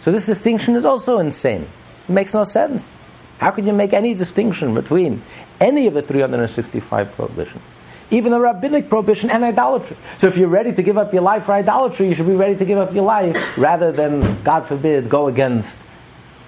So 0.01 0.11
this 0.11 0.27
distinction 0.27 0.77
is 0.77 0.85
also 0.85 1.19
insane. 1.19 1.66
It 2.09 2.12
makes 2.12 2.32
no 2.32 2.44
sense. 2.44 2.90
How 3.39 3.51
can 3.51 3.67
you 3.67 3.73
make 3.73 3.93
any 3.93 4.15
distinction 4.15 4.75
between 4.75 5.23
any 5.61 5.87
of 5.87 5.95
the 5.95 6.03
365 6.03 7.13
prohibitions? 7.13 7.63
Even 8.11 8.33
a 8.33 8.41
rabbinic 8.41 8.89
prohibition 8.89 9.31
and 9.31 9.45
idolatry. 9.45 9.97
So 10.19 10.29
if 10.29 10.37
you're 10.37 10.49
ready 10.49 10.73
to 10.73 10.83
give 10.83 10.97
up 10.97 11.13
your 11.13 11.23
life 11.23 11.45
for 11.45 11.53
idolatry, 11.53 12.09
you 12.09 12.15
should 12.15 12.27
be 12.27 12.37
ready 12.37 12.57
to 12.57 12.65
give 12.65 12.79
up 12.79 12.95
your 12.95 13.05
life 13.05 13.59
rather 13.59 13.91
than, 13.91 14.43
God 14.43 14.67
forbid, 14.67 15.09
go 15.09 15.27
against 15.27 15.77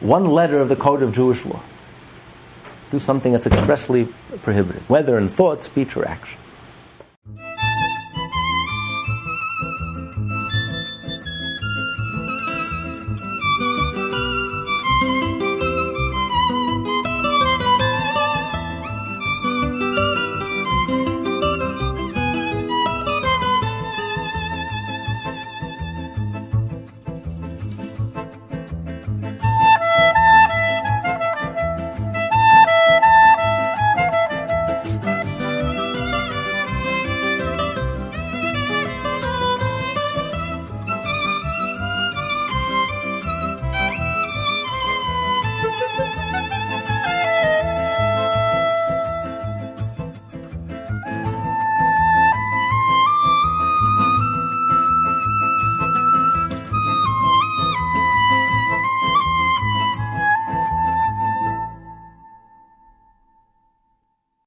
one 0.00 0.24
letter 0.26 0.60
of 0.60 0.68
the 0.68 0.76
code 0.76 1.02
of 1.02 1.14
Jewish 1.14 1.44
law. 1.44 1.60
Do 2.90 3.00
something 3.00 3.32
that's 3.32 3.46
expressly 3.46 4.08
prohibited, 4.42 4.82
whether 4.88 5.18
in 5.18 5.28
thought, 5.28 5.62
speech, 5.62 5.96
or 5.96 6.06
action. 6.06 6.38